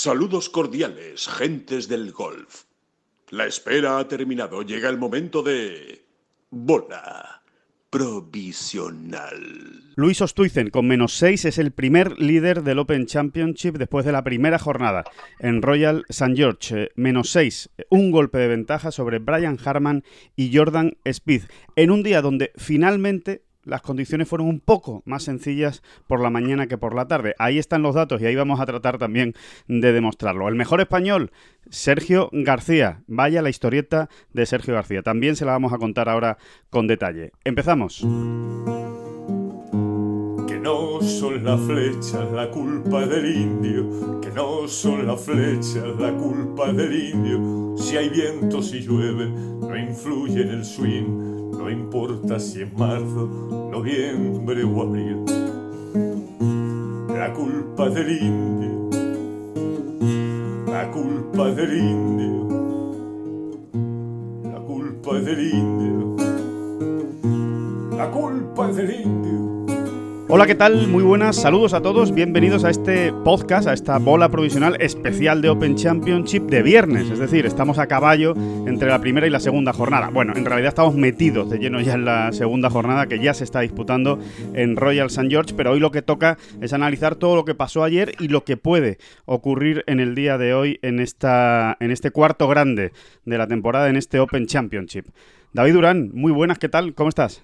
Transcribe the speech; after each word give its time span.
Saludos 0.00 0.48
cordiales, 0.48 1.26
gentes 1.26 1.88
del 1.88 2.12
golf. 2.12 2.66
La 3.30 3.46
espera 3.46 3.98
ha 3.98 4.06
terminado. 4.06 4.62
Llega 4.62 4.88
el 4.90 4.96
momento 4.96 5.42
de... 5.42 6.04
Bola 6.50 7.42
provisional. 7.90 9.94
Luis 9.96 10.20
Ostuizen 10.20 10.70
con 10.70 10.86
menos 10.86 11.14
6 11.14 11.46
es 11.46 11.58
el 11.58 11.72
primer 11.72 12.16
líder 12.20 12.62
del 12.62 12.78
Open 12.78 13.06
Championship 13.06 13.76
después 13.76 14.04
de 14.04 14.12
la 14.12 14.22
primera 14.22 14.60
jornada 14.60 15.02
en 15.40 15.62
Royal 15.62 16.04
St. 16.08 16.36
George. 16.36 16.84
Eh, 16.84 16.90
menos 16.94 17.30
6, 17.30 17.70
un 17.90 18.12
golpe 18.12 18.38
de 18.38 18.46
ventaja 18.46 18.92
sobre 18.92 19.18
Brian 19.18 19.58
Harman 19.64 20.04
y 20.36 20.56
Jordan 20.56 20.96
Speed. 21.02 21.42
En 21.74 21.90
un 21.90 22.04
día 22.04 22.22
donde 22.22 22.52
finalmente 22.56 23.47
las 23.64 23.82
condiciones 23.82 24.28
fueron 24.28 24.48
un 24.48 24.60
poco 24.60 25.02
más 25.04 25.24
sencillas 25.24 25.82
por 26.06 26.20
la 26.20 26.30
mañana 26.30 26.66
que 26.66 26.78
por 26.78 26.94
la 26.94 27.06
tarde. 27.06 27.34
Ahí 27.38 27.58
están 27.58 27.82
los 27.82 27.94
datos 27.94 28.20
y 28.20 28.26
ahí 28.26 28.34
vamos 28.34 28.60
a 28.60 28.66
tratar 28.66 28.98
también 28.98 29.34
de 29.66 29.92
demostrarlo. 29.92 30.48
El 30.48 30.54
mejor 30.54 30.80
español, 30.80 31.32
Sergio 31.68 32.30
García. 32.32 33.02
Vaya 33.06 33.42
la 33.42 33.50
historieta 33.50 34.08
de 34.32 34.46
Sergio 34.46 34.74
García. 34.74 35.02
También 35.02 35.36
se 35.36 35.44
la 35.44 35.52
vamos 35.52 35.72
a 35.72 35.78
contar 35.78 36.08
ahora 36.08 36.38
con 36.70 36.86
detalle. 36.86 37.32
Empezamos. 37.44 37.98
Que 40.46 40.58
no 40.58 41.02
son 41.02 41.44
las 41.44 41.60
flechas 41.60 42.32
la 42.32 42.50
culpa 42.50 43.06
del 43.06 43.36
indio, 43.36 44.20
que 44.20 44.30
no 44.30 44.66
son 44.66 45.06
las 45.06 45.20
flechas 45.20 45.84
la 45.98 46.14
culpa 46.14 46.72
del 46.72 46.94
indio. 46.94 47.76
Si 47.76 47.96
hay 47.96 48.08
viento, 48.08 48.62
si 48.62 48.80
llueve, 48.80 49.28
no 49.28 49.76
influye 49.76 50.42
en 50.42 50.48
el 50.48 50.64
swing 50.64 51.47
no 51.58 51.68
importa 51.68 52.38
si 52.38 52.62
es 52.62 52.72
marzo, 52.78 53.26
noviembre 53.72 54.62
o 54.62 54.82
abril. 54.82 55.24
La 57.08 57.32
culpa 57.34 57.90
del 57.90 58.22
indio, 58.22 58.88
la 60.66 60.88
culpa 60.92 61.50
del 61.50 61.76
indio, 61.76 62.48
la 64.44 64.60
culpa 64.60 65.18
del 65.18 65.52
indio, 65.52 66.16
la 67.96 68.10
culpa 68.10 68.68
del 68.68 69.00
indio. 69.04 69.57
Hola, 70.30 70.46
¿qué 70.46 70.54
tal? 70.54 70.88
Muy 70.88 71.02
buenas, 71.02 71.36
saludos 71.36 71.72
a 71.72 71.80
todos, 71.80 72.14
bienvenidos 72.14 72.62
a 72.62 72.68
este 72.68 73.14
podcast, 73.24 73.66
a 73.66 73.72
esta 73.72 73.96
bola 73.96 74.28
provisional 74.28 74.76
especial 74.78 75.40
de 75.40 75.48
Open 75.48 75.74
Championship 75.74 76.42
de 76.50 76.62
viernes, 76.62 77.08
es 77.08 77.18
decir, 77.18 77.46
estamos 77.46 77.78
a 77.78 77.86
caballo 77.86 78.34
entre 78.66 78.90
la 78.90 79.00
primera 79.00 79.26
y 79.26 79.30
la 79.30 79.40
segunda 79.40 79.72
jornada. 79.72 80.10
Bueno, 80.10 80.34
en 80.36 80.44
realidad 80.44 80.68
estamos 80.68 80.94
metidos 80.96 81.48
de 81.48 81.56
lleno 81.56 81.80
ya 81.80 81.94
en 81.94 82.04
la 82.04 82.30
segunda 82.32 82.68
jornada 82.68 83.06
que 83.06 83.20
ya 83.20 83.32
se 83.32 83.42
está 83.42 83.60
disputando 83.60 84.18
en 84.52 84.76
Royal 84.76 85.06
St. 85.06 85.30
George, 85.30 85.54
pero 85.56 85.70
hoy 85.70 85.80
lo 85.80 85.90
que 85.90 86.02
toca 86.02 86.36
es 86.60 86.74
analizar 86.74 87.14
todo 87.14 87.34
lo 87.34 87.46
que 87.46 87.54
pasó 87.54 87.82
ayer 87.82 88.12
y 88.20 88.28
lo 88.28 88.44
que 88.44 88.58
puede 88.58 88.98
ocurrir 89.24 89.82
en 89.86 89.98
el 89.98 90.14
día 90.14 90.36
de 90.36 90.52
hoy 90.52 90.78
en, 90.82 91.00
esta, 91.00 91.78
en 91.80 91.90
este 91.90 92.10
cuarto 92.10 92.48
grande 92.48 92.92
de 93.24 93.38
la 93.38 93.46
temporada, 93.46 93.88
en 93.88 93.96
este 93.96 94.20
Open 94.20 94.46
Championship. 94.46 95.06
David 95.54 95.72
Durán, 95.72 96.10
muy 96.12 96.32
buenas, 96.32 96.58
¿qué 96.58 96.68
tal? 96.68 96.92
¿Cómo 96.92 97.08
estás? 97.08 97.42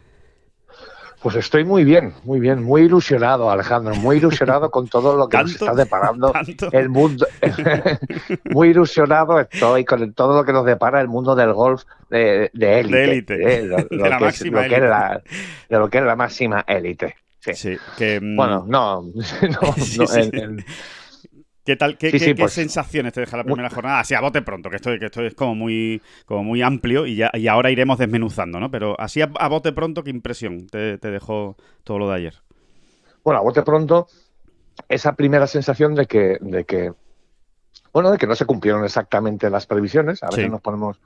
Pues 1.25 1.37
estoy 1.37 1.65
muy 1.65 1.85
bien, 1.85 2.13
muy 2.25 2.39
bien, 2.39 2.63
muy 2.63 2.83
ilusionado, 2.83 3.51
Alejandro, 3.51 3.95
muy 3.95 4.19
ilusionado 4.19 4.71
con 4.71 4.89
todo 4.89 5.17
lo 5.17 5.27
que 5.27 5.39
nos 5.39 5.53
está 5.53 5.75
deparando 5.75 6.35
el 6.71 6.91
mundo. 6.91 7.27
muy 8.51 8.69
ilusionado 8.69 9.41
estoy 9.41 9.87
con 9.87 10.13
todo 10.13 10.37
lo 10.37 10.45
que 10.45 10.53
nos 10.53 10.67
depara 10.67 11.01
el 11.01 11.09
mundo 11.09 11.35
del 11.35 11.55
golf 11.55 11.85
de 12.11 12.51
élite. 12.53 12.95
De 12.95 13.05
élite. 13.05 13.37
de, 13.39 13.67
lo 15.71 15.89
que 15.89 15.97
es 15.97 16.05
la 16.05 16.15
máxima 16.15 16.63
élite. 16.67 17.17
Sí. 17.41 17.79
que, 17.97 18.21
mm, 18.21 18.37
bueno, 18.37 18.67
no, 18.69 19.01
no, 19.07 19.75
¿Qué 21.65 21.77
tal? 21.77 21.97
¿Qué, 21.97 22.35
pues. 22.39 22.53
sensaciones 22.53 23.15
te 23.15 23.21
deja 23.21 23.39
la 23.39 23.45
primera 23.45 23.71
jornada? 23.71 24.01
Así 24.01 24.15
a 24.15 24.21
bote 24.21 24.43
pronto, 24.43 24.69
que 24.69 24.77
esto, 24.77 24.91
que 24.99 25.07
esto 25.07 25.23
es 25.23 25.35
como 25.35 25.55
muy, 25.55 26.03
como 26.27 26.45
muy 26.45 26.61
amplio 26.61 27.07
y, 27.07 27.17
ya, 27.17 27.31
y 27.33 27.49
ahora 27.49 27.71
iremos 27.71 27.97
desmenuzando, 27.97 28.61
¿no? 28.61 28.71
Pero 28.71 29.01
así 29.01 29.23
a, 29.23 29.49
bote 29.49 29.73
pronto, 29.73 30.05
¿qué 30.05 30.11
impresión 30.11 30.67
te, 30.67 30.99
dejó 30.99 31.57
todo 31.83 31.99
lo 31.99 32.09
de 32.11 32.17
ayer? 32.17 32.35
Bueno, 33.25 33.41
a 33.41 33.43
bote 33.43 33.63
pronto, 33.63 34.09
esa 34.91 35.15
primera 35.15 35.47
sensación 35.47 35.95
de 35.95 36.05
que, 36.05 36.37
de 36.43 36.65
que, 36.65 36.93
bueno, 37.95 38.11
de 38.11 38.19
que 38.19 38.27
no 38.27 38.35
se 38.35 38.45
cumplieron 38.45 38.85
exactamente 38.85 39.49
las 39.49 39.67
previsiones. 39.67 40.23
A 40.23 40.29
veces 40.29 40.51
nos 40.51 40.61
ponemos 40.61 41.01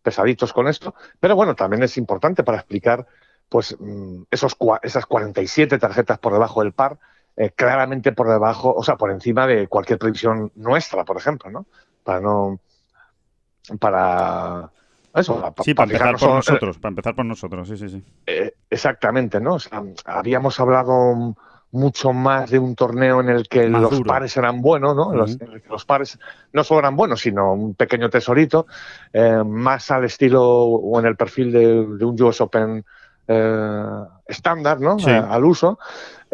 pesaditos 0.00 0.52
con 0.52 0.68
esto, 0.68 0.94
pero 1.18 1.34
bueno, 1.34 1.56
también 1.56 1.82
es 1.82 1.96
importante 1.96 2.44
para 2.44 2.58
explicar, 2.58 3.04
pues, 3.48 3.76
mm, 3.80 4.22
esos, 4.30 4.56
esas 4.84 5.06
47 5.06 5.76
tarjetas 5.78 6.20
por 6.20 6.32
debajo 6.32 6.62
del 6.62 6.72
par 6.72 7.00
eh, 7.36 7.50
claramente 7.50 8.12
por 8.12 8.28
debajo, 8.28 8.72
o 8.72 8.84
sea, 8.84 8.96
por 8.96 9.10
encima 9.10 9.46
de 9.46 9.66
cualquier 9.66 9.98
previsión 9.98 10.52
nuestra, 10.54 11.04
por 11.04 11.16
ejemplo, 11.16 11.50
¿no? 11.50 11.66
Para 12.04 12.20
no. 12.20 12.60
Para. 13.80 14.70
Eso, 15.12 15.40
para, 15.40 15.54
sí, 15.62 15.74
para, 15.74 15.90
empezar 15.90 16.16
por 16.16 16.30
nosotros, 16.30 16.78
para 16.78 16.90
empezar 16.90 17.14
por 17.14 17.24
nosotros, 17.24 17.68
sí, 17.68 17.76
sí, 17.76 17.88
sí. 17.88 18.04
Eh, 18.26 18.54
exactamente, 18.70 19.40
¿no? 19.40 19.54
O 19.54 19.58
sea, 19.58 19.82
habíamos 20.04 20.58
hablado 20.60 21.34
mucho 21.70 22.12
más 22.12 22.50
de 22.50 22.58
un 22.60 22.76
torneo 22.76 23.20
en 23.20 23.28
el 23.28 23.48
que 23.48 23.68
los 23.68 24.00
pares 24.02 24.36
eran 24.36 24.62
buenos, 24.62 24.94
¿no? 24.94 25.12
los, 25.12 25.84
pares 25.84 26.20
no 26.52 26.62
solo 26.62 26.80
eran 26.80 26.94
buenos, 26.94 27.20
sino 27.20 27.52
un 27.52 27.74
pequeño 27.74 28.10
tesorito, 28.10 28.66
eh, 29.12 29.42
más 29.44 29.90
al 29.90 30.04
estilo 30.04 30.44
o 30.44 31.00
en 31.00 31.06
el 31.06 31.16
perfil 31.16 31.50
de, 31.50 31.80
un 31.80 32.22
US 32.22 32.40
Open 32.40 32.84
estándar, 34.26 34.80
¿no? 34.80 34.96
al 35.04 35.44
uso. 35.44 35.78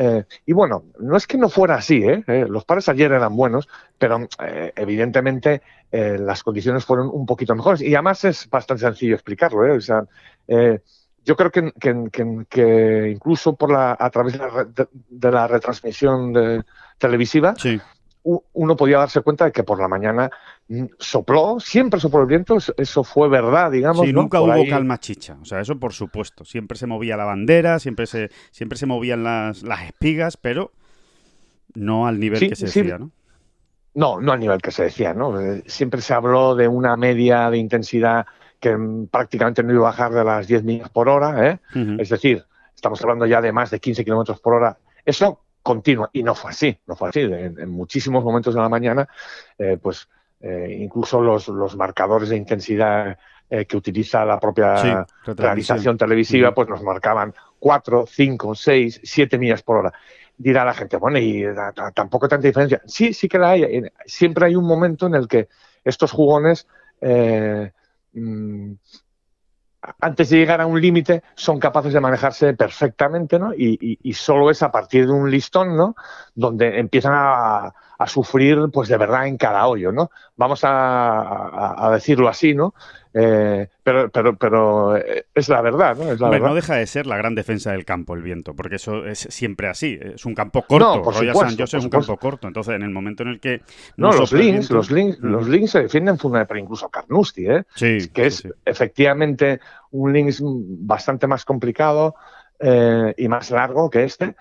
Eh, 0.03 0.25
y 0.47 0.55
bueno, 0.55 0.85
no 0.99 1.15
es 1.15 1.27
que 1.27 1.37
no 1.37 1.51
fuera 1.51 1.75
así, 1.75 2.03
¿eh? 2.03 2.25
Eh, 2.27 2.47
los 2.49 2.65
pares 2.65 2.89
ayer 2.89 3.13
eran 3.13 3.37
buenos, 3.37 3.69
pero 3.99 4.27
evidentemente 4.75 5.61
las 5.93 6.43
condiciones 6.43 6.87
fueron 6.87 7.11
un 7.13 7.27
poquito 7.27 7.55
mejores. 7.55 7.83
Y 7.83 7.95
además 7.95 8.25
es 8.25 8.49
bastante 8.49 8.85
sencillo 8.85 9.15
explicarlo. 9.15 9.75
O 9.75 9.81
sea, 9.81 10.05
yo 10.47 11.37
creo 11.37 11.51
que, 11.51 13.11
incluso 13.11 13.57
por 13.57 13.71
la, 13.71 13.95
a 13.99 14.09
través 14.09 14.39
de 15.11 15.31
la, 15.31 15.47
retransmisión 15.47 16.65
televisiva, 16.97 17.55
uno 18.23 18.77
podía 18.77 18.99
darse 18.99 19.21
cuenta 19.21 19.45
de 19.45 19.53
que 19.53 19.65
por 19.65 19.81
la 19.81 19.89
mañana 19.89 20.31
sopló, 20.99 21.59
siempre 21.59 21.99
sopló 21.99 22.21
el 22.21 22.27
viento, 22.27 22.59
eso 22.77 23.05
fue 23.05 23.29
verdad, 23.29 23.71
digamos. 23.71 24.07
Sí, 24.07 24.13
nunca 24.13 24.41
hubo 24.41 24.67
calma 24.69 24.99
chicha, 24.99 25.37
o 25.41 25.45
sea, 25.45 25.61
eso 25.61 25.79
por 25.79 25.93
supuesto. 25.93 26.45
Siempre 26.45 26.79
se 26.79 26.87
movía 26.87 27.17
la 27.17 27.25
bandera, 27.25 27.79
siempre 27.79 28.07
se, 28.07 28.31
siempre 28.51 28.79
se 28.79 28.87
movían 28.87 29.25
las, 29.25 29.63
las 29.63 29.83
espigas, 29.83 30.37
pero 30.37 30.73
no 31.75 32.07
al 32.07 32.21
nivel 32.21 32.41
que 32.41 32.57
se 32.57 32.67
decía, 32.67 32.99
¿no? 32.99 33.11
No, 33.95 34.21
no 34.21 34.33
al 34.33 34.39
nivel 34.39 34.63
que 34.63 34.71
se 34.71 34.85
decía, 34.85 35.13
¿no? 35.15 35.41
Eh, 35.41 35.65
siempre 35.67 36.01
se 36.01 36.15
habló 36.15 36.55
de 36.55 36.69
una 36.69 36.97
media 36.97 37.51
de 37.51 37.59
intensidad 37.59 38.27
que 38.61 38.77
mm, 38.77 39.09
prácticamente 39.09 39.65
no 39.65 39.73
iba 39.73 39.89
a 39.89 39.91
bajar 39.91 40.13
de 40.13 40.23
las 40.23 40.47
10 40.47 40.63
millas 40.63 40.91
por 40.91 41.09
hora, 41.09 41.49
¿eh? 41.49 41.59
Es 41.99 42.11
decir, 42.11 42.45
estamos 42.75 43.03
hablando 43.03 43.27
ya 43.27 43.41
de 43.41 43.51
más 43.51 43.71
de 43.71 43.81
15 43.81 44.05
kilómetros 44.05 44.41
por 44.41 44.55
hora. 44.55 44.79
Eso 45.05 45.43
continua. 45.63 46.11
Y 46.13 46.23
no 46.23 46.37
fue 46.37 46.53
así, 46.53 46.79
no 46.87 46.95
fue 46.95 47.09
así. 47.09 47.21
En, 47.21 47.69
muchísimos 47.71 48.23
momentos 48.23 48.55
de 48.55 48.61
la 48.61 48.69
mañana, 48.69 49.09
eh, 49.59 49.77
pues 49.81 50.09
eh, 50.41 50.79
incluso 50.81 51.21
los, 51.21 51.49
los, 51.49 51.77
marcadores 51.77 52.31
de 52.31 52.37
intensidad 52.37 53.19
eh, 53.49 53.67
que 53.67 53.77
utiliza 53.77 54.25
la 54.25 54.41
propia 54.41 55.07
realización 55.27 55.99
televisiva, 55.99 56.55
pues 56.55 56.69
nos 56.69 56.83
marcaban 56.83 57.35
4, 57.59 58.07
5, 58.07 58.55
6, 58.55 59.01
7 59.03 59.39
millas 59.39 59.63
por 59.63 59.79
hora. 59.79 59.93
Dirá 60.37 60.65
la 60.65 60.73
gente, 60.73 60.97
bueno, 60.97 61.19
y 61.19 61.45
tampoco 61.95 62.27
tanta 62.27 62.47
diferencia. 62.47 62.81
Sí, 62.87 63.13
sí 63.13 63.29
que 63.29 63.39
la 63.39 63.51
hay. 63.51 63.83
Siempre 64.07 64.47
hay 64.47 64.57
un 64.57 64.67
momento 64.67 65.07
en 65.07 65.15
el 65.15 65.29
que 65.29 65.49
estos 65.85 66.11
jugones 66.11 66.67
mm, 67.03 68.73
antes 70.01 70.31
de 70.31 70.39
llegar 70.39 70.61
a 70.61 70.67
un 70.67 70.81
límite 70.81 71.23
son 71.35 71.59
capaces 71.59 71.93
de 71.93 72.01
manejarse 72.01 72.55
perfectamente, 72.55 73.39
¿no? 73.39 73.53
Y, 73.55 73.99
y, 74.03 74.13
solo 74.13 74.51
es 74.51 74.63
a 74.63 74.71
partir 74.71 75.07
de 75.07 75.13
un 75.13 75.31
listón, 75.31 75.77
¿no? 75.77 75.95
Donde 76.35 76.79
empiezan 76.79 77.13
a, 77.15 77.75
a 78.01 78.07
sufrir, 78.07 78.59
pues 78.73 78.89
de 78.89 78.97
verdad 78.97 79.27
en 79.27 79.37
cada 79.37 79.67
hoyo, 79.67 79.93
¿no? 79.93 80.11
Vamos 80.35 80.65
a, 80.65 81.87
a 81.87 81.91
decirlo 81.93 82.29
así, 82.29 82.55
¿no? 82.55 82.73
Eh, 83.13 83.69
pero, 83.83 84.09
pero, 84.09 84.37
pero 84.37 84.97
eh, 84.97 85.27
es 85.35 85.51
la 85.51 85.61
verdad, 85.61 85.99
¿no? 85.99 86.11
Es 86.11 86.19
la 86.19 86.39
no 86.39 86.55
deja 86.55 86.77
de 86.77 86.87
ser 86.87 87.07
la 87.07 87.19
gran 87.19 87.35
defensa 87.35 87.73
del 87.73 87.85
campo 87.85 88.15
el 88.15 88.23
viento, 88.23 88.55
porque 88.55 88.77
eso 88.77 89.05
es 89.05 89.19
siempre 89.19 89.69
así. 89.69 89.99
Es 90.01 90.25
un 90.25 90.35
campo 90.35 90.63
corto. 90.63 90.97
No, 90.97 91.11
Royal 91.11 91.37
San 91.37 91.59
José 91.59 91.77
es 91.77 91.85
un 91.85 91.91
campo 91.91 92.17
corto. 92.17 92.49
Entonces, 92.49 92.75
en 92.75 92.83
el 92.83 92.91
momento 92.91 93.23
en 93.23 93.31
el 93.31 93.41
que. 93.41 93.61
No, 93.99 94.13
los 94.13 94.33
links, 94.33 94.71
los 94.71 94.91
links, 94.91 95.19
los 95.19 95.47
links 95.47 95.73
se 95.73 95.83
defienden 95.83 96.19
fundamentalmente, 96.19 96.65
incluso 96.65 96.89
Carnoustie, 96.89 97.57
¿eh? 97.57 97.65
Sí, 97.75 98.09
que 98.15 98.27
es 98.27 98.49
efectivamente 98.65 99.61
un 99.91 100.13
links 100.13 100.41
bastante 100.43 101.27
más 101.27 101.45
complicado 101.45 102.15
eh, 102.61 103.13
y 103.19 103.29
más 103.29 103.51
largo 103.51 103.91
que 103.91 104.05
este. 104.05 104.37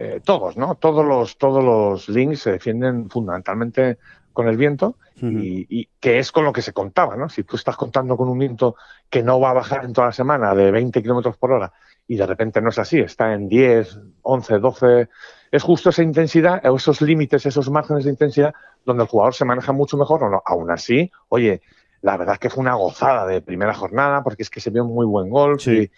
Em, 0.00 0.20
todos, 0.22 0.56
¿no? 0.56 0.76
Todos 0.76 1.04
los, 1.04 1.36
todos 1.36 1.62
los 1.62 2.08
links 2.08 2.40
se 2.40 2.52
defienden 2.52 3.10
fundamentalmente 3.10 3.98
con 4.32 4.48
el 4.48 4.56
viento 4.56 4.96
y, 5.20 5.90
que 6.00 6.18
es 6.18 6.32
con 6.32 6.44
lo 6.44 6.52
que 6.54 6.62
se 6.62 6.72
contaba, 6.72 7.14
¿no? 7.16 7.28
Si 7.28 7.44
tú 7.44 7.56
estás 7.56 7.76
contando 7.76 8.16
con 8.16 8.30
un 8.30 8.38
viento 8.38 8.76
que 9.10 9.22
no 9.22 9.38
va 9.38 9.50
a 9.50 9.54
bajar 9.54 9.84
en 9.84 9.92
toda 9.92 10.06
la 10.06 10.12
semana 10.14 10.54
de 10.54 10.70
20 10.70 11.02
kilómetros 11.02 11.36
por 11.36 11.52
hora 11.52 11.74
y 12.08 12.16
de 12.16 12.24
repente 12.24 12.62
no 12.62 12.70
es 12.70 12.78
así, 12.78 12.98
está 12.98 13.34
en 13.34 13.46
10, 13.46 13.98
11, 14.22 14.58
12, 14.58 15.08
es 15.50 15.62
justo 15.62 15.90
esa 15.90 16.02
intensidad, 16.02 16.62
esos 16.64 17.02
límites, 17.02 17.44
esos 17.44 17.68
márgenes 17.68 18.04
de 18.04 18.10
intensidad, 18.10 18.54
donde 18.86 19.02
el 19.02 19.08
jugador 19.10 19.34
se 19.34 19.44
maneja 19.44 19.72
mucho 19.72 19.98
mejor 19.98 20.24
o 20.24 20.30
no. 20.30 20.42
Aún 20.46 20.70
así, 20.70 21.10
oye, 21.28 21.60
la 22.00 22.16
verdad 22.16 22.34
es 22.34 22.38
que 22.38 22.48
fue 22.48 22.62
una 22.62 22.74
gozada 22.74 23.26
de 23.26 23.42
primera 23.42 23.74
jornada, 23.74 24.22
porque 24.22 24.44
es 24.44 24.48
que 24.48 24.60
se 24.60 24.70
vio 24.70 24.84
un 24.84 24.94
muy 24.94 25.04
buen 25.04 25.28
gol. 25.28 25.58
Y, 25.66 25.90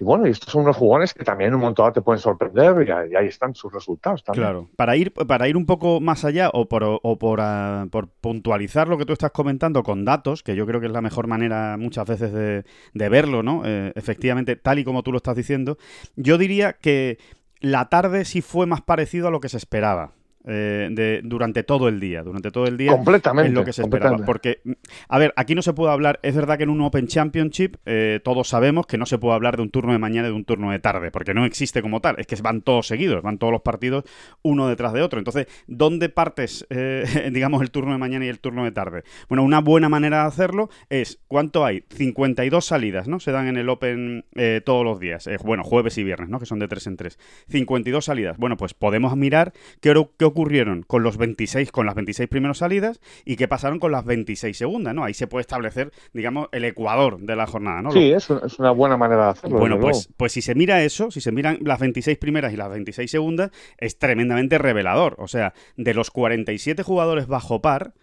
bueno, 0.00 0.26
y 0.26 0.30
estos 0.30 0.50
son 0.50 0.62
unos 0.62 0.76
jugones 0.76 1.12
que 1.12 1.22
también 1.22 1.54
un 1.54 1.60
dado 1.74 1.92
te 1.92 2.00
pueden 2.00 2.20
sorprender 2.20 2.88
y, 2.88 3.14
ahí 3.14 3.26
están 3.26 3.54
sus 3.54 3.72
resultados. 3.72 4.22
Claro, 4.32 4.68
para 4.76 4.96
ir, 4.96 5.12
para 5.12 5.48
ir 5.48 5.56
un 5.56 5.66
poco 5.66 6.00
más 6.00 6.24
allá 6.24 6.50
o, 6.52 6.66
por, 6.66 6.82
o 6.84 7.18
por, 7.18 7.40
ah, 7.42 7.86
por, 7.90 8.08
puntualizar 8.08 8.88
lo 8.88 8.96
que 8.96 9.04
tú 9.04 9.12
estás 9.12 9.32
comentando 9.32 9.82
con 9.82 10.04
datos, 10.04 10.42
que 10.42 10.56
yo 10.56 10.66
creo 10.66 10.80
que 10.80 10.86
es 10.86 10.92
la 10.92 11.02
mejor 11.02 11.26
manera 11.26 11.76
muchas 11.78 12.06
veces 12.06 12.32
de, 12.32 12.64
de 12.94 13.08
verlo, 13.08 13.42
¿no? 13.42 13.62
Eh, 13.66 13.92
efectivamente, 13.94 14.56
tal 14.56 14.78
y 14.78 14.84
como 14.84 15.02
tú 15.02 15.12
lo 15.12 15.18
estás 15.18 15.36
diciendo, 15.36 15.76
yo 16.16 16.38
diría 16.38 16.72
que 16.72 17.18
la 17.60 17.88
tarde 17.88 18.24
sí 18.24 18.40
fue 18.40 18.66
más 18.66 18.80
parecido 18.80 19.28
a 19.28 19.30
lo 19.30 19.40
que 19.40 19.48
se 19.48 19.58
esperaba. 19.58 20.12
Eh, 20.48 20.88
de, 20.92 21.22
durante 21.24 21.64
todo 21.64 21.88
el 21.88 21.98
día. 21.98 22.22
Durante 22.22 22.52
todo 22.52 22.66
el 22.66 22.76
día 22.76 22.92
completamente, 22.92 23.48
es 23.48 23.54
lo 23.54 23.64
que 23.64 23.72
se 23.72 23.82
esperaba. 23.82 24.18
Porque, 24.18 24.60
a 25.08 25.18
ver, 25.18 25.32
aquí 25.34 25.56
no 25.56 25.62
se 25.62 25.72
puede 25.72 25.92
hablar, 25.92 26.20
es 26.22 26.36
verdad 26.36 26.56
que 26.56 26.62
en 26.62 26.70
un 26.70 26.80
Open 26.82 27.08
Championship 27.08 27.78
eh, 27.84 28.20
todos 28.22 28.48
sabemos 28.48 28.86
que 28.86 28.96
no 28.96 29.06
se 29.06 29.18
puede 29.18 29.34
hablar 29.34 29.56
de 29.56 29.64
un 29.64 29.70
turno 29.70 29.90
de 29.90 29.98
mañana 29.98 30.28
y 30.28 30.30
de 30.30 30.36
un 30.36 30.44
turno 30.44 30.70
de 30.70 30.78
tarde, 30.78 31.10
porque 31.10 31.34
no 31.34 31.44
existe 31.44 31.82
como 31.82 32.00
tal, 32.00 32.14
es 32.20 32.28
que 32.28 32.36
van 32.36 32.62
todos 32.62 32.86
seguidos, 32.86 33.22
van 33.22 33.38
todos 33.38 33.52
los 33.52 33.62
partidos 33.62 34.04
uno 34.42 34.68
detrás 34.68 34.92
de 34.92 35.02
otro. 35.02 35.18
Entonces, 35.18 35.48
¿dónde 35.66 36.10
partes, 36.10 36.64
eh, 36.70 37.04
digamos, 37.32 37.60
el 37.60 37.72
turno 37.72 37.90
de 37.90 37.98
mañana 37.98 38.24
y 38.24 38.28
el 38.28 38.38
turno 38.38 38.62
de 38.62 38.70
tarde? 38.70 39.02
Bueno, 39.28 39.42
una 39.42 39.60
buena 39.60 39.88
manera 39.88 40.20
de 40.20 40.28
hacerlo 40.28 40.70
es, 40.90 41.18
¿cuánto 41.26 41.64
hay? 41.64 41.82
52 41.90 42.64
salidas, 42.64 43.08
¿no? 43.08 43.18
Se 43.18 43.32
dan 43.32 43.48
en 43.48 43.56
el 43.56 43.68
Open 43.68 44.24
todos 44.64 44.84
los 44.84 45.00
días, 45.00 45.28
bueno, 45.44 45.64
jueves 45.64 45.98
y 45.98 46.04
viernes, 46.04 46.28
¿no? 46.28 46.38
Que 46.38 46.46
son 46.46 46.60
de 46.60 46.68
3 46.68 46.86
en 46.86 46.96
3. 46.96 47.18
52 47.48 48.04
salidas. 48.04 48.36
Bueno, 48.36 48.56
pues 48.56 48.74
podemos 48.74 49.16
mirar 49.16 49.52
qué, 49.80 49.92
qué 50.16 50.24
ocurrieron 50.36 50.82
con 50.82 51.02
los 51.02 51.16
26, 51.16 51.72
con 51.72 51.86
las 51.86 51.94
26 51.94 52.28
primeras 52.28 52.58
salidas 52.58 53.00
y 53.24 53.36
qué 53.36 53.48
pasaron 53.48 53.78
con 53.78 53.90
las 53.90 54.04
26 54.04 54.56
segundas, 54.56 54.94
¿no? 54.94 55.02
Ahí 55.02 55.14
se 55.14 55.26
puede 55.26 55.40
establecer, 55.40 55.92
digamos, 56.12 56.48
el 56.52 56.64
ecuador 56.64 57.18
de 57.18 57.36
la 57.36 57.46
jornada, 57.46 57.80
¿no? 57.80 57.90
Sí, 57.90 58.12
es, 58.12 58.28
una 58.58 58.70
buena 58.70 58.96
manera 58.98 59.24
de 59.24 59.30
hacerlo. 59.30 59.58
Bueno, 59.58 59.80
pues, 59.80 60.10
pues 60.16 60.32
si 60.32 60.42
se 60.42 60.54
mira 60.54 60.82
eso, 60.82 61.10
si 61.10 61.22
se 61.22 61.32
miran 61.32 61.58
las 61.62 61.80
26 61.80 62.18
primeras 62.18 62.52
y 62.52 62.56
las 62.56 62.68
26 62.68 63.10
segundas, 63.10 63.50
es 63.78 63.98
tremendamente 63.98 64.58
revelador. 64.58 65.16
O 65.18 65.28
sea, 65.28 65.54
de 65.76 65.94
los 65.94 66.10
47 66.10 66.82
jugadores 66.82 67.26
bajo 67.26 67.62
par, 67.62 67.94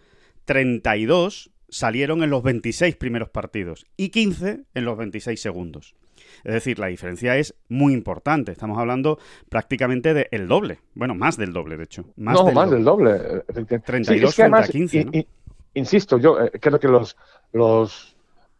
32 0.44 1.52
salieron 1.68 2.22
en 2.22 2.30
los 2.30 2.42
26 2.42 2.96
primeros 2.96 3.30
partidos 3.30 3.86
y 3.96 4.10
15 4.10 4.64
en 4.74 4.84
los 4.84 4.98
26 4.98 5.40
segundos. 5.40 5.94
Es 6.42 6.54
decir, 6.54 6.78
la 6.78 6.88
diferencia 6.88 7.36
es 7.36 7.54
muy 7.68 7.92
importante. 7.92 8.52
Estamos 8.52 8.78
hablando 8.78 9.18
prácticamente 9.48 10.14
del 10.14 10.48
doble. 10.48 10.80
Bueno, 10.94 11.14
más 11.14 11.36
del 11.36 11.52
doble, 11.52 11.76
de 11.76 11.84
hecho. 11.84 12.04
Más 12.16 12.34
no, 12.34 12.50
más 12.52 12.70
del 12.70 12.84
doble. 12.84 13.44
32 13.84 14.34
frente 14.34 14.56
a 14.56 14.62
15. 14.62 15.26
insisto, 15.74 16.18
yo 16.18 16.40
eh, 16.40 16.50
creo 16.60 16.78
que 16.78 16.88
los, 16.88 17.16
los, 17.52 18.16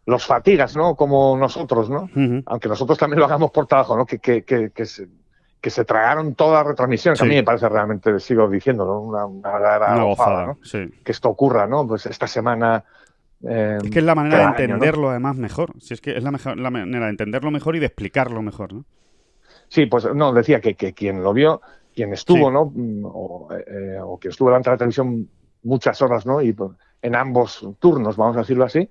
los 0.06 0.26
fatigas, 0.26 0.76
¿no? 0.76 0.94
Como 0.94 1.37
nosotros, 1.37 1.91
¿no? 1.91 2.09
Aunque 2.47 2.69
nosotros 2.69 2.99
también 2.99 3.21
lo 3.21 3.26
hagamos 3.26 3.50
por 3.50 3.67
trabajo, 3.67 3.97
¿no? 3.97 4.06
Que, 4.06 4.19
que, 4.19 4.43
que, 4.43 4.71
que 4.71 4.87
se, 4.87 5.09
que 5.65 5.71
se 5.71 5.87
tragaron 5.87 6.35
toda 6.35 6.62
la 6.62 6.69
retransmisión, 6.69 7.17
que 7.17 7.23
a 7.23 7.26
mí 7.26 7.37
me 7.37 7.43
parece 7.43 7.67
realmente, 7.71 8.21
sigo 8.21 8.47
diciendo, 8.50 8.85
¿no? 8.85 9.00
una, 9.00 9.25
una, 9.25 10.05
gozada, 10.05 10.47
¿no? 10.47 10.59
Que 10.61 11.11
esto 11.11 11.31
ocurra, 11.31 11.67
¿no? 11.67 11.87
Pues 11.87 12.05
esta 12.05 12.26
semana 12.26 12.85
eh, 13.49 13.79
es 13.82 13.91
que 13.91 13.99
es 13.99 14.05
la 14.05 14.14
manera 14.14 14.38
de 14.38 14.44
entenderlo 14.64 15.11
además 15.11 15.37
mejor. 15.37 15.73
Si 15.81 15.94
es 15.94 16.00
que 16.00 16.17
es 16.17 16.23
la, 16.23 16.31
mejor, 16.31 16.58
la 16.58 16.70
manera 16.70 17.06
de 17.06 17.11
entenderlo 17.11 17.50
mejor 17.50 17.76
y 17.76 17.79
de 17.79 17.87
explicarlo 17.87 18.43
mejor, 18.43 18.73
¿no? 18.73 18.85
Sí, 19.69 19.87
pues 19.87 20.06
no, 20.14 20.32
decía 20.32 20.61
que, 20.61 20.75
que 20.75 20.93
quien 20.93 21.23
lo 21.23 21.32
vio, 21.32 21.61
quien 21.94 22.12
estuvo, 22.12 22.50
¿no? 22.50 22.73
O, 23.08 23.49
eh, 23.52 23.99
o, 24.00 24.19
quien 24.19 24.31
estuvo 24.31 24.49
delante 24.49 24.70
de 24.70 24.75
la 24.75 24.79
televisión 24.79 25.29
muchas 25.62 26.00
horas, 26.02 26.26
¿no? 26.26 26.41
Y 26.43 26.55
en 27.02 27.17
ambos 27.17 27.67
turnos, 27.79 28.17
vamos 28.17 28.37
a 28.37 28.41
decirlo 28.41 28.64
así, 28.64 28.88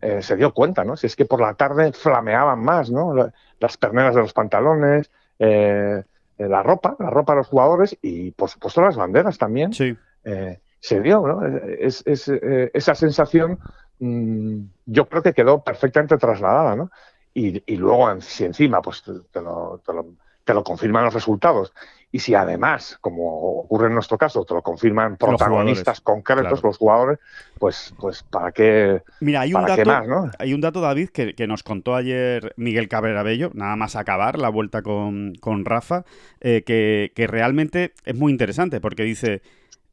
eh, 0.00 0.22
se 0.22 0.36
dio 0.36 0.52
cuenta, 0.52 0.84
¿no? 0.84 0.96
Si 0.96 1.06
es 1.06 1.16
que 1.16 1.24
por 1.24 1.40
la 1.40 1.54
tarde 1.54 1.92
flameaban 1.92 2.60
más, 2.60 2.90
¿no? 2.90 3.14
Las 3.58 3.76
perneras 3.76 4.14
de 4.14 4.20
los 4.20 4.32
pantalones, 4.32 5.10
la 5.38 6.62
ropa, 6.62 6.96
la 6.98 7.10
ropa 7.10 7.32
de 7.32 7.38
los 7.38 7.48
jugadores 7.48 7.96
y, 8.02 8.30
por 8.32 8.50
supuesto, 8.50 8.82
las 8.82 8.96
banderas 8.96 9.38
también. 9.38 9.72
Sí. 9.72 9.96
se 10.80 11.00
dio, 11.00 11.26
¿no? 11.26 11.44
Es, 11.78 12.02
es 12.06 12.28
esa 12.28 12.94
sensación 12.94 13.58
yo 13.98 15.08
creo 15.08 15.22
que 15.22 15.32
quedó 15.32 15.62
perfectamente 15.62 16.18
trasladada, 16.18 16.76
¿no? 16.76 16.90
Y, 17.34 17.76
luego, 17.76 18.18
si 18.22 18.44
encima, 18.44 18.80
pues 18.80 19.02
te 19.02 19.42
lo, 19.42 19.82
te, 20.44 20.54
lo, 20.54 20.64
confirman 20.64 21.04
los 21.04 21.12
resultados, 21.12 21.74
y 22.10 22.18
si 22.20 22.34
además, 22.34 22.96
como 23.02 23.58
ocurre 23.58 23.88
en 23.88 23.94
nuestro 23.94 24.16
caso, 24.16 24.42
te 24.46 24.54
lo 24.54 24.62
confirman 24.62 25.18
protagonistas 25.18 26.00
concretos, 26.00 26.62
los 26.62 26.78
jugadores, 26.78 27.18
pues, 27.58 27.94
pues 27.98 28.22
¿para 28.22 28.52
qué, 28.52 29.02
Mira, 29.20 29.42
hay 29.42 29.52
un, 29.52 29.66
dato, 29.66 30.30
hay 30.38 30.54
un 30.54 30.62
dato, 30.62 30.80
David, 30.80 31.10
que, 31.10 31.46
nos 31.46 31.62
contó 31.62 31.94
ayer 31.94 32.54
Miguel 32.56 32.88
Cabrera 32.88 33.22
Bello, 33.22 33.50
nada 33.52 33.76
más 33.76 33.96
acabar 33.96 34.38
la 34.38 34.48
vuelta 34.48 34.80
con, 34.80 35.34
con 35.38 35.66
Rafa, 35.66 36.06
eh, 36.40 36.62
que, 36.64 37.12
que 37.14 37.26
realmente 37.26 37.92
es 38.06 38.14
muy 38.16 38.32
interesante, 38.32 38.80
porque 38.80 39.02
dice 39.02 39.42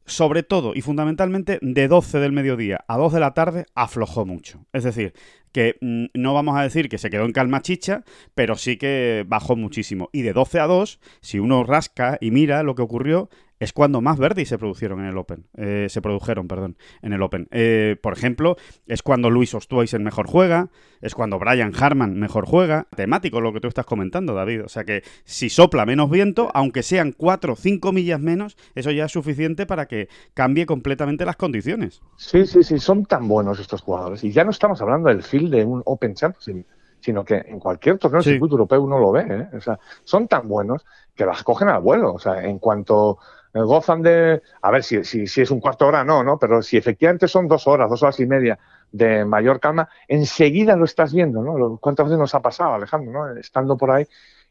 sobre 0.06 0.42
todo 0.42 0.72
y 0.74 0.80
fundamentalmente 0.80 1.58
de 1.62 1.88
12 1.88 2.18
del 2.18 2.32
mediodía 2.32 2.84
a 2.88 2.96
2 2.96 3.12
de 3.12 3.20
la 3.20 3.34
tarde 3.34 3.66
aflojó 3.74 4.26
mucho. 4.26 4.64
Es 4.72 4.84
decir, 4.84 5.14
que 5.52 5.76
mm, 5.80 6.06
no 6.14 6.34
vamos 6.34 6.56
a 6.56 6.62
decir 6.62 6.88
que 6.88 6.98
se 6.98 7.10
quedó 7.10 7.24
en 7.24 7.32
calma 7.32 7.62
chicha, 7.62 8.02
pero 8.34 8.56
sí 8.56 8.76
que 8.76 9.24
bajó 9.26 9.56
muchísimo. 9.56 10.10
Y 10.12 10.22
de 10.22 10.32
12 10.32 10.60
a 10.60 10.66
2, 10.66 11.00
si 11.20 11.38
uno 11.38 11.64
rasca 11.64 12.18
y 12.20 12.32
mira 12.32 12.62
lo 12.62 12.74
que 12.74 12.82
ocurrió, 12.82 13.30
es 13.60 13.72
cuando 13.72 14.00
más 14.00 14.18
verdes 14.18 14.48
se 14.48 14.58
produjeron 14.58 15.00
en 15.00 15.06
el 15.06 15.18
Open. 15.18 15.46
Eh, 15.56 15.86
se 15.88 16.02
produjeron, 16.02 16.48
perdón, 16.48 16.76
en 17.02 17.12
el 17.12 17.22
Open. 17.22 17.48
Eh, 17.50 17.96
por 18.02 18.12
ejemplo, 18.12 18.56
es 18.86 19.02
cuando 19.02 19.30
Luis 19.30 19.54
Ostuaisen 19.54 20.02
mejor 20.02 20.26
juega, 20.26 20.68
es 21.00 21.14
cuando 21.14 21.38
Brian 21.38 21.72
Harman 21.78 22.18
mejor 22.18 22.46
juega. 22.46 22.86
Temático 22.96 23.40
lo 23.40 23.52
que 23.52 23.60
tú 23.60 23.68
estás 23.68 23.86
comentando, 23.86 24.34
David. 24.34 24.64
O 24.64 24.68
sea 24.68 24.84
que 24.84 25.02
si 25.24 25.48
sopla 25.48 25.86
menos 25.86 26.10
viento, 26.10 26.50
aunque 26.54 26.82
sean 26.82 27.12
4 27.12 27.52
o 27.52 27.56
5 27.56 27.92
millas 27.92 28.20
menos, 28.20 28.56
eso 28.74 28.90
ya 28.90 29.04
es 29.04 29.12
suficiente 29.12 29.66
para 29.66 29.86
que 29.86 30.08
cambie 30.34 30.66
completamente 30.66 31.24
las 31.24 31.36
condiciones. 31.36 32.02
Sí, 32.16 32.46
sí, 32.46 32.62
sí, 32.62 32.78
son 32.78 33.06
tan 33.06 33.28
buenos 33.28 33.60
estos 33.60 33.82
jugadores. 33.82 34.24
Y 34.24 34.32
ya 34.32 34.44
no 34.44 34.50
estamos 34.50 34.80
hablando 34.82 35.08
del 35.08 35.22
feel 35.22 35.50
de 35.50 35.64
un 35.64 35.82
Open 35.84 36.14
Championship 36.14 36.66
sino 37.04 37.22
que 37.22 37.34
en 37.34 37.60
cualquier 37.60 37.98
torneo 37.98 38.22
del 38.22 38.32
circuito 38.32 38.54
europeo 38.54 38.80
uno 38.80 38.98
lo 38.98 39.12
ve. 39.12 39.26
¿eh? 39.28 39.56
O 39.58 39.60
sea, 39.60 39.78
son 40.04 40.26
tan 40.26 40.48
buenos 40.48 40.86
que 41.14 41.26
las 41.26 41.42
cogen 41.42 41.68
al 41.68 41.82
vuelo. 41.82 42.14
O 42.14 42.18
sea, 42.18 42.42
en 42.42 42.58
cuanto 42.58 43.18
gozan 43.62 44.02
de, 44.02 44.42
a 44.62 44.70
ver 44.70 44.82
si, 44.82 45.04
si, 45.04 45.26
si 45.26 45.42
es 45.42 45.50
un 45.50 45.60
cuarto 45.60 45.84
de 45.84 45.88
hora, 45.90 46.04
no, 46.04 46.24
¿no? 46.24 46.38
Pero 46.38 46.62
si 46.62 46.76
efectivamente 46.76 47.28
son 47.28 47.46
dos 47.46 47.66
horas, 47.66 47.88
dos 47.88 48.02
horas 48.02 48.18
y 48.20 48.26
media 48.26 48.58
de 48.90 49.24
mayor 49.24 49.60
calma, 49.60 49.88
enseguida 50.08 50.76
lo 50.76 50.84
estás 50.84 51.12
viendo, 51.12 51.42
¿no? 51.42 51.78
¿Cuántas 51.78 52.06
veces 52.06 52.18
nos 52.18 52.34
ha 52.34 52.42
pasado, 52.42 52.74
Alejandro, 52.74 53.12
¿no? 53.12 53.36
Estando 53.38 53.76
por 53.76 53.90
ahí, 53.90 54.06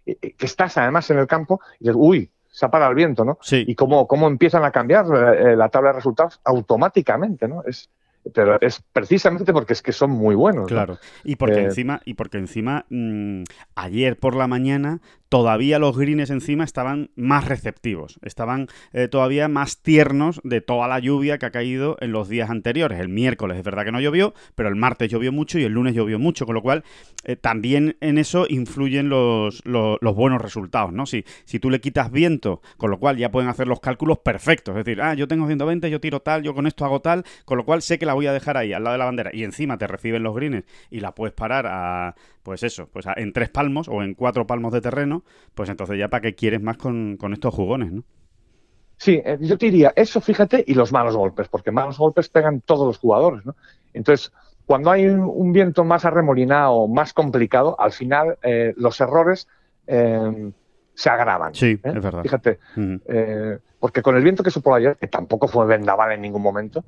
que 0.06 0.46
estás 0.46 0.78
además 0.78 1.10
en 1.12 1.20
el 1.20 1.28
campo 1.28 1.62
y 1.80 1.86
dices, 1.86 1.96
uy, 1.98 2.32
se 2.54 2.66
ha 2.66 2.70
parado 2.70 2.92
el 2.92 2.96
viento, 2.96 3.26
¿no? 3.26 3.40
Sí. 3.42 3.64
Y 3.68 3.76
cómo, 3.76 4.08
cómo 4.08 4.28
empiezan 4.28 4.64
a 4.64 4.72
cambiar 4.72 5.06
eh, 5.06 5.56
la 5.56 5.70
tabla 5.70 5.90
de 5.90 5.96
resultados 5.96 6.40
automáticamente, 6.44 7.48
¿no? 7.48 7.64
Es, 7.66 7.90
pero 8.32 8.62
es 8.62 8.82
precisamente 8.94 9.52
porque 9.52 9.74
es 9.74 9.82
que 9.82 9.92
son 9.92 10.12
muy 10.12 10.36
buenos. 10.36 10.68
Claro, 10.68 10.98
y 11.24 11.36
porque 11.36 11.60
eh, 11.60 11.66
encima, 11.66 12.02
y 12.06 12.14
porque 12.14 12.38
encima 12.38 12.86
mm, 12.90 13.44
ayer 13.76 14.18
por 14.18 14.36
la 14.36 14.48
mañana 14.48 15.02
todavía 15.34 15.80
los 15.80 15.98
greens 15.98 16.30
encima 16.30 16.64
estaban 16.64 17.10
más 17.16 17.48
receptivos, 17.48 18.20
estaban 18.22 18.68
eh, 18.92 19.08
todavía 19.08 19.48
más 19.48 19.82
tiernos 19.82 20.40
de 20.44 20.62
toda 20.62 20.88
la 20.88 21.00
lluvia 21.00 21.40
que 21.40 21.48
ha 21.48 21.50
caído 21.50 21.98
en 22.02 22.12
los 22.12 22.30
días 22.30 22.52
anteriores. 22.52 23.00
El 23.00 23.10
miércoles 23.10 23.58
es 23.58 23.64
verdad 23.64 23.84
que 23.84 23.92
no 23.92 24.00
llovió, 24.00 24.36
pero 24.54 24.70
el 24.70 24.76
martes 24.76 25.10
llovió 25.10 25.32
mucho 25.32 25.58
y 25.58 25.64
el 25.64 25.74
lunes 25.74 25.96
llovió 25.96 26.20
mucho, 26.20 26.46
con 26.46 26.54
lo 26.54 26.62
cual 26.62 26.84
eh, 27.24 27.36
también 27.36 27.98
en 28.00 28.20
eso 28.20 28.46
influyen 28.48 29.10
los, 29.10 29.66
los, 29.66 29.98
buenos 30.16 30.40
resultados, 30.40 30.94
¿no? 30.94 31.08
Si, 31.08 31.26
si 31.46 31.58
tú 31.58 31.72
le 31.72 31.82
quitas 31.82 32.12
viento, 32.12 32.62
con 32.78 32.92
lo 32.92 33.00
cual 33.00 33.18
ya 33.18 33.32
pueden 33.32 33.50
hacer 33.50 33.68
los 33.68 33.80
cálculos 33.80 34.20
perfectos, 34.20 34.78
es 34.78 34.86
decir, 34.86 35.02
ah, 35.02 35.16
yo 35.16 35.28
tengo 35.28 35.48
120, 35.48 35.90
yo 35.90 36.00
tiro 36.00 36.20
tal, 36.20 36.44
yo 36.44 36.54
con 36.54 36.68
esto 36.68 36.86
hago 36.86 37.02
tal, 37.02 37.24
con 37.46 37.58
lo 37.58 37.66
cual 37.66 37.82
sé 37.82 37.98
que 37.98 38.06
la 38.06 38.14
voy 38.14 38.28
a 38.28 38.34
dejar 38.34 38.56
ahí, 38.56 38.72
al 38.72 38.84
lado 38.84 38.94
de 38.94 39.00
la 39.00 39.06
bandera, 39.06 39.32
y 39.34 39.44
encima 39.46 39.80
te 39.80 39.88
reciben 39.88 40.22
los 40.22 40.36
greens 40.36 40.64
y 40.92 41.00
la 41.00 41.16
puedes 41.16 41.34
parar 41.34 41.66
a, 41.66 42.14
pues 42.44 42.62
eso, 42.62 42.88
pues 42.92 43.06
en 43.16 43.34
tres 43.34 43.50
palmos 43.50 43.88
o 43.88 44.04
en 44.04 44.14
cuatro 44.14 44.46
palmos 44.46 44.74
de 44.74 44.82
terreno, 44.82 45.23
pues 45.54 45.70
entonces 45.70 45.98
ya 45.98 46.08
para 46.08 46.22
qué 46.22 46.36
quieres 46.36 46.62
más 46.62 46.78
con, 46.78 47.18
estos 47.32 47.54
jugones, 47.54 47.92
¿no? 47.92 48.04
Sí, 48.98 49.22
eh, 49.26 49.38
yo 49.42 49.58
te 49.58 49.66
diría 49.66 49.92
eso, 49.96 50.22
fíjate, 50.22 50.64
y 50.66 50.74
los 50.76 50.92
malos 50.92 51.16
golpes, 51.16 51.48
porque 51.48 51.72
malos 51.72 51.98
golpes 51.98 52.30
pegan 52.30 52.62
todos 52.62 52.88
los 52.88 52.98
jugadores, 52.98 53.46
¿no? 53.46 53.56
Entonces, 53.94 54.32
cuando 54.66 54.92
hay 54.92 55.08
un, 55.08 55.52
viento 55.52 55.84
más 55.84 56.06
arremolinado, 56.06 56.88
más 56.88 57.14
complicado, 57.14 57.76
al 57.80 57.92
final 57.92 58.38
eh, 58.44 58.74
los 58.78 59.02
errores 59.02 59.48
eh, 59.88 60.52
se 60.94 61.10
agravan. 61.10 61.54
Sí, 61.54 61.80
es 61.84 62.02
verdad. 62.02 62.22
Fíjate, 62.24 62.60
porque 63.80 64.02
con 64.02 64.16
el 64.16 64.24
viento 64.24 64.42
que 64.42 64.52
sopló 64.52 64.76
ayer, 64.76 64.96
que 64.96 65.08
tampoco 65.08 65.48
fue 65.50 65.66
vendaval 65.66 66.14
en 66.14 66.22
ningún 66.22 66.42
momento, 66.42 66.86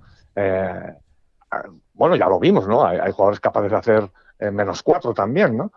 bueno, 1.93 2.15
ya 2.15 2.29
lo 2.29 2.39
vimos, 2.39 2.67
¿no? 2.67 2.85
Hay, 2.85 2.97
hay 2.97 3.11
jugadores 3.11 3.41
capaces 3.41 3.71
de 3.71 3.77
hacer 3.77 4.09
menos 4.53 4.81
cuatro 4.83 5.13
también, 5.13 5.57
¿no? 5.57 5.71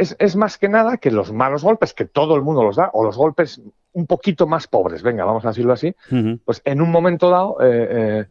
Es, 0.00 0.16
es, 0.18 0.34
más 0.34 0.56
que 0.56 0.68
nada 0.68 0.96
que 0.96 1.10
los 1.10 1.32
malos 1.32 1.62
golpes, 1.62 1.92
que 1.92 2.06
todo 2.06 2.34
el 2.34 2.42
mundo 2.42 2.62
los 2.62 2.76
da, 2.76 2.90
o 2.94 3.04
los 3.04 3.16
golpes 3.16 3.60
un 3.92 4.06
poquito 4.06 4.46
más 4.46 4.66
pobres, 4.66 5.02
venga, 5.02 5.24
vamos 5.24 5.44
a 5.44 5.48
decirlo 5.48 5.72
así, 5.72 5.94
pues 6.44 6.62
en 6.64 6.80
un 6.80 6.90
momento 6.90 7.28
dado 7.28 7.56
eh, 7.60 7.88
eh, 7.90 8.26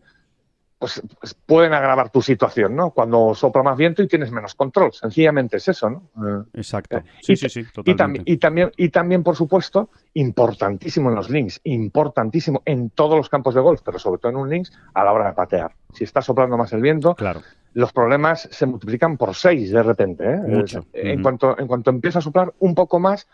pues, 0.79 1.01
pues, 1.19 1.33
pueden 1.33 1.73
agravar 1.73 2.09
tu 2.09 2.21
situación, 2.21 2.73
¿no? 2.73 2.91
Cuando 2.91 3.35
sopla 3.35 3.61
más 3.61 3.77
viento 3.77 4.01
y 4.01 4.07
tienes 4.07 4.31
menos 4.31 4.55
control, 4.55 4.93
sencillamente 4.93 5.57
es 5.57 5.67
eso, 5.67 5.89
¿no? 5.89 6.03
Eh, 6.25 6.43
Exacto. 6.53 7.03
Sí, 7.21 7.35
sí, 7.35 7.49
sí, 7.49 7.65
totalmente. 7.73 8.31
Y, 8.31 8.37
también, 8.37 8.71
y 8.77 8.87
también, 8.87 9.21
por 9.21 9.35
supuesto, 9.35 9.89
importantísimo 10.13 11.09
en 11.09 11.15
los 11.15 11.29
links, 11.29 11.59
importantísimo 11.65 12.61
en 12.63 12.91
todos 12.91 13.17
los 13.17 13.27
campos 13.27 13.55
de 13.55 13.61
golf, 13.61 13.81
pero 13.83 13.99
sobre 13.99 14.19
todo 14.19 14.31
en 14.31 14.37
un 14.37 14.49
links 14.49 14.71
a 14.93 15.03
la 15.03 15.11
hora 15.11 15.27
de 15.27 15.33
patear. 15.33 15.75
Si 15.93 16.05
está 16.05 16.21
soplando 16.21 16.55
más 16.55 16.71
el 16.71 16.81
viento, 16.81 17.13
claro. 17.13 17.41
los 17.73 17.91
problemas 17.91 18.47
se 18.49 18.65
multiplican 18.65 19.17
por 19.17 19.35
seis 19.35 19.71
de 19.71 19.83
repente. 19.83 20.23
¿eh? 20.23 20.37
Mucho. 20.37 20.85
En, 20.93 21.21
cuanto, 21.21 21.59
en 21.59 21.67
cuanto 21.67 21.89
empieza 21.89 22.19
a 22.19 22.21
soplar 22.21 22.53
un 22.59 22.73
poco 22.73 22.99
más, 22.99 23.27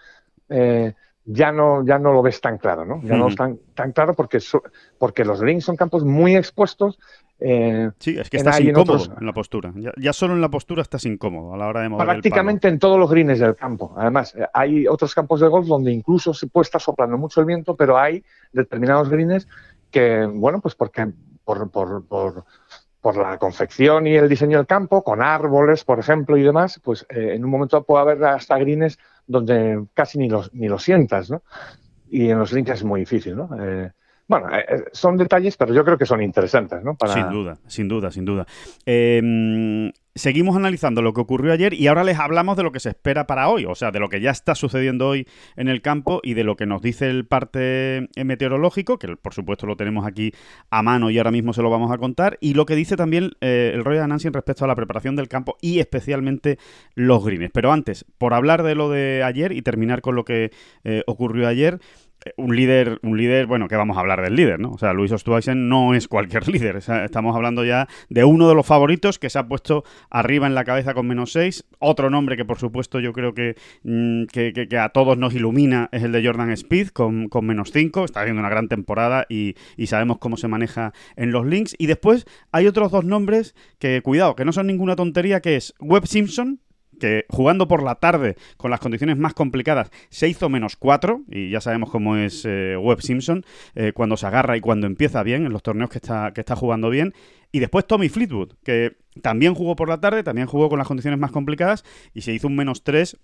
eh, 0.50 0.96
ya 1.26 1.52
no, 1.52 1.84
ya 1.84 1.98
no 1.98 2.14
lo 2.14 2.22
ves 2.22 2.40
tan 2.40 2.58
claro, 2.58 2.86
¿no? 2.86 3.02
Ya 3.04 3.18
no 3.18 3.28
es 3.28 3.36
tan, 3.36 3.60
tan 3.74 3.92
claro 3.92 4.14
porque, 4.14 4.40
porque 5.00 5.26
los 5.26 5.42
links 5.42 5.66
son 5.66 5.76
campos 5.76 6.04
muy 6.04 6.36
expuestos 6.36 7.00
eh, 7.40 7.92
sí, 8.00 8.18
es 8.18 8.30
que 8.30 8.38
estás 8.38 8.62
incómodo 8.62 9.04
en, 9.20 9.26
la 9.26 9.34
postura. 9.34 9.74
Ya, 9.98 10.14
solo 10.14 10.34
en 10.34 10.42
la 10.42 10.50
postura 10.50 10.82
estás 10.82 11.06
incómodo 11.06 11.54
a 11.54 11.58
la 11.58 11.68
hora 11.68 11.82
de 11.82 11.90
mover 11.90 12.08
Prácticamente 12.08 12.68
en 12.68 12.80
todos 12.80 12.98
los 12.98 13.10
greens 13.10 13.40
del 13.40 13.56
campo. 13.56 13.94
Además, 13.98 14.34
eh, 14.36 14.46
hay 14.54 14.88
otros 14.88 15.14
campos 15.14 15.42
de 15.42 15.48
golf 15.48 15.68
donde 15.68 15.92
incluso 15.92 16.34
se 16.34 16.48
puede 16.48 16.64
estar 16.64 16.82
soplando 16.82 17.18
mucho 17.18 17.42
el 17.42 17.46
viento, 17.46 17.76
pero 17.76 17.98
hay 17.98 18.24
determinados 18.54 19.10
greens 19.10 19.48
que, 19.92 20.26
bueno, 20.26 20.62
pues 20.62 20.76
porque 20.76 21.08
por, 21.44 21.70
por, 21.70 22.06
por, 22.06 22.46
por 23.02 23.18
la 23.18 23.38
confección 23.38 24.08
y 24.08 24.16
el 24.16 24.30
diseño 24.30 24.58
del 24.58 24.68
campo, 24.68 25.04
con 25.04 25.22
árboles, 25.22 25.84
por 25.84 26.00
ejemplo, 26.00 26.38
y 26.38 26.44
demás, 26.44 26.80
pues 26.84 27.06
eh, 27.10 27.34
en 27.36 27.44
un 27.44 27.52
momento 27.52 27.84
puede 27.84 28.02
haber 28.02 28.24
hasta 28.24 28.58
greens 28.58 28.98
donde 29.28 29.86
casi 29.94 30.18
ni 30.18 30.30
los, 30.30 30.54
ni 30.54 30.70
lo 30.70 30.80
sientas, 30.80 31.30
¿no? 31.30 31.42
Y 32.10 32.30
en 32.30 32.40
los 32.40 32.54
links 32.54 32.72
es 32.72 32.84
muy 32.84 33.02
difícil, 33.02 33.36
¿no? 33.36 33.50
Bueno, 34.28 34.50
eh, 34.50 34.66
eh, 34.68 34.84
son 34.92 35.18
detalles, 35.18 35.56
pero 35.56 35.74
yo 35.74 35.86
creo 35.86 35.98
que 35.98 36.06
son 36.08 36.22
interesantes, 36.22 36.84
¿no? 36.84 36.98
Sin 37.14 37.30
duda, 37.30 37.60
sin 37.68 37.88
duda, 37.88 38.12
sin 38.12 38.26
duda. 38.26 38.48
Em, 38.84 39.92
seguimos 40.16 40.56
analizando 40.56 41.04
lo 41.04 41.14
que 41.14 41.22
ocurrió 41.22 41.54
ayer 41.54 41.76
y 41.76 41.86
ahora 41.86 42.04
les 42.04 42.18
hablamos 42.18 42.58
de 42.58 42.64
lo 42.64 42.72
que 42.72 42.80
se 42.80 42.90
espera 42.90 43.28
para 43.28 43.50
hoy, 43.50 43.66
o 43.66 43.76
sea, 43.76 43.92
de 43.92 44.00
lo 44.00 44.10
que 44.10 44.22
ya 44.22 44.32
está 44.32 44.56
sucediendo 44.56 45.10
hoy 45.10 45.28
en 45.58 45.68
el 45.68 45.84
campo 45.84 46.22
y 46.24 46.34
de 46.34 46.44
lo 46.44 46.56
que 46.56 46.66
nos 46.66 46.82
dice 46.82 47.08
el 47.08 47.28
parte 47.28 48.10
meteorológico, 48.16 48.98
que 48.98 49.16
por 49.16 49.36
supuesto 49.36 49.68
lo 49.68 49.76
tenemos 49.76 50.08
aquí 50.08 50.34
a 50.72 50.82
mano 50.82 51.12
y 51.12 51.20
ahora 51.20 51.32
mismo 51.32 51.54
se 51.54 51.62
lo 51.62 51.70
vamos 51.70 51.92
a 51.92 52.00
contar, 52.00 52.40
y 52.42 52.56
lo 52.56 52.66
que 52.66 52.76
dice 52.76 52.96
también 52.96 53.34
eh, 53.42 53.74
el 53.76 53.84
Royal 53.84 54.10
Nancy 54.10 54.30
respecto 54.30 54.66
a 54.66 54.68
la 54.68 54.76
preparación 54.76 55.16
del 55.16 55.28
campo 55.28 55.56
y 55.62 55.80
especialmente 55.80 56.58
los 56.96 57.24
greens. 57.24 57.52
Pero 57.54 57.72
antes, 57.72 58.06
por 58.18 58.34
hablar 58.34 58.64
de 58.64 58.74
lo 58.74 58.90
de 58.90 59.22
ayer 59.24 59.52
y 59.52 59.62
terminar 59.62 60.02
con 60.02 60.16
lo 60.16 60.26
que 60.26 60.52
ocurrió 61.06 61.48
ayer, 61.48 61.80
un 62.38 62.56
líder, 62.56 63.00
un 63.04 63.18
líder, 63.18 63.46
bueno, 63.46 63.68
que 63.68 63.76
vamos 63.76 63.98
a 63.98 64.00
hablar 64.00 64.22
del 64.22 64.36
líder, 64.36 64.60
¿no? 64.60 64.72
O 64.72 64.78
sea, 64.78 64.94
Luis 64.94 65.12
Ostuaisen 65.12 65.70
no 65.70 65.94
es 65.94 66.08
cualquier 66.08 66.48
líder. 66.50 66.78
estamos 66.78 67.36
hablando 67.36 67.64
ya 67.64 67.88
de 68.10 68.24
uno 68.24 68.50
de 68.50 68.56
los 68.56 68.66
favoritos 68.66 69.20
que 69.20 69.30
se 69.30 69.40
ha 69.40 69.48
puesto 69.48 69.84
arriba 70.10 70.48
en 70.48 70.56
la 70.56 70.64
cabeza 70.64 70.94
con 70.94 71.08
menos 71.08 71.32
6. 71.34 71.66
Otro 71.80 72.10
nombre 72.10 72.38
que, 72.38 72.46
por 72.46 72.58
supuesto, 72.58 73.00
yo 73.00 73.14
creo 73.14 73.32
mm, 73.32 74.26
que, 74.26 74.68
que, 74.70 74.78
a 74.78 74.90
todos 74.90 75.18
nos 75.18 75.34
ilumina 75.34 75.90
es 75.92 76.04
el 76.04 76.12
de 76.12 76.26
Jordan 76.26 76.52
Speed 76.52 76.90
con, 76.90 77.30
con 77.30 77.46
menos 77.46 77.72
5. 77.72 78.06
Está 78.06 78.22
haciendo 78.22 78.40
una 78.40 78.50
gran 78.50 78.68
temporada 78.68 79.26
y, 79.30 79.56
y, 79.78 79.88
sabemos 79.88 80.18
cómo 80.18 80.38
se 80.38 80.48
maneja 80.48 80.94
en 81.16 81.32
los 81.32 81.46
links. 81.46 81.76
Y 81.78 81.86
después 81.86 82.26
hay 82.52 82.68
otros 82.68 82.92
dos 82.92 83.06
nombres 83.06 83.56
que, 83.80 84.02
cuidado, 84.02 84.36
que 84.36 84.46
no 84.46 84.52
son 84.52 84.68
ninguna 84.68 84.96
tontería, 84.96 85.42
que 85.42 85.56
es 85.56 85.74
Webb 85.80 86.08
Simpson, 86.08 86.60
que 87.00 87.26
jugando 87.30 87.68
por 87.68 87.84
la 87.84 87.96
tarde 87.96 88.36
con 88.58 88.72
las 88.72 88.80
condiciones 88.80 89.18
más 89.18 89.34
complicadas 89.34 89.92
se 90.10 90.28
hizo 90.28 90.50
menos 90.50 90.76
4 90.76 91.22
y 91.30 91.50
ya 91.50 91.62
sabemos 91.62 91.90
cómo 91.90 92.18
es 92.18 92.46
eh, 92.46 92.76
Webb 92.78 93.02
Simpson 93.02 93.46
eh, 93.76 93.92
cuando 93.94 94.18
se 94.18 94.28
agarra 94.28 94.58
y 94.58 94.62
cuando 94.62 94.88
empieza 94.88 95.24
bien 95.24 95.46
en 95.46 95.54
los 95.54 95.64
torneos 95.64 95.90
que 95.90 95.98
está, 95.98 96.32
que 96.34 96.42
está 96.42 96.56
jugando 96.56 96.90
bien 96.90 97.14
y 97.52 97.60
después 97.60 97.86
Tommy 97.86 98.10
Fleetwood 98.10 98.54
que 98.64 98.98
también 99.22 99.56
jugó 99.56 99.76
por 99.76 99.88
la 99.88 100.00
tarde, 100.00 100.24
también 100.24 100.48
jugó 100.48 100.70
con 100.70 100.78
las 100.78 100.88
condiciones 100.88 101.20
más 101.20 101.32
complicadas 101.32 101.84
y 102.14 102.22
se 102.22 102.34
hizo 102.34 102.48
un 102.48 102.56
menos 102.56 102.84
3 102.84 103.18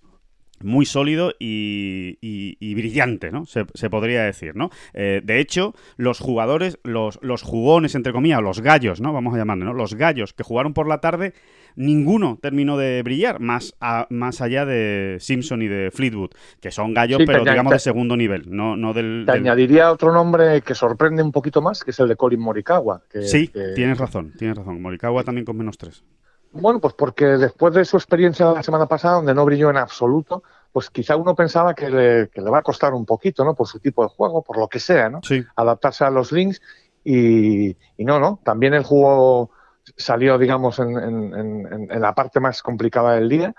muy 0.64 0.86
sólido 0.86 1.34
y, 1.38 2.74
brillante, 2.74 3.30
¿no? 3.30 3.44
Se, 3.46 3.90
podría 3.90 4.24
decir, 4.24 4.56
¿no? 4.56 4.70
Eh, 4.94 5.20
de 5.22 5.40
hecho, 5.40 5.74
los 5.96 6.20
jugadores, 6.20 6.78
los, 6.84 7.18
los 7.22 7.42
jugones, 7.42 7.94
entre 7.94 8.12
comillas, 8.12 8.42
los 8.42 8.60
gallos, 8.60 9.00
¿no? 9.00 9.12
Vamos 9.12 9.34
a 9.34 9.38
llamarle, 9.38 9.64
¿no? 9.64 9.74
Los 9.74 9.94
gallos 9.94 10.32
que 10.32 10.42
jugaron 10.42 10.74
por 10.74 10.88
la 10.88 10.98
tarde, 10.98 11.34
ninguno 11.76 12.38
terminó 12.40 12.76
de 12.76 13.02
brillar, 13.02 13.40
más, 13.40 13.74
más 14.10 14.40
allá 14.40 14.64
de 14.64 15.16
Simpson 15.20 15.62
y 15.62 15.68
de 15.68 15.90
Fleetwood, 15.90 16.30
que 16.60 16.70
son 16.70 16.94
gallos, 16.94 17.20
pero 17.26 17.44
digamos 17.44 17.72
de 17.72 17.78
segundo 17.78 18.16
nivel, 18.16 18.44
no, 18.48 18.76
no 18.76 18.92
del... 18.92 19.24
Te 19.26 19.32
añadiría 19.32 19.90
otro 19.90 20.12
nombre 20.12 20.62
que 20.62 20.74
sorprende 20.74 21.22
un 21.22 21.32
poquito 21.32 21.62
más, 21.62 21.82
que 21.82 21.90
es 21.90 22.00
el 22.00 22.08
de 22.08 22.16
Colin 22.16 22.40
Morikawa. 22.40 23.02
sí, 23.22 23.50
tienes 23.74 23.98
razón, 23.98 24.32
tienes 24.36 24.56
razón. 24.56 24.80
Morikawa 24.80 25.24
también 25.24 25.44
con 25.44 25.56
menos 25.56 25.78
tres. 25.78 26.04
Bueno, 26.52 26.80
pues 26.80 26.92
porque 26.94 27.24
después 27.24 27.72
de 27.72 27.84
su 27.84 27.96
experiencia 27.96 28.52
la 28.52 28.62
semana 28.62 28.86
pasada, 28.86 29.16
donde 29.16 29.34
no 29.34 29.44
brilló 29.44 29.70
en 29.70 29.78
absoluto, 29.78 30.42
pues 30.70 30.90
quizá 30.90 31.16
uno 31.16 31.34
pensaba 31.34 31.74
que 31.74 31.88
le, 31.88 32.28
que 32.28 32.42
le 32.42 32.50
va 32.50 32.58
a 32.58 32.62
costar 32.62 32.92
un 32.92 33.06
poquito, 33.06 33.44
¿no? 33.44 33.54
Por 33.54 33.66
su 33.66 33.78
tipo 33.78 34.02
de 34.02 34.10
juego, 34.10 34.42
por 34.42 34.58
lo 34.58 34.68
que 34.68 34.78
sea, 34.78 35.08
¿no? 35.08 35.20
Sí. 35.22 35.42
Adaptarse 35.56 36.04
a 36.04 36.10
los 36.10 36.30
links 36.30 36.60
y, 37.04 37.70
y 37.96 38.04
no, 38.04 38.20
¿no? 38.20 38.38
También 38.44 38.74
el 38.74 38.84
juego 38.84 39.50
salió, 39.96 40.38
digamos, 40.38 40.78
en, 40.78 40.96
en, 40.96 41.88
en, 41.90 42.00
la 42.00 42.14
parte 42.14 42.40
más 42.40 42.62
complicada 42.62 43.14
del 43.14 43.28
día 43.28 43.54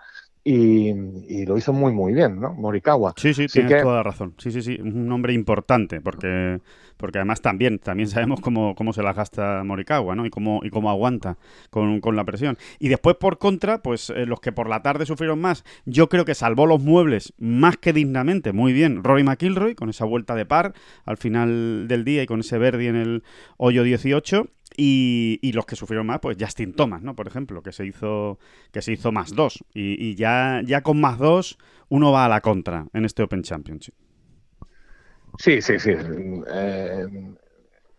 y, 0.45 1.45
lo 1.45 1.57
hizo 1.57 1.71
muy 1.71 1.93
muy 1.93 2.13
bien, 2.13 2.39
¿no? 2.39 2.53
Morikawa. 2.53 3.13
Sí, 3.15 3.33
sí, 3.33 3.47
tienes 3.47 3.81
toda 3.81 3.97
la 3.97 4.03
razón. 4.03 4.33
Sí, 4.37 4.51
sí, 4.51 4.61
sí, 4.61 4.77
un 4.81 5.07
nombre 5.07 5.33
importante 5.33 6.01
porque 6.01 6.59
porque 6.97 7.17
además 7.17 7.41
también 7.41 7.79
también 7.79 8.07
sabemos 8.09 8.39
cómo, 8.41 8.75
cómo 8.75 8.93
se 8.93 9.03
la 9.03 9.13
gasta 9.13 9.63
Morikawa, 9.63 10.15
¿no? 10.15 10.25
Y 10.25 10.29
cómo 10.29 10.59
y 10.63 10.69
cómo 10.69 10.89
aguanta 10.89 11.37
con, 11.69 12.01
la 12.15 12.25
presión. 12.25 12.57
Y 12.79 12.89
después 12.89 13.15
por 13.15 13.37
contra, 13.37 13.81
pues 13.81 14.09
eh, 14.09 14.25
los 14.25 14.41
que 14.41 14.51
por 14.51 14.69
la 14.69 14.81
tarde 14.81 15.05
sufrieron 15.05 15.39
más, 15.39 15.63
yo 15.85 16.09
creo 16.09 16.25
que 16.25 16.35
salvó 16.35 16.65
los 16.65 16.81
muebles 16.81 17.33
más 17.37 17.77
que 17.77 17.93
dignamente, 17.93 18.51
muy 18.51 18.73
bien, 18.73 19.03
Rory 19.03 19.23
McIlroy 19.23 19.75
con 19.75 19.89
esa 19.89 20.05
vuelta 20.05 20.35
de 20.35 20.45
par 20.45 20.73
al 21.05 21.17
final 21.17 21.87
del 21.87 22.03
día 22.03 22.23
y 22.23 22.25
con 22.25 22.41
ese 22.41 22.57
verde 22.57 22.87
en 22.87 22.95
el 22.95 23.23
hoyo 23.57 23.83
18 23.83 24.47
y, 24.75 25.51
los 25.53 25.65
que 25.65 25.75
sufrieron 25.75 26.07
más, 26.07 26.19
pues 26.19 26.37
Justin 26.39 26.73
Thomas, 26.73 27.01
¿no? 27.01 27.15
Por 27.15 27.27
ejemplo, 27.27 27.61
que 27.61 27.71
se 27.71 27.85
hizo, 27.85 28.39
que 28.71 28.81
se 28.81 28.93
hizo 28.93 29.11
más 29.11 29.35
dos. 29.35 29.63
Y, 29.73 30.15
ya, 30.15 30.61
ya 30.65 30.81
con 30.81 30.99
más 30.99 31.17
dos, 31.17 31.57
uno 31.89 32.11
va 32.11 32.25
a 32.25 32.29
la 32.29 32.41
contra 32.41 32.87
en 32.93 33.05
este 33.05 33.23
Open 33.23 33.43
Championship. 33.43 33.93
Sí, 35.37 35.61
sí, 35.61 35.79
sí. 35.79 35.91
Eh, 35.91 37.05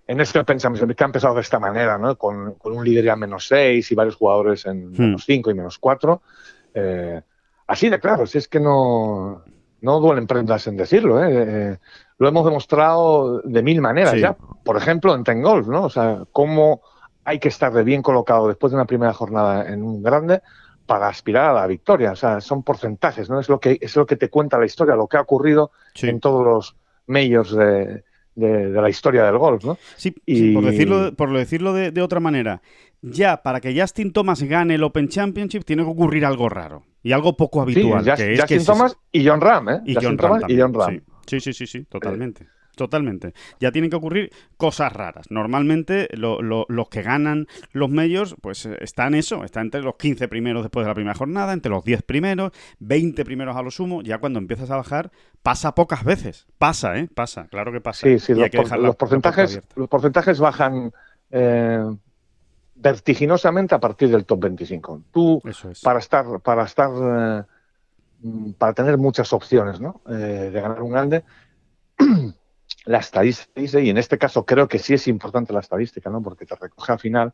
en 0.07 0.21
este 0.21 0.39
Open 0.39 0.59
Championship 0.59 0.97
que 0.97 1.05
ha 1.05 1.07
empezado 1.07 1.35
de 1.35 1.41
esta 1.41 1.59
manera, 1.59 1.99
¿no? 1.99 2.17
Con, 2.17 2.57
un 2.63 2.85
líder 2.85 3.05
ya 3.05 3.17
menos 3.17 3.49
seis 3.49 3.91
y 3.91 3.95
varios 3.95 4.17
jugadores 4.17 4.67
en 4.67 4.91
hmm. 4.91 4.99
menos 4.99 5.25
cinco 5.25 5.51
y 5.51 5.55
menos 5.55 5.79
cuatro. 5.79 6.23
Eh, 6.75 7.21
así 7.67 7.89
de 7.89 8.01
claro, 8.01 8.27
si 8.27 8.39
es 8.39 8.49
que 8.49 8.61
no, 8.61 9.43
no 9.81 10.01
duelen 10.01 10.27
prendas 10.27 10.67
en 10.67 10.77
decirlo, 10.77 11.23
¿eh? 11.25 11.79
Lo 12.19 12.29
hemos 12.29 12.45
demostrado 12.45 13.41
de 13.41 13.63
mil 13.63 13.81
maneras 13.81 14.15
ya. 14.15 14.37
Por 14.65 14.77
ejemplo, 14.77 15.15
en 15.15 15.25
Ten 15.25 15.43
Golf, 15.43 15.67
¿no? 15.67 15.85
O 15.85 15.91
sea, 15.91 16.25
cómo 16.33 16.81
hay 17.25 17.39
que 17.39 17.49
estar 17.49 17.73
de 17.73 17.83
bien 17.83 18.03
colocado 18.03 18.49
después 18.49 18.71
de 18.71 18.77
una 18.77 18.87
primera 18.87 19.13
jornada 19.13 19.69
en 19.69 19.83
un 19.83 20.03
grande 20.03 20.41
para 20.87 21.09
aspirar 21.09 21.51
a 21.51 21.53
la 21.61 21.67
victoria. 21.67 22.13
O 22.13 22.17
sea, 22.17 22.41
son 22.41 22.63
porcentajes, 22.63 23.29
¿no? 23.31 23.41
Es 23.41 23.49
lo 23.49 23.59
que, 23.59 23.79
es 23.81 23.97
lo 23.97 24.07
que 24.07 24.17
te 24.17 24.29
cuenta 24.29 24.59
la 24.59 24.67
historia, 24.67 24.95
lo 24.95 25.07
que 25.07 25.17
ha 25.17 25.23
ocurrido 25.23 25.71
en 26.03 26.21
todos 26.21 26.45
los 26.45 26.77
majors 27.07 27.55
de, 27.55 28.05
de, 28.35 28.71
la 28.71 28.89
historia 28.89 29.25
del 29.25 29.39
golf, 29.39 29.65
¿no? 29.65 29.79
Sí, 29.97 30.11
por 30.11 30.65
decirlo, 30.65 31.15
por 31.15 31.33
decirlo 31.33 31.73
de, 31.73 32.03
otra 32.03 32.21
manera, 32.21 32.63
ya 33.03 33.43
para 33.43 33.61
que 33.61 33.79
Justin 33.79 34.13
Thomas 34.13 34.43
gane 34.43 34.75
el 34.75 34.83
Open 34.83 35.09
Championship 35.09 35.65
tiene 35.65 35.85
que 35.85 35.91
ocurrir 35.91 36.25
algo 36.25 36.49
raro 36.49 36.85
y 37.03 37.13
algo 37.13 37.37
poco 37.37 37.61
habitual. 37.61 38.05
Sí, 38.17 38.37
Justin 38.39 38.65
Thomas 38.65 38.97
y 39.13 39.27
John 39.27 39.41
Ram, 39.41 39.69
¿eh? 39.69 39.81
Y 39.85 39.95
John 39.95 40.19
Ram, 40.19 40.43
y 40.49 40.59
John 40.59 40.75
Ram. 40.75 41.01
Sí, 41.27 41.41
sí, 41.41 41.53
sí, 41.53 41.67
sí, 41.67 41.85
totalmente. 41.85 42.47
Totalmente. 42.77 43.35
Ya 43.61 43.71
tienen 43.71 43.91
que 43.91 43.97
ocurrir 43.97 44.33
cosas 44.57 44.93
raras. 44.93 45.31
Normalmente 45.31 46.09
los 46.17 46.89
que 46.89 47.03
ganan 47.03 47.47
los 47.73 47.89
medios, 47.89 48.37
pues 48.41 48.67
eh, 48.67 48.77
están 48.81 49.15
eso, 49.15 49.45
está 49.45 49.61
entre 49.61 49.83
los 49.83 49.95
15 49.97 50.29
primeros 50.29 50.63
después 50.63 50.85
de 50.85 50.89
la 50.89 50.95
primera 50.95 51.15
jornada, 51.15 51.53
entre 51.53 51.71
los 51.71 51.85
10 51.85 52.03
primeros, 52.03 52.53
20 52.81 53.25
primeros 53.25 53.57
a 53.57 53.63
lo 53.63 53.71
sumo. 53.71 54.03
Ya 54.03 54.19
cuando 54.19 54.39
empiezas 54.39 54.71
a 54.71 54.77
bajar, 54.77 55.13
pasa 55.43 55.75
pocas 55.75 56.05
veces. 56.05 56.47
Pasa, 56.59 56.97
¿eh? 56.99 57.09
Pasa, 57.15 57.47
claro 57.49 57.73
que 57.73 57.81
pasa. 57.81 58.07
Sí, 58.07 58.19
sí, 58.19 58.35
los, 58.35 58.97
porcentajes, 58.97 59.61
los 59.77 59.89
porcentajes 59.89 60.41
bajan 60.41 60.93
eh, 61.31 61.85
vertiginosamente 62.75 63.75
a 63.75 63.81
partir 63.81 64.11
del 64.11 64.25
top 64.25 64.41
25. 64.41 65.03
Tú, 65.13 65.41
para 65.83 65.99
estar, 66.01 66.41
para 66.41 66.65
estar 66.65 66.91
eh, 66.91 67.43
para 68.59 68.73
tener 68.73 68.99
muchas 68.99 69.33
opciones 69.33 69.81
¿no? 69.81 70.03
Eh, 70.09 70.51
de 70.53 70.61
ganar 70.61 70.83
un 70.83 70.91
grande, 70.91 71.25
la 72.87 72.99
estadística, 72.99 73.81
y 73.81 73.91
en 73.91 73.99
este 73.99 74.19
caso 74.19 74.45
creo 74.45 74.69
que 74.69 74.79
sí 74.79 74.95
es 74.95 75.09
importante 75.09 75.53
la 75.53 75.61
estadística, 75.61 76.11
¿no? 76.11 76.23
porque 76.23 76.47
te 76.47 76.55
recoge 76.55 76.93
al 76.93 76.99
final 76.99 77.33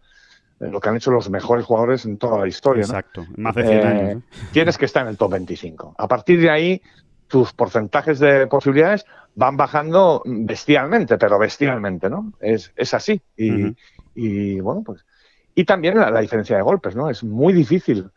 eh, 0.60 0.68
lo 0.68 0.80
que 0.80 0.88
han 0.88 0.96
hecho 0.96 1.10
los 1.10 1.30
mejores 1.30 1.64
jugadores 1.64 2.04
en 2.04 2.18
toda 2.18 2.38
la 2.40 2.48
historia. 2.48 2.82
Exacto, 2.82 3.24
más 3.36 3.54
de 3.54 3.62
100 3.62 3.78
eh, 3.78 3.82
años. 3.84 4.22
Tienes 4.52 4.78
que 4.78 4.84
estar 4.84 5.02
en 5.02 5.08
el 5.08 5.16
top 5.16 5.32
25. 5.32 5.94
A 5.96 6.08
partir 6.08 6.40
de 6.40 6.50
ahí, 6.50 6.82
tus 7.28 7.52
porcentajes 7.52 8.18
de 8.18 8.46
posibilidades 8.48 9.04
van 9.34 9.56
bajando 9.56 10.22
bestialmente, 10.26 11.16
pero 11.16 11.38
bestialmente, 11.38 12.10
¿no? 12.10 12.32
Es, 12.40 12.72
es 12.76 12.92
así. 12.92 13.22
Y, 13.36 13.76
y, 14.14 14.60
bueno, 14.60 14.82
pues. 14.84 15.06
Y 15.54 15.64
también 15.64 15.96
la, 15.96 16.10
la, 16.10 16.20
diferencia 16.20 16.56
de 16.56 16.62
golpes, 16.62 16.96
¿no? 16.96 17.08
Es 17.08 17.22
muy 17.22 17.52
difícil. 17.52 18.10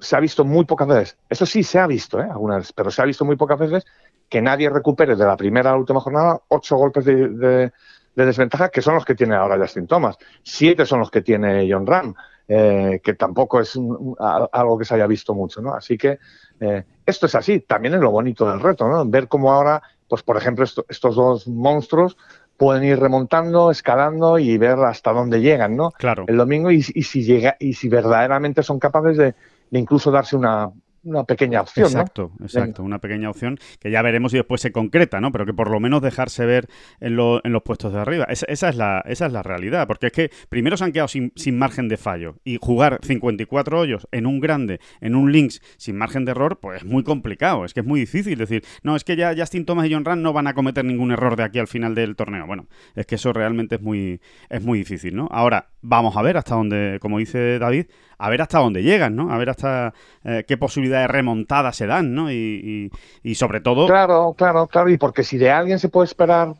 Se 0.00 0.16
ha 0.16 0.20
visto 0.20 0.44
muy 0.44 0.64
pocas 0.64 0.88
veces. 0.88 1.18
Eso 1.28 1.46
sí 1.46 1.62
se 1.62 1.78
ha 1.78 1.86
visto, 1.86 2.20
¿eh? 2.20 2.28
Algunas 2.30 2.72
pero 2.72 2.90
se 2.90 3.02
ha 3.02 3.04
visto 3.04 3.24
muy 3.24 3.36
pocas 3.36 3.58
veces 3.58 3.84
que 4.28 4.42
nadie 4.42 4.70
recupere 4.70 5.16
de 5.16 5.24
la 5.24 5.36
primera 5.36 5.70
a 5.70 5.72
la 5.74 5.78
última 5.78 6.00
jornada 6.00 6.40
ocho 6.48 6.76
golpes 6.76 7.04
de, 7.04 7.28
de, 7.28 7.72
de 8.16 8.26
desventaja, 8.26 8.68
que 8.68 8.82
son 8.82 8.94
los 8.94 9.04
que 9.04 9.14
tiene 9.14 9.34
ahora 9.34 9.58
Justin 9.58 9.86
Thomas. 9.86 10.16
Siete 10.42 10.86
son 10.86 11.00
los 11.00 11.10
que 11.10 11.22
tiene 11.22 11.68
John 11.70 11.86
Ram. 11.86 12.14
Eh, 12.46 13.00
que 13.02 13.14
tampoco 13.14 13.58
es 13.58 13.74
un, 13.74 14.14
a, 14.20 14.46
algo 14.52 14.76
que 14.76 14.84
se 14.84 14.94
haya 14.94 15.06
visto 15.06 15.34
mucho, 15.34 15.62
¿no? 15.62 15.72
Así 15.72 15.96
que 15.96 16.18
eh, 16.60 16.84
esto 17.06 17.24
es 17.24 17.34
así, 17.34 17.60
también 17.60 17.94
es 17.94 18.00
lo 18.00 18.10
bonito 18.10 18.46
del 18.46 18.60
reto, 18.60 18.86
¿no? 18.86 19.06
Ver 19.06 19.28
cómo 19.28 19.50
ahora, 19.50 19.82
pues 20.06 20.22
por 20.22 20.36
ejemplo, 20.36 20.62
esto, 20.62 20.84
estos 20.86 21.16
dos 21.16 21.48
monstruos 21.48 22.18
pueden 22.64 22.84
ir 22.84 22.98
remontando, 22.98 23.70
escalando 23.70 24.38
y 24.38 24.56
ver 24.56 24.78
hasta 24.78 25.12
dónde 25.12 25.42
llegan, 25.42 25.76
¿no? 25.76 25.90
Claro. 25.90 26.24
El 26.26 26.38
domingo 26.38 26.70
y, 26.70 26.76
y 26.76 27.02
si 27.02 27.22
llega 27.22 27.56
y 27.60 27.74
si 27.74 27.90
verdaderamente 27.90 28.62
son 28.62 28.78
capaces 28.78 29.18
de, 29.18 29.34
de 29.70 29.78
incluso 29.78 30.10
darse 30.10 30.34
una, 30.34 30.70
una 31.04 31.24
pequeña 31.24 31.60
opción. 31.60 31.86
Exacto, 31.86 32.32
exacto, 32.40 32.82
una 32.82 32.98
pequeña 32.98 33.30
opción 33.30 33.58
que 33.78 33.90
ya 33.90 34.02
veremos 34.02 34.32
si 34.32 34.38
después 34.38 34.60
se 34.60 34.72
concreta, 34.72 35.20
¿no? 35.20 35.32
Pero 35.32 35.46
que 35.46 35.54
por 35.54 35.70
lo 35.70 35.80
menos 35.80 36.02
dejarse 36.02 36.46
ver 36.46 36.66
en, 37.00 37.16
lo, 37.16 37.40
en 37.44 37.52
los 37.52 37.62
puestos 37.62 37.92
de 37.92 38.00
arriba. 38.00 38.24
Esa, 38.28 38.46
esa, 38.46 38.68
es 38.68 38.76
la, 38.76 39.02
esa 39.06 39.26
es 39.26 39.32
la 39.32 39.42
realidad, 39.42 39.86
porque 39.86 40.06
es 40.06 40.12
que 40.12 40.30
primero 40.48 40.76
se 40.76 40.84
han 40.84 40.92
quedado 40.92 41.08
sin, 41.08 41.32
sin, 41.36 41.58
margen 41.58 41.88
de 41.88 41.96
fallo 41.96 42.36
y 42.44 42.58
jugar 42.60 42.98
54 43.02 43.78
hoyos 43.78 44.08
en 44.10 44.26
un 44.26 44.40
grande, 44.40 44.80
en 45.00 45.14
un 45.14 45.30
links, 45.30 45.60
sin 45.76 45.96
margen 45.96 46.24
de 46.24 46.32
error, 46.32 46.58
pues 46.60 46.82
es 46.82 46.84
muy 46.84 47.04
complicado, 47.04 47.64
es 47.64 47.74
que 47.74 47.80
es 47.80 47.86
muy 47.86 48.00
difícil 48.00 48.38
decir, 48.38 48.64
no, 48.82 48.96
es 48.96 49.04
que 49.04 49.16
ya 49.16 49.34
Justin 49.36 49.64
Thomas 49.64 49.86
y 49.86 49.92
John 49.92 50.04
Rand 50.04 50.22
no 50.22 50.32
van 50.32 50.46
a 50.46 50.54
cometer 50.54 50.84
ningún 50.84 51.12
error 51.12 51.36
de 51.36 51.44
aquí 51.44 51.58
al 51.58 51.68
final 51.68 51.94
del 51.94 52.16
torneo. 52.16 52.46
Bueno, 52.46 52.66
es 52.94 53.06
que 53.06 53.16
eso 53.16 53.32
realmente 53.32 53.76
es 53.76 53.82
muy, 53.82 54.20
es 54.48 54.62
muy 54.62 54.78
difícil, 54.78 55.14
¿no? 55.14 55.28
Ahora, 55.30 55.68
vamos 55.82 56.16
a 56.16 56.22
ver 56.22 56.36
hasta 56.36 56.54
dónde, 56.54 56.98
como 57.00 57.18
dice 57.18 57.58
David, 57.58 57.86
a 58.18 58.30
ver 58.30 58.42
hasta 58.42 58.58
dónde 58.58 58.82
llegan, 58.82 59.16
¿no? 59.16 59.30
A 59.30 59.38
ver 59.38 59.50
hasta 59.50 59.92
eh, 60.24 60.44
qué 60.46 60.56
posibilidades 60.56 60.93
remontadas 61.06 61.76
se 61.76 61.86
dan, 61.86 62.14
¿no? 62.14 62.30
Y, 62.30 62.90
y, 63.22 63.30
y, 63.30 63.34
sobre 63.34 63.60
todo... 63.60 63.86
Claro, 63.86 64.34
claro, 64.36 64.66
claro. 64.66 64.90
Y 64.90 64.98
porque 64.98 65.24
si 65.24 65.38
de 65.38 65.50
alguien 65.50 65.78
se 65.78 65.88
puede 65.88 66.06
esperar 66.06 66.54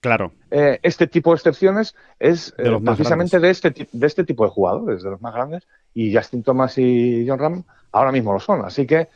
claro. 0.00 0.32
Eh, 0.50 0.78
este 0.82 1.06
tipo 1.06 1.30
de 1.30 1.36
excepciones 1.36 1.94
es 2.18 2.54
eh, 2.58 2.78
precisamente 2.84 3.38
de 3.38 3.50
este, 3.50 3.88
de 3.90 4.06
este 4.06 4.24
tipo 4.24 4.44
de 4.44 4.50
jugadores, 4.50 5.02
de 5.02 5.10
los 5.10 5.20
más 5.20 5.34
grandes. 5.34 5.66
Y 5.94 6.14
Justin 6.14 6.42
Thomas 6.42 6.78
y 6.78 7.26
John 7.28 7.38
Ram 7.38 7.64
ahora 7.92 8.12
mismo 8.12 8.32
lo 8.32 8.40
son. 8.40 8.64
Así 8.64 8.86
que, 8.86 9.08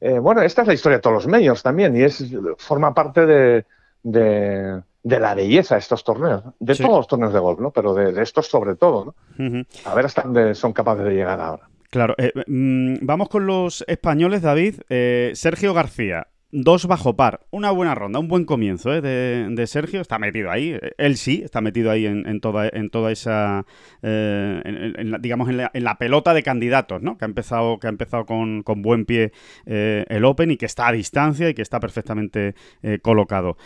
eh, 0.00 0.18
bueno, 0.18 0.42
esta 0.42 0.62
es 0.62 0.68
la 0.68 0.74
historia 0.74 0.98
de 0.98 1.02
todos 1.02 1.14
los 1.14 1.26
medios 1.26 1.62
también. 1.62 1.96
Y 1.96 2.02
es 2.02 2.24
forma 2.58 2.94
parte 2.94 3.26
de, 3.26 3.64
de 4.02 4.82
de 5.06 5.20
la 5.20 5.36
belleza 5.36 5.76
de 5.76 5.78
estos 5.78 6.02
torneos, 6.02 6.42
de 6.58 6.74
sí. 6.74 6.82
todos 6.82 6.96
los 6.96 7.06
torneos 7.06 7.32
de 7.32 7.38
golf, 7.38 7.60
¿no? 7.60 7.70
Pero 7.70 7.94
de, 7.94 8.10
de 8.10 8.22
estos 8.24 8.48
sobre 8.48 8.74
todo, 8.74 9.04
¿no? 9.04 9.14
Uh 9.38 9.50
-huh. 9.50 9.66
A 9.84 9.94
ver 9.94 10.06
hasta 10.06 10.22
dónde 10.22 10.52
son 10.56 10.72
capaces 10.72 11.04
de 11.04 11.12
llegar 11.14 11.40
ahora. 11.40 11.68
Claro, 11.96 12.14
eh, 12.18 12.30
mmm, 12.46 12.96
vamos 13.00 13.30
con 13.30 13.46
los 13.46 13.82
españoles, 13.88 14.42
David. 14.42 14.82
Eh, 14.90 15.30
Sergio 15.34 15.72
García, 15.72 16.26
dos 16.52 16.86
bajo 16.86 17.16
par, 17.16 17.40
una 17.50 17.70
buena 17.70 17.94
ronda, 17.94 18.18
un 18.18 18.28
buen 18.28 18.44
comienzo 18.44 18.92
¿eh? 18.94 19.00
de, 19.00 19.46
de, 19.50 19.66
Sergio, 19.66 20.00
está 20.00 20.18
metido 20.18 20.50
ahí, 20.50 20.78
él 20.98 21.16
sí, 21.16 21.40
está 21.44 21.60
metido 21.60 21.90
ahí 21.90 22.06
en, 22.06 22.40
toda, 22.40 22.68
esa, 23.10 23.64
eh, 24.02 24.62
en, 24.64 25.00
en 25.00 25.10
la, 25.10 25.18
digamos, 25.18 25.52
la, 25.52 25.70
en 25.72 25.84
la, 25.84 25.96
pelota 25.98 26.34
de 26.34 26.42
candidatos, 26.42 27.02
¿no? 27.02 27.18
Que 27.18 27.24
ha 27.24 27.28
empezado, 27.28 27.78
que 27.78 27.86
ha 27.86 27.90
empezado 27.90 28.26
con, 28.26 28.62
con 28.62 28.82
buen 28.82 29.06
pie 29.06 29.32
eh, 29.64 30.04
el 30.08 30.24
Open 30.24 30.50
y 30.50 30.56
que 30.56 30.66
está 30.66 30.88
a 30.88 30.92
distancia 30.92 31.48
y 31.48 31.54
que 31.54 31.62
está 31.62 31.80
perfectamente 31.80 32.54
eh, 32.82 32.98
colocado. 33.02 33.56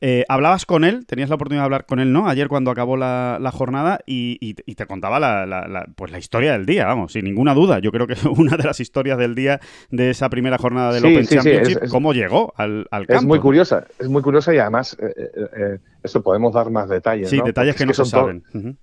Eh, 0.00 0.24
hablabas 0.28 0.66
con 0.66 0.84
él, 0.84 1.06
tenías 1.06 1.28
la 1.28 1.36
oportunidad 1.36 1.62
de 1.62 1.66
hablar 1.66 1.86
con 1.86 2.00
él, 2.00 2.12
¿no? 2.12 2.28
Ayer 2.28 2.48
cuando 2.48 2.70
acabó 2.70 2.96
la, 2.96 3.38
la 3.40 3.50
jornada 3.50 4.00
y, 4.06 4.38
y, 4.40 4.54
y, 4.66 4.74
te 4.74 4.86
contaba 4.86 5.18
la, 5.20 5.46
la, 5.46 5.86
pues 5.94 6.10
la 6.10 6.18
historia 6.18 6.52
del 6.52 6.66
día, 6.66 6.86
vamos, 6.86 7.12
sin 7.12 7.24
ninguna 7.24 7.54
duda. 7.54 7.78
Yo 7.78 7.90
creo 7.92 8.06
que 8.06 8.14
una 8.36 8.56
de 8.56 8.64
las 8.64 8.80
historias 8.80 9.18
del 9.18 9.34
día 9.34 9.60
de 9.90 10.10
esa 10.10 10.28
primera 10.28 10.58
jornada 10.58 10.92
del 10.92 11.02
sí, 11.02 11.12
Open 11.12 11.26
sí, 11.26 11.34
Championship, 11.34 11.66
sí, 11.66 11.72
es, 11.72 11.82
es, 11.84 11.90
cómo 11.90 12.12
llegó 12.12 12.52
al, 12.56 12.86
al, 12.90 13.06
campo. 13.06 13.20
Es 13.20 13.26
muy 13.26 13.38
curiosa, 13.38 13.86
es 13.98 14.08
muy 14.08 14.22
curiosa 14.22 14.54
y 14.54 14.58
además 14.58 14.96
eh, 15.00 15.14
eh, 15.16 15.40
eh 15.56 15.78
esto 16.02 16.22
podemos 16.22 16.54
dar 16.54 16.70
más 16.70 16.88
detalles. 16.88 17.28
Sí, 17.28 17.38
¿no? 17.38 17.44
detalles 17.44 17.74
que, 17.74 17.80
que 17.80 17.86
no 17.86 17.92
se 17.92 18.04
saben. 18.04 18.44
Uh 18.54 18.58
-huh. 18.58 18.76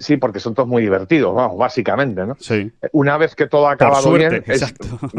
Sí, 0.00 0.16
porque 0.16 0.40
son 0.40 0.54
todos 0.54 0.66
muy 0.66 0.80
divertidos, 0.80 1.34
vamos, 1.34 1.58
básicamente, 1.58 2.24
¿no? 2.24 2.34
Sí. 2.40 2.72
Una 2.92 3.18
vez 3.18 3.34
que 3.34 3.46
todo 3.46 3.68
ha 3.68 3.72
acabado 3.72 4.00
suerte, 4.00 4.40
bien, 4.40 4.44
es, 4.46 4.74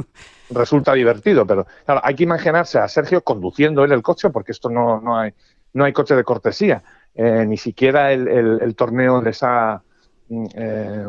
resulta 0.49 0.93
divertido, 0.93 1.45
pero 1.45 1.67
claro, 1.85 2.01
hay 2.03 2.15
que 2.15 2.23
imaginarse 2.23 2.79
a 2.79 2.87
Sergio 2.87 3.23
conduciendo 3.23 3.83
él 3.83 3.91
el 3.91 4.01
coche, 4.01 4.31
porque 4.31 4.51
esto 4.51 4.71
no, 4.71 4.99
no 4.99 5.19
hay 5.19 5.33
no 5.73 5.85
hay 5.85 5.93
coche 5.93 6.15
de 6.15 6.23
cortesía, 6.23 6.83
eh, 7.13 7.45
ni 7.45 7.57
siquiera 7.57 8.11
el, 8.11 8.27
el, 8.27 8.59
el, 8.61 8.75
torneo 8.75 9.21
les 9.21 9.41
ha, 9.43 9.83
eh, 10.29 11.05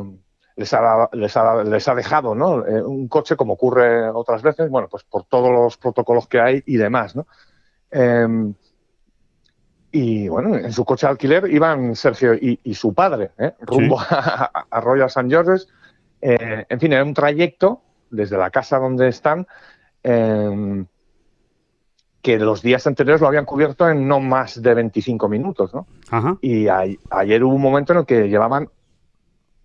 les 0.56 0.72
ha, 0.74 1.08
les 1.12 1.37
ha, 1.37 1.64
les 1.64 1.88
ha 1.88 1.94
dejado 1.94 2.35
¿no? 2.35 2.66
Eh, 2.66 2.82
un 2.82 3.08
coche 3.08 3.37
como 3.37 3.54
ocurre 3.54 4.11
otras 4.11 4.42
veces, 4.42 4.68
bueno, 4.68 4.88
pues 4.88 5.04
por 5.04 5.24
todos 5.24 5.50
los 5.50 5.76
protocolos 5.78 6.28
que 6.28 6.40
hay 6.40 6.62
y 6.66 6.76
demás. 6.76 7.16
¿no? 7.16 7.26
Em, 9.92 10.02
y 10.02 10.28
bueno, 10.28 10.57
en 10.57 10.72
su 10.72 10.85
coche 10.85 11.07
de 11.07 11.12
alquiler 11.12 11.50
iban 11.50 11.94
Sergio 11.94 12.35
y, 12.35 12.59
y 12.64 12.74
su 12.74 12.94
padre, 12.94 13.31
¿eh? 13.38 13.52
rumbo 13.61 14.00
sí. 14.00 14.07
a, 14.11 14.66
a, 14.70 14.81
Royal 14.81 15.07
St. 15.07 15.28
George's. 15.28 15.68
Eh, 16.20 16.64
en 16.68 16.81
fin, 16.81 16.92
era 16.92 17.05
un 17.05 17.14
trayecto 17.14 17.83
desde 18.11 18.37
la 18.37 18.50
casa 18.50 18.78
donde 18.78 19.09
están 19.09 19.46
eh, 20.02 20.85
que 22.22 22.38
los 22.38 22.62
días 22.62 22.87
anteriores 22.87 23.20
lo 23.20 23.26
habían 23.26 23.44
cubierto 23.44 23.88
en 23.88 24.07
no 24.07 24.20
más 24.20 24.62
de 24.62 24.74
25 24.74 25.28
minutos, 25.28 25.74
¿no? 25.74 25.87
Ajá. 26.11 26.37
Y 26.40 26.68
a, 26.68 26.85
ayer 27.11 27.42
hubo 27.42 27.55
un 27.55 27.62
momento 27.62 27.92
en 27.92 28.00
el 28.00 28.07
que 28.07 28.28
llevaban 28.28 28.68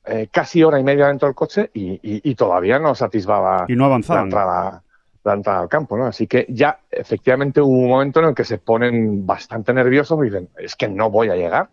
eh, 0.06 0.28
casi 0.32 0.64
hora 0.64 0.80
y 0.80 0.84
media 0.84 1.08
dentro 1.08 1.28
del 1.28 1.36
coche 1.36 1.70
y, 1.74 1.92
y, 1.92 2.32
y 2.32 2.36
todavía 2.36 2.80
no 2.80 2.96
satisfaba 2.96 3.66
y 3.68 3.76
no 3.76 3.90
la, 3.90 4.22
entrada, 4.22 4.84
la 5.28 5.34
entrada 5.34 5.60
al 5.60 5.70
campo, 5.70 5.98
¿no? 5.98 6.06
Así 6.06 6.26
que 6.28 6.46
ya 6.50 6.80
efectivamente 6.90 7.62
hubo 7.62 7.78
un 7.78 7.90
momento 7.90 8.20
en 8.20 8.28
el 8.28 8.36
que 8.36 8.44
se 8.44 8.58
ponen 8.58 9.26
bastante 9.26 9.74
nerviosos 9.74 10.18
y 10.22 10.26
dicen, 10.26 10.50
es 10.58 10.76
que 10.76 10.88
no 10.88 11.12
voy 11.12 11.30
a 11.30 11.36
llegar 11.36 11.70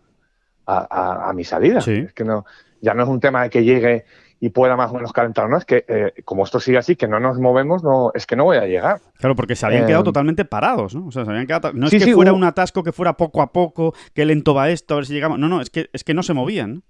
a, 0.65 0.87
a, 0.89 1.29
a 1.29 1.33
mi 1.33 1.43
salida. 1.43 1.81
Sí. 1.81 2.03
Es 2.05 2.13
que 2.13 2.23
no, 2.23 2.45
ya 2.81 2.93
no 2.93 3.03
es 3.03 3.09
un 3.09 3.19
tema 3.19 3.43
de 3.43 3.49
que 3.49 3.63
llegue 3.63 4.05
y 4.39 4.49
pueda 4.49 4.75
más 4.75 4.91
o 4.91 4.95
menos 4.95 5.13
calentar. 5.13 5.49
No, 5.49 5.57
es 5.57 5.65
que 5.65 5.85
eh, 5.87 6.13
como 6.23 6.43
esto 6.43 6.59
sigue 6.59 6.77
así, 6.77 6.95
que 6.95 7.07
no 7.07 7.19
nos 7.19 7.39
movemos, 7.39 7.83
no, 7.83 8.11
es 8.13 8.27
que 8.27 8.35
no 8.35 8.43
voy 8.43 8.57
a 8.57 8.65
llegar. 8.65 8.99
Claro, 9.17 9.35
porque 9.35 9.55
se 9.55 9.65
habían 9.65 9.83
eh, 9.83 9.87
quedado 9.87 10.03
totalmente 10.03 10.45
parados, 10.45 10.93
¿no? 10.93 11.07
O 11.07 11.11
sea, 11.11 11.23
se 11.23 11.31
habían 11.31 11.47
quedado. 11.47 11.71
No 11.73 11.87
sí, 11.87 11.95
es 11.95 12.03
que 12.03 12.09
sí, 12.09 12.13
fuera 12.13 12.31
hubo... 12.31 12.37
un 12.37 12.43
atasco 12.43 12.83
que 12.83 12.91
fuera 12.91 13.13
poco 13.13 13.41
a 13.41 13.51
poco, 13.51 13.93
que 14.13 14.25
lento 14.25 14.53
va 14.53 14.69
esto, 14.69 14.93
a 14.93 14.97
ver 14.97 15.05
si 15.05 15.13
llegamos. 15.13 15.39
No, 15.39 15.47
no, 15.47 15.61
es 15.61 15.69
que, 15.69 15.89
es 15.93 16.03
que 16.03 16.13
no 16.13 16.21
se 16.21 16.33
movían. 16.33 16.83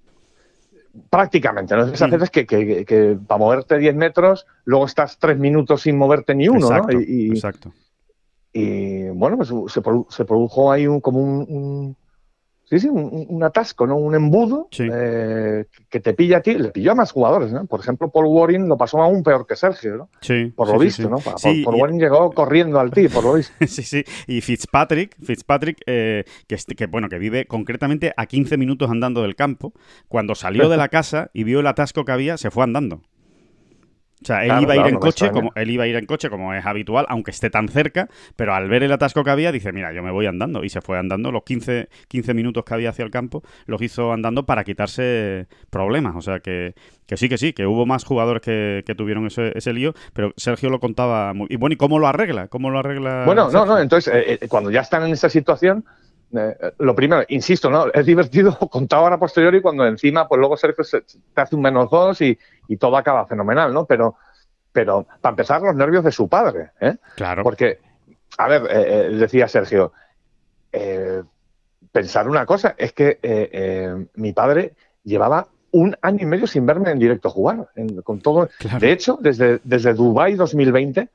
Prácticamente, 1.10 1.76
¿no? 1.76 1.86
Esas 1.86 2.10
veces 2.10 2.30
que, 2.30 2.46
que, 2.46 2.66
que, 2.66 2.86
que, 2.86 3.18
para 3.28 3.40
moverte 3.40 3.78
10 3.78 3.96
metros, 3.96 4.46
luego 4.64 4.86
estás 4.86 5.18
3 5.20 5.38
minutos 5.38 5.82
sin 5.82 5.98
moverte 5.98 6.34
ni 6.36 6.48
uno, 6.48 6.68
exacto, 6.68 6.94
¿no? 6.94 7.02
Y, 7.02 7.06
y, 7.06 7.30
exacto. 7.30 7.72
Y 8.54 9.10
bueno, 9.10 9.36
pues 9.36 9.52
se, 9.72 9.82
produ 9.82 10.08
se 10.10 10.24
produjo 10.24 10.72
ahí 10.72 10.88
un, 10.88 11.02
como 11.02 11.20
un, 11.20 11.46
un 11.50 11.98
Sí, 12.66 12.80
sí, 12.80 12.88
un, 12.88 13.28
un, 13.30 13.44
atasco, 13.44 13.86
¿no? 13.86 13.96
Un 13.96 14.16
embudo 14.16 14.68
sí. 14.72 14.88
eh, 14.92 15.66
que 15.88 16.00
te 16.00 16.14
pilla 16.14 16.38
a 16.38 16.42
ti, 16.42 16.56
le 16.56 16.72
pilló 16.72 16.94
a 16.94 16.96
más 16.96 17.12
jugadores, 17.12 17.52
¿no? 17.52 17.66
Por 17.68 17.80
ejemplo, 17.80 18.10
Paul 18.10 18.26
Warren 18.26 18.68
lo 18.68 18.76
pasó 18.76 19.02
aún 19.02 19.22
peor 19.22 19.46
que 19.46 19.56
Sergio, 19.56 19.98
¿no? 19.98 20.10
Sí. 20.22 20.52
Por 20.56 20.70
lo 20.70 20.80
sí, 20.80 20.86
visto, 20.86 21.04
sí, 21.04 21.10
¿no? 21.10 21.18
Paul, 21.18 21.64
Paul 21.64 21.76
Warren 21.76 22.00
llegó 22.00 22.32
corriendo 22.32 22.80
al 22.80 22.90
ti, 22.90 23.08
por 23.08 23.24
lo 23.24 23.34
visto. 23.34 23.54
sí, 23.68 23.84
sí. 23.84 24.04
Y 24.26 24.42
Fitzpatrick, 24.42 25.16
Fitzpatrick, 25.24 25.78
eh, 25.86 26.26
que, 26.48 26.58
que, 26.76 26.88
bueno, 26.88 27.08
que 27.08 27.20
vive 27.20 27.46
concretamente 27.46 28.14
a 28.18 28.26
15 28.26 28.58
minutos 28.58 28.90
andando 28.90 29.22
del 29.22 29.36
campo, 29.36 29.74
cuando 30.08 30.34
salió 30.34 30.68
de 30.68 30.78
la 30.78 30.90
casa 30.90 31.30
y 31.34 31.44
vio 31.44 31.60
el 31.60 31.68
atasco 31.68 32.04
que 32.04 32.12
había, 32.14 32.38
se 32.38 32.50
fue 32.50 32.64
andando. 32.64 33.02
O 34.26 34.28
sea, 34.28 34.42
él 34.42 34.48
claro, 34.48 34.62
iba 34.64 34.74
a 34.74 34.76
ir 34.76 34.82
claro, 34.82 34.96
en 34.96 35.00
coche, 35.00 35.30
como 35.30 35.52
él 35.54 35.70
iba 35.70 35.84
a 35.84 35.88
ir 35.88 35.96
en 35.96 36.08
coche 36.08 36.32
como 36.32 36.52
es 36.56 36.66
habitual, 36.66 37.06
aunque 37.10 37.30
esté 37.30 37.52
tan 37.52 37.68
cerca, 37.68 38.10
pero 38.36 38.56
al 38.56 38.68
ver 38.68 38.82
el 38.82 38.92
atasco 38.92 39.24
que 39.24 39.30
había, 39.30 39.52
dice, 39.52 39.72
mira, 39.72 39.94
yo 39.94 40.02
me 40.02 40.10
voy 40.10 40.26
andando. 40.26 40.64
Y 40.64 40.70
se 40.70 40.82
fue 40.82 40.98
andando. 40.98 41.32
Los 41.32 41.44
15, 41.44 41.90
15 42.08 42.34
minutos 42.34 42.66
que 42.66 42.74
había 42.74 42.90
hacia 42.90 43.06
el 43.06 43.12
campo, 43.12 43.44
los 43.68 43.80
hizo 43.84 44.12
andando 44.12 44.48
para 44.48 44.64
quitarse 44.64 45.46
problemas. 45.70 46.16
O 46.16 46.22
sea, 46.22 46.40
que, 46.40 46.74
que 47.06 47.18
sí, 47.18 47.30
que 47.30 47.38
sí, 47.38 47.54
que 47.54 47.68
hubo 47.68 47.86
más 47.86 48.04
jugadores 48.04 48.42
que, 48.42 48.84
que 48.84 48.96
tuvieron 48.96 49.28
ese, 49.28 49.56
ese, 49.56 49.74
lío, 49.74 49.94
pero 50.14 50.34
Sergio 50.38 50.72
lo 50.72 50.80
contaba 50.80 51.32
muy... 51.36 51.46
Y 51.52 51.58
bueno, 51.58 51.76
¿y 51.76 51.78
cómo 51.78 52.00
lo 52.00 52.08
arregla? 52.08 52.48
¿Cómo 52.48 52.72
lo 52.72 52.80
arregla? 52.80 53.26
Bueno, 53.28 53.52
Sergio? 53.52 53.68
no, 53.68 53.74
no, 53.76 53.80
entonces, 53.80 54.12
eh, 54.12 54.40
eh, 54.42 54.48
cuando 54.48 54.72
ya 54.72 54.82
están 54.82 55.04
en 55.04 55.14
esa 55.14 55.30
situación, 55.30 55.86
eh, 56.34 56.74
lo 56.80 56.96
primero, 56.96 57.24
insisto, 57.30 57.70
¿no? 57.70 57.88
Es 57.94 58.06
divertido 58.06 58.58
contar 58.72 59.00
ahora 59.00 59.20
posteriori 59.20 59.62
cuando 59.62 59.86
encima, 59.86 60.28
pues 60.28 60.40
luego 60.40 60.58
Sergio 60.58 60.84
se, 60.84 61.02
te 61.02 61.42
hace 61.42 61.56
un 61.56 61.62
menos 61.62 61.90
dos 61.90 62.22
y, 62.22 62.38
y, 62.68 62.78
todo 62.78 62.98
acaba 62.98 63.26
fenomenal, 63.26 63.74
¿no? 63.74 63.86
Pero, 63.86 64.16
pero 64.72 65.06
para 65.22 65.32
empezar, 65.32 65.62
los 65.62 65.76
nervios 65.76 66.04
de 66.04 66.12
su 66.12 66.28
padre, 66.28 66.72
¿eh? 66.80 66.96
Claro. 67.16 67.44
Porque, 67.44 67.80
a 68.38 68.48
ver, 68.48 68.64
eh, 68.64 68.70
eh 69.12 69.16
decía 69.16 69.48
Sergio, 69.48 69.94
eh, 70.72 71.24
pensar 71.92 72.28
una 72.28 72.46
cosa, 72.46 72.76
es 72.78 72.92
que 72.94 74.08
mi 74.16 74.34
padre 74.34 74.74
llevaba 75.04 75.48
un 75.72 75.96
año 76.02 76.20
y 76.22 76.26
medio 76.26 76.48
sin 76.48 76.66
verme 76.66 76.92
en 76.92 77.00
directo 77.00 77.30
jugar, 77.30 77.70
en, 77.76 78.02
con 78.02 78.20
todo. 78.20 78.50
Claro. 78.60 78.80
De 78.80 78.92
hecho, 78.92 79.18
desde, 79.22 79.60
desde 79.64 79.94
Dubai 79.94 80.36
2020, 80.36 81.10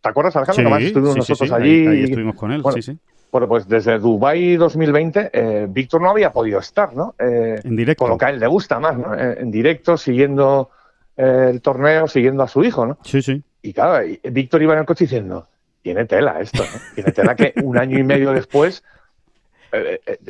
¿te 0.00 0.08
acuerdas, 0.08 0.36
Alejandro? 0.36 0.78
Sí, 0.78 0.86
estuvimos 0.86 1.14
sí, 1.14 1.18
nosotros 1.18 1.48
sí, 1.48 1.54
allí. 1.54 1.86
Ahí, 1.86 1.86
ahí, 1.86 2.04
estuvimos 2.04 2.36
con 2.36 2.52
él, 2.52 2.62
bueno, 2.62 2.76
sí, 2.76 2.82
sí 2.82 2.98
Bueno, 3.30 3.48
pues 3.48 3.68
desde 3.68 3.98
Dubai 3.98 4.56
2020, 4.56 5.30
eh, 5.32 5.66
Víctor 5.68 6.00
no 6.00 6.10
había 6.10 6.32
podido 6.32 6.58
estar, 6.58 6.94
¿no? 6.94 7.14
Eh, 7.18 7.60
en 7.62 7.76
directo. 7.76 8.04
Con 8.04 8.10
lo 8.10 8.18
que 8.18 8.24
a 8.24 8.30
él 8.30 8.40
le 8.40 8.46
gusta 8.46 8.78
más, 8.80 8.96
¿no? 8.96 9.14
Eh, 9.14 9.38
en 9.40 9.50
directo, 9.50 9.96
siguiendo 9.96 10.70
el 11.16 11.62
torneo, 11.62 12.08
siguiendo 12.08 12.42
a 12.42 12.48
su 12.48 12.62
hijo, 12.62 12.84
¿no? 12.84 12.98
Sí, 13.02 13.22
sí. 13.22 13.42
Y 13.62 13.72
claro, 13.72 14.06
Víctor 14.22 14.62
iba 14.62 14.74
en 14.74 14.80
el 14.80 14.84
coche 14.84 15.04
diciendo, 15.04 15.46
tiene 15.82 16.04
tela 16.04 16.40
esto, 16.40 16.62
¿no? 16.62 16.80
Tiene 16.94 17.12
tela 17.12 17.34
que 17.34 17.54
un 17.62 17.78
año 17.78 17.98
y 17.98 18.02
medio 18.02 18.32
después 18.32 18.84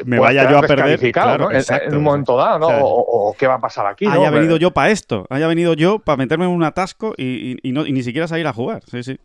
me 0.04 0.18
vaya 0.18 0.50
yo 0.50 0.58
a 0.58 0.62
perder 0.62 1.12
claro, 1.12 1.50
en, 1.50 1.94
un 1.94 2.02
momento 2.02 2.36
dado, 2.36 2.58
¿no? 2.58 2.68
o, 2.80 3.34
qué 3.38 3.46
va 3.46 3.54
a 3.54 3.60
pasar 3.60 3.86
aquí. 3.86 4.06
Haya 4.06 4.30
venido 4.30 4.56
yo 4.56 4.70
para 4.70 4.90
esto, 4.90 5.26
haya 5.28 5.46
venido 5.46 5.74
yo 5.74 5.98
para 5.98 6.16
meterme 6.16 6.44
en 6.46 6.52
un 6.52 6.64
atasco 6.64 7.14
y, 7.16 7.56
y, 7.62 7.72
no, 7.72 7.86
y 7.86 7.92
ni 7.92 8.02
siquiera 8.02 8.28
salir 8.28 8.46
a 8.46 8.52
jugar. 8.52 8.82
Sí, 8.90 9.02
sí. 9.02 9.18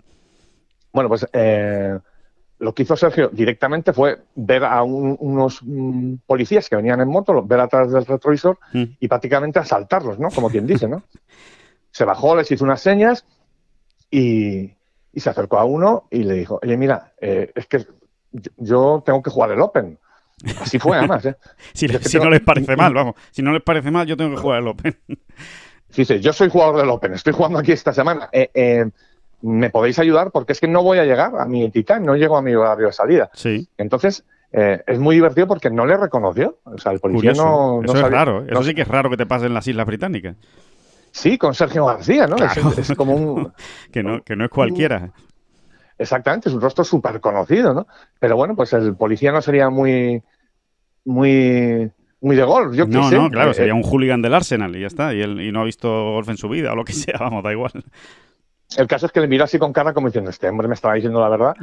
Bueno, 0.93 1.09
pues 1.09 1.25
eh, 1.33 1.97
lo 2.61 2.75
que 2.75 2.83
hizo 2.83 2.95
Sergio 2.95 3.29
directamente 3.33 3.91
fue 3.91 4.21
ver 4.35 4.63
a 4.63 4.83
unos 4.83 5.61
mm, 5.63 6.17
policías 6.27 6.69
que 6.69 6.75
venían 6.75 7.01
en 7.01 7.07
moto, 7.07 7.43
ver 7.43 7.59
atrás 7.59 7.91
del 7.91 8.05
retrovisor 8.05 8.59
mm. 8.71 8.83
y 8.99 9.07
prácticamente 9.07 9.57
asaltarlos, 9.57 10.19
¿no? 10.19 10.29
Como 10.29 10.49
quien 10.49 10.67
dice, 10.67 10.87
¿no? 10.87 11.03
se 11.91 12.05
bajó, 12.05 12.35
les 12.35 12.51
hizo 12.51 12.63
unas 12.63 12.79
señas 12.79 13.25
y, 14.11 14.71
se 15.15 15.29
acercó 15.29 15.57
a 15.57 15.65
uno 15.65 16.07
y 16.11 16.23
le 16.23 16.35
dijo, 16.35 16.59
oye, 16.61 16.77
mira, 16.77 17.13
eh, 17.19 17.51
es 17.55 17.65
que 17.65 17.85
yo 18.57 19.01
tengo 19.03 19.23
que 19.23 19.31
jugar 19.31 19.51
el 19.51 19.59
Open. 19.59 19.97
Así 20.59 20.77
fue, 20.77 20.97
además. 20.97 21.25
¿eh? 21.25 21.35
si, 21.73 21.87
no 21.87 22.29
les 22.29 22.41
parece 22.41 22.75
mal, 22.75 22.93
vamos. 22.93 23.15
Si 23.31 23.41
no 23.41 23.51
les 23.53 23.63
parece 23.63 23.89
mal, 23.89 24.05
yo 24.05 24.15
tengo 24.15 24.35
que 24.35 24.41
jugar 24.41 24.61
el 24.61 24.67
Open. 24.67 24.97
sí, 25.89 26.05
sí, 26.05 26.19
yo 26.19 26.31
soy 26.31 26.49
jugador 26.49 26.77
del 26.77 26.89
Open. 26.89 27.13
Estoy 27.15 27.33
jugando 27.33 27.57
aquí 27.57 27.71
esta 27.71 27.91
semana. 27.91 28.29
Eh, 28.31 28.51
eh 28.53 28.85
me 29.41 29.69
podéis 29.69 29.99
ayudar 29.99 30.31
porque 30.31 30.53
es 30.53 30.59
que 30.59 30.67
no 30.67 30.83
voy 30.83 30.99
a 30.99 31.05
llegar 31.05 31.33
a 31.39 31.45
mi 31.45 31.69
titán, 31.69 32.05
no 32.05 32.15
llego 32.15 32.37
a 32.37 32.41
mi 32.41 32.55
barrio 32.55 32.87
de 32.87 32.93
salida. 32.93 33.29
Sí. 33.33 33.67
Entonces, 33.77 34.25
eh, 34.51 34.83
es 34.85 34.99
muy 34.99 35.15
divertido 35.15 35.47
porque 35.47 35.69
no 35.69 35.85
le 35.85 35.97
reconoció. 35.97 36.59
O 36.63 36.77
sea, 36.77 36.91
el 36.91 36.99
policía 36.99 37.33
no, 37.33 37.81
Eso 37.83 37.95
es 37.95 38.11
raro. 38.11 38.45
Eso 38.47 38.63
sí 38.63 38.73
que 38.73 38.81
es 38.81 38.87
raro 38.87 39.09
que 39.09 39.17
te 39.17 39.25
pase 39.25 39.45
en 39.45 39.53
las 39.53 39.67
Islas 39.67 39.85
Británicas. 39.85 40.35
Sí, 41.11 41.37
con 41.37 41.53
Sergio 41.53 41.85
García, 41.85 42.27
¿no? 42.27 42.37
Es, 42.77 42.93
como 42.95 43.13
un. 43.13 43.53
que, 43.91 44.03
no, 44.03 44.21
que 44.23 44.35
no 44.35 44.45
es 44.45 44.49
cualquiera. 44.49 45.11
exactamente, 45.97 46.49
es 46.49 46.55
un 46.55 46.61
rostro 46.61 46.83
súper 46.83 47.19
conocido, 47.19 47.73
¿no? 47.73 47.87
Pero 48.19 48.35
bueno, 48.37 48.55
pues 48.55 48.73
el 48.73 48.95
policía 48.95 49.31
no 49.31 49.41
sería 49.41 49.69
muy. 49.69 50.21
Muy. 51.05 51.91
Muy 52.23 52.35
de 52.35 52.43
golf, 52.43 52.75
yo 52.75 52.85
No, 52.85 53.09
sé. 53.09 53.15
no, 53.15 53.31
claro, 53.31 53.49
eh, 53.49 53.55
sería 53.55 53.73
un 53.73 53.81
hooligan 53.81 54.21
del 54.21 54.35
Arsenal 54.35 54.75
y 54.75 54.81
ya 54.81 54.87
está. 54.87 55.11
Y, 55.11 55.21
él, 55.21 55.41
y 55.41 55.51
no 55.51 55.61
ha 55.61 55.63
visto 55.63 55.89
golf 55.89 56.29
en 56.29 56.37
su 56.37 56.47
vida 56.49 56.71
o 56.71 56.75
lo 56.75 56.85
que 56.85 56.93
sea, 56.93 57.17
vamos, 57.19 57.43
da 57.43 57.51
igual. 57.51 57.71
El 58.77 58.87
caso 58.87 59.05
es 59.05 59.11
que 59.11 59.19
le 59.19 59.27
miró 59.27 59.43
así 59.43 59.59
con 59.59 59.73
cara 59.73 59.93
como 59.93 60.07
diciendo, 60.07 60.29
este 60.29 60.47
hombre 60.47 60.67
me 60.67 60.75
estaba 60.75 60.93
diciendo 60.93 61.19
la 61.19 61.29
verdad 61.29 61.55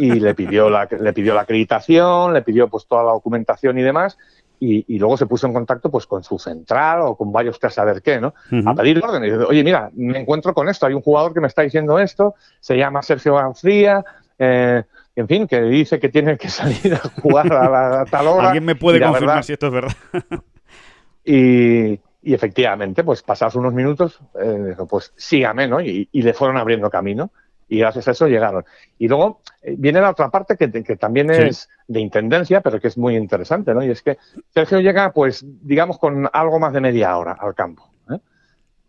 y 0.00 0.12
le 0.12 0.34
pidió 0.34 0.70
la, 0.70 0.88
le 0.90 1.12
pidió 1.12 1.34
la 1.34 1.42
acreditación, 1.42 2.32
le 2.32 2.42
pidió 2.42 2.68
pues 2.68 2.86
toda 2.86 3.04
la 3.04 3.12
documentación 3.12 3.78
y 3.78 3.82
demás 3.82 4.16
y, 4.58 4.98
luego 4.98 5.16
se 5.16 5.26
puso 5.26 5.46
en 5.46 5.52
contacto 5.52 5.90
pues 5.90 6.06
con 6.06 6.22
su 6.22 6.38
central 6.38 7.00
o 7.02 7.16
con 7.16 7.32
varios 7.32 7.58
que 7.58 7.66
a 7.66 7.70
saber 7.70 8.02
qué, 8.02 8.20
¿no? 8.20 8.34
A 8.64 8.74
pedir 8.74 9.02
orden. 9.04 9.24
Y 9.24 9.30
dice, 9.30 9.44
oye, 9.44 9.62
mira, 9.62 9.90
me 9.94 10.18
encuentro 10.18 10.54
con 10.54 10.68
esto, 10.68 10.86
hay 10.86 10.94
un 10.94 11.02
jugador 11.02 11.34
que 11.34 11.40
me 11.40 11.46
está 11.46 11.62
diciendo 11.62 11.98
esto, 11.98 12.34
se 12.60 12.76
llama 12.76 13.02
Sergio 13.02 13.34
García, 13.34 14.04
eh, 14.38 14.82
en 15.14 15.28
fin, 15.28 15.46
que 15.46 15.60
dice 15.62 15.98
que 15.98 16.08
tiene 16.08 16.36
que 16.36 16.48
salir 16.48 16.94
a 16.94 16.98
jugar 17.20 17.52
a, 17.52 18.04
tal 18.06 18.28
hora. 18.28 18.48
¿Alguien 18.48 18.64
me 18.64 18.76
puede 18.76 19.00
confirmar 19.00 19.44
si 19.44 19.52
esto 19.52 19.66
es 19.66 19.72
verdad? 19.72 19.92
y, 21.24 22.00
y 22.26 22.34
efectivamente, 22.34 23.04
pues 23.04 23.22
pasados 23.22 23.54
unos 23.54 23.72
minutos, 23.72 24.18
eh, 24.34 24.74
pues 24.90 25.12
sígame, 25.14 25.68
¿no? 25.68 25.80
Y, 25.80 26.08
le 26.12 26.34
fueron 26.34 26.56
abriendo 26.56 26.90
camino 26.90 27.30
y 27.68 27.78
gracias 27.78 28.08
a 28.08 28.10
eso 28.10 28.26
llegaron. 28.26 28.64
Y 28.98 29.06
luego 29.06 29.42
eh, 29.62 29.76
viene 29.78 30.00
la 30.00 30.10
otra 30.10 30.28
parte 30.28 30.56
que, 30.56 30.96
también 30.96 31.30
es 31.30 31.68
de 31.86 32.00
intendencia, 32.00 32.62
pero 32.62 32.80
que 32.80 32.88
es 32.88 32.98
muy 32.98 33.14
interesante, 33.14 33.72
¿no? 33.72 33.84
Y 33.84 33.90
es 33.90 34.02
que 34.02 34.18
Sergio 34.52 34.80
llega, 34.80 35.12
pues, 35.12 35.44
digamos, 35.44 36.00
con 36.00 36.28
algo 36.32 36.58
más 36.58 36.72
de 36.72 36.80
media 36.80 37.16
hora 37.16 37.36
al 37.38 37.54
campo. 37.54 37.88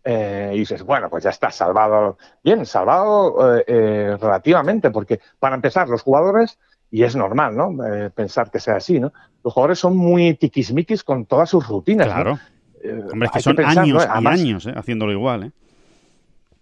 ¿eh? 0.04 0.52
y 0.56 0.58
dices, 0.58 0.82
bueno, 0.82 1.08
pues 1.08 1.24
ya 1.24 1.30
está 1.30 1.52
salvado. 1.52 2.18
Bien, 2.44 2.66
salvado 2.66 3.62
relativamente, 3.68 4.90
porque 4.90 5.20
para 5.38 5.54
empezar, 5.54 5.90
los 5.90 6.02
jugadores, 6.02 6.58
y 6.90 7.04
es 7.04 7.16
normal, 7.16 7.56
¿no? 7.56 7.70
pensar 8.16 8.50
que 8.50 8.60
sea 8.60 8.78
así, 8.78 9.00
¿no? 9.00 9.14
Los 9.44 9.54
jugadores 9.54 9.78
son 9.78 9.96
muy 9.96 10.34
tiquismiquis 10.34 11.04
con 11.04 11.28
todas 11.28 11.52
sus 11.52 11.68
rutinas. 11.68 12.08
Claro. 12.08 12.40
Eh, 12.84 13.02
Hombre, 13.12 13.28
es 13.28 13.32
que 13.32 13.40
son 13.42 13.60
años 13.64 14.08
y 14.22 14.28
años 14.28 14.66
¿eh? 14.66 14.74
haciéndolo 14.76 15.12
igual. 15.12 15.44
¿eh? 15.44 15.52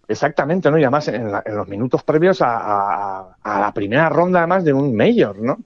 Exactamente, 0.08 0.70
¿no? 0.70 0.78
Y 0.78 0.82
además 0.82 1.08
en, 1.08 1.30
los 1.30 1.68
minutos 1.68 2.02
previos 2.02 2.38
a, 2.40 3.36
la 3.44 3.72
primera 3.72 4.08
ronda, 4.08 4.40
además 4.40 4.64
de 4.64 4.72
un 4.72 4.94
mayor, 4.94 5.38
¿no? 5.40 5.58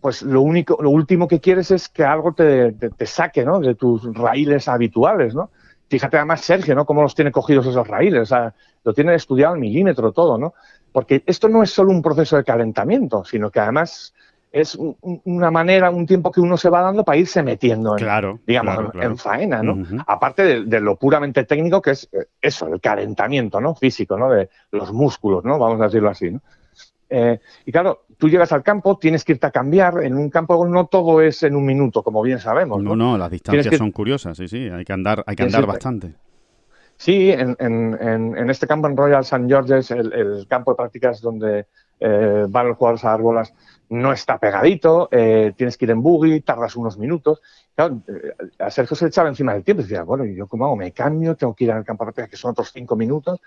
Pues 0.00 0.22
lo 0.22 0.40
único, 0.40 0.82
lo 0.82 0.90
último 0.90 1.28
que 1.28 1.40
quieres 1.40 1.70
es 1.70 1.88
que 1.88 2.04
algo 2.04 2.32
te, 2.32 2.74
saque, 3.04 3.44
¿no? 3.44 3.60
De 3.60 3.74
tus 3.74 4.14
raíles 4.14 4.68
habituales, 4.68 5.34
¿no? 5.34 5.50
Fíjate 5.88 6.16
además 6.16 6.40
Sergio, 6.40 6.74
¿no? 6.74 6.86
Cómo 6.86 7.02
los 7.02 7.14
tiene 7.14 7.32
cogidos 7.32 7.66
esos 7.66 7.86
raíles, 7.86 8.22
o 8.22 8.26
sea, 8.26 8.54
lo 8.84 8.94
tiene 8.94 9.14
estudiado 9.14 9.54
al 9.54 9.60
milímetro 9.60 10.12
todo, 10.12 10.38
¿no? 10.38 10.54
Porque 10.92 11.22
esto 11.26 11.48
no 11.48 11.62
es 11.62 11.70
solo 11.70 11.90
un 11.90 12.00
proceso 12.00 12.36
de 12.36 12.44
calentamiento, 12.44 13.24
sino 13.24 13.50
que 13.50 13.60
además 13.60 14.14
es 14.52 14.76
una 14.76 15.50
manera, 15.50 15.90
un 15.90 16.06
tiempo 16.06 16.32
que 16.32 16.40
uno 16.40 16.56
se 16.56 16.68
va 16.68 16.82
dando 16.82 17.04
para 17.04 17.18
irse 17.18 17.42
metiendo 17.42 17.96
en, 17.96 18.40
digamos, 18.46 18.94
en, 18.94 19.16
faena, 19.16 19.62
¿no? 19.62 20.04
Aparte 20.06 20.64
de, 20.64 20.80
lo 20.80 20.96
puramente 20.96 21.44
técnico, 21.44 21.80
que 21.80 21.92
es 21.92 22.08
eh, 22.12 22.26
eso, 22.40 22.66
el 22.66 22.80
calentamiento, 22.80 23.60
¿no? 23.60 23.74
Físico, 23.74 24.18
¿no? 24.18 24.30
De 24.30 24.48
los 24.72 24.92
músculos, 24.92 25.44
¿no? 25.44 25.58
Vamos 25.58 25.80
a 25.80 25.84
decirlo 25.84 26.10
así, 26.10 26.30
¿no? 26.30 26.40
Eh, 27.12 27.40
y 27.66 27.72
claro, 27.72 28.04
tú 28.18 28.28
llegas 28.28 28.52
al 28.52 28.62
campo, 28.62 28.96
tienes 28.98 29.24
que 29.24 29.32
irte 29.32 29.46
a 29.46 29.50
cambiar. 29.50 30.04
En 30.04 30.14
un 30.14 30.30
campo 30.30 30.66
no 30.66 30.86
todo 30.86 31.20
es 31.20 31.42
en 31.42 31.56
un 31.56 31.66
minuto, 31.66 32.02
como 32.02 32.22
bien 32.22 32.38
sabemos. 32.38 32.82
No, 32.82 32.96
no, 32.96 33.18
las 33.18 33.30
distancias 33.30 33.76
son 33.76 33.90
curiosas, 33.90 34.36
sí, 34.36 34.48
sí. 34.48 34.68
Hay 34.68 34.84
que 34.84 34.92
andar, 34.92 35.24
hay 35.26 35.36
que 35.36 35.42
andar 35.44 35.66
bastante. 35.66 36.14
Sí, 36.96 37.30
en, 37.30 37.56
en, 37.58 38.50
este 38.50 38.66
campo 38.66 38.86
en 38.86 38.94
Royal 38.94 39.22
St. 39.22 39.46
George's, 39.48 39.90
el, 39.90 40.46
campo 40.46 40.72
de 40.72 40.76
prácticas 40.76 41.22
donde 41.22 41.64
eh, 41.98 42.44
van 42.46 42.68
los 42.68 42.76
jugadores 42.76 43.02
a 43.06 43.10
dar 43.12 43.22
bolas, 43.22 43.54
no 43.90 44.12
está 44.12 44.38
pegadito, 44.38 45.08
eh, 45.10 45.52
tienes 45.56 45.76
que 45.76 45.84
ir 45.84 45.90
en 45.90 46.02
buggy, 46.02 46.40
tardas 46.40 46.76
unos 46.76 46.96
minutos. 46.96 47.42
Claro, 47.74 48.00
eh, 48.06 48.34
a 48.60 48.70
Sergio 48.70 48.96
se 48.96 49.04
le 49.04 49.08
echaba 49.08 49.28
encima 49.28 49.52
del 49.52 49.64
tiempo 49.64 49.82
decía, 49.82 50.04
bueno, 50.04 50.24
¿y 50.24 50.34
yo 50.36 50.46
cómo 50.46 50.64
hago? 50.64 50.76
Me 50.76 50.92
cambio, 50.92 51.34
tengo 51.34 51.54
que 51.54 51.64
ir 51.64 51.72
al 51.72 51.84
campo 51.84 52.04
de 52.04 52.06
prácticas, 52.06 52.30
que 52.30 52.36
son 52.36 52.52
otros 52.52 52.70
cinco 52.72 52.96
minutos. 52.96 53.40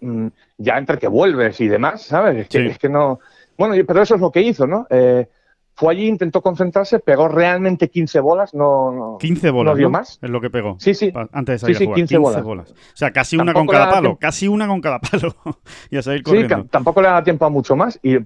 Mm, 0.00 0.26
ya 0.58 0.76
entre 0.76 0.98
que 0.98 1.08
vuelves 1.08 1.60
y 1.60 1.68
demás, 1.68 2.02
¿sabes? 2.02 2.36
Es 2.36 2.48
que, 2.48 2.66
es 2.66 2.78
que 2.78 2.88
no. 2.88 3.20
Bueno, 3.56 3.74
pero 3.86 4.02
eso 4.02 4.16
es 4.16 4.20
lo 4.20 4.30
que 4.30 4.42
hizo, 4.42 4.66
¿no? 4.66 4.86
Eh, 4.90 5.28
fue 5.76 5.92
allí, 5.92 6.06
intentó 6.08 6.40
concentrarse, 6.40 7.00
pegó 7.00 7.28
realmente 7.28 7.90
15 7.90 8.20
bolas, 8.20 8.54
no, 8.54 8.90
no 8.92 9.18
15 9.18 9.50
bolas, 9.50 9.74
no 9.74 9.78
dio 9.78 9.90
más. 9.90 10.18
Es 10.22 10.30
lo 10.30 10.40
que 10.40 10.48
pegó. 10.48 10.76
Sí, 10.80 10.94
sí. 10.94 11.12
Antes 11.32 11.60
de 11.60 11.74
salir 11.74 11.76
a 11.76 11.80
jugar. 11.80 11.96
15, 11.96 12.18
bolas. 12.18 12.70
O 12.72 12.74
sea, 12.94 13.10
casi 13.10 13.36
una 13.36 13.52
con 13.52 13.66
cada 13.66 13.90
palo, 13.90 14.16
casi 14.16 14.48
una 14.48 14.66
con 14.66 14.80
cada 14.80 14.98
palo. 14.98 15.34
y 15.90 15.98
a 15.98 16.02
salir 16.02 16.22
corriendo. 16.22 16.62
Sí, 16.62 16.68
tampoco 16.70 17.02
le 17.02 17.08
da 17.08 17.22
tiempo 17.22 17.44
a 17.44 17.50
mucho 17.50 17.76
más, 17.76 18.00
y 18.02 18.16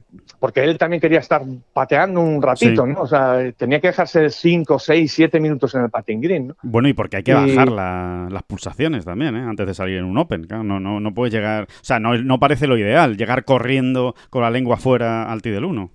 porque 0.40 0.64
él 0.64 0.78
también 0.78 1.00
quería 1.00 1.18
estar 1.18 1.42
pateando 1.72 2.20
un 2.20 2.40
ratito, 2.40 2.86
¿no? 2.86 3.02
O 3.02 3.06
sea, 3.06 3.52
tenía 3.52 3.78
que 3.78 3.88
dejarse 3.88 4.30
5, 4.30 4.78
6, 4.78 5.12
7 5.12 5.38
minutos 5.38 5.74
en 5.74 5.82
el 5.82 5.90
patin 5.90 6.20
green, 6.20 6.48
¿no? 6.48 6.56
Bueno, 6.62 6.88
y 6.88 6.94
porque 6.94 7.18
hay 7.18 7.22
que 7.22 7.34
bajar 7.34 7.68
las 7.70 8.42
pulsaciones 8.44 9.04
también, 9.04 9.36
¿eh? 9.36 9.42
Antes 9.42 9.66
de 9.66 9.74
salir 9.74 9.98
en 9.98 10.04
un 10.04 10.16
Open. 10.16 10.48
no, 10.48 10.80
no, 10.80 10.98
no 10.98 11.14
puedes 11.14 11.32
llegar... 11.32 11.64
O 11.64 11.84
sea, 11.84 12.00
no, 12.00 12.16
no 12.16 12.40
parece 12.40 12.66
lo 12.66 12.78
ideal, 12.78 13.18
llegar 13.18 13.44
corriendo 13.44 14.14
con 14.30 14.40
la 14.42 14.50
lengua 14.50 14.78
fuera 14.78 15.30
al 15.30 15.42
ti 15.42 15.50
del 15.50 15.66
1. 15.66 15.90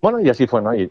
Bueno, 0.00 0.20
y 0.20 0.30
así 0.30 0.46
fue, 0.46 0.62
¿no? 0.62 0.74
Y, 0.74 0.90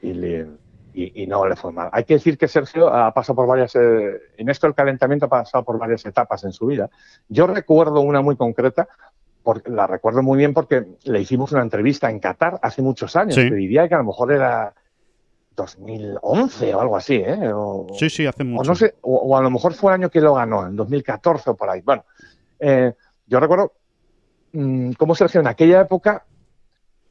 y, 0.94 1.28
no 1.28 1.48
le 1.48 1.56
fue 1.56 1.72
mal. 1.72 1.90
Hay 1.92 2.04
que 2.04 2.16
decir 2.16 2.38
que 2.38 2.48
Sergio 2.48 2.94
ha 2.94 3.14
pasado 3.14 3.36
por 3.36 3.48
varias, 3.48 3.76
eh, 3.76 4.20
en 4.38 4.50
esto 4.50 4.68
el 4.68 4.74
calentamiento 4.74 5.26
ha 5.26 5.30
pasado 5.30 5.64
por 5.64 5.78
varias 5.78 6.06
etapas 6.06 6.44
en 6.44 6.52
su 6.52 6.66
vida. 6.68 6.90
Yo 7.30 7.48
recuerdo 7.48 8.02
una 8.02 8.22
muy 8.22 8.36
concreta, 8.36 8.88
porque, 9.48 9.72
la 9.72 9.88
recuerdo 9.88 10.22
muy 10.22 10.38
bien 10.38 10.54
porque 10.54 10.86
le 11.06 11.22
hicimos 11.22 11.54
una 11.54 11.62
entrevista 11.62 12.10
en 12.10 12.20
Qatar 12.20 12.60
hace 12.62 12.82
muchos 12.82 13.16
años, 13.16 13.36
sí. 13.36 13.50
diría 13.50 13.88
que 13.88 13.96
a 13.96 14.00
lo 14.00 14.04
mejor 14.04 14.34
era 14.34 14.74
2011 15.56 16.76
o 16.76 16.82
algo 16.82 16.98
así, 16.98 17.16
¿eh? 17.16 17.50
sí, 17.98 18.10
sí, 18.10 18.26
hace 18.26 18.44
mucho. 18.44 18.64
O, 18.64 18.66
no 18.66 18.76
sé, 18.76 18.96
o, 19.04 19.38
a 19.38 19.42
lo 19.42 19.50
mejor 19.50 19.74
fue 19.74 19.94
el 19.94 20.02
año 20.02 20.10
que 20.10 20.20
lo 20.20 20.34
ganó, 20.34 20.68
en 20.68 20.76
2014 20.76 21.52
o 21.52 21.56
por 21.56 21.70
ahí. 21.70 21.80
Bueno, 21.80 22.04
eh, 22.60 22.92
yo 23.26 23.40
recuerdo 23.40 23.72
mm, 24.52 24.92
cómo 24.98 25.16
Sergio 25.16 25.40
en 25.40 25.48
aquella 25.48 25.80
época 25.80 26.26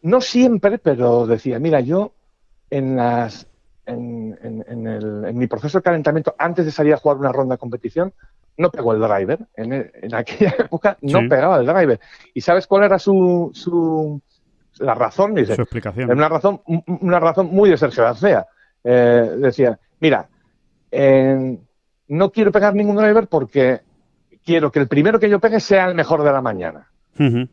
no 0.03 0.20
siempre, 0.20 0.77
pero 0.77 1.27
decía, 1.27 1.59
mira, 1.59 1.81
yo 1.81 2.12
en, 2.68 2.96
las, 2.96 3.46
en, 3.87 4.37
en, 4.42 5.38
mi 5.38 5.46
proceso 5.46 5.79
de 5.79 5.83
calentamiento, 5.83 6.35
antes 6.37 6.66
de 6.66 6.70
salir 6.70 6.92
a 6.92 6.99
jugar 6.99 7.16
una 7.16 7.33
ronda 7.33 7.55
de 7.55 7.61
competición, 7.61 8.12
no 8.57 8.71
pegó 8.71 8.92
el 8.92 9.01
driver. 9.01 9.38
En, 9.55 9.90
aquella 10.14 10.55
época 10.59 10.97
no 11.03 11.29
pegaba 11.29 11.59
el 11.59 11.66
driver. 11.66 12.01
¿Y 12.35 12.40
sabes 12.40 12.66
cuál 12.66 12.85
era 12.85 12.99
su, 12.99 13.51
su 13.55 14.21
la 14.79 14.95
razón? 14.95 15.35
Dice, 15.35 15.55
su 15.55 15.62
explicación. 15.62 16.11
Una 16.11 16.29
razón, 16.29 16.61
una 16.66 17.21
razón 17.21 17.49
muy 17.53 17.71
de 17.71 17.77
Sergio 17.77 18.05
García. 18.05 18.47
Eh, 18.85 19.31
decía, 19.38 19.79
mira, 20.01 20.29
no 22.09 22.31
quiero 22.31 22.53
pegar 22.53 22.75
ningún 22.75 22.97
driver 22.97 23.27
porque 23.27 23.81
quiero 24.45 24.71
que 24.71 24.79
el 24.79 24.88
primero 24.88 25.19
que 25.19 25.29
yo 25.29 25.40
pegue 25.40 25.61
sea 25.61 25.87
el 25.87 25.95
mejor 25.95 26.23
de 26.23 26.33
la 26.33 26.40
mañana. 26.40 26.90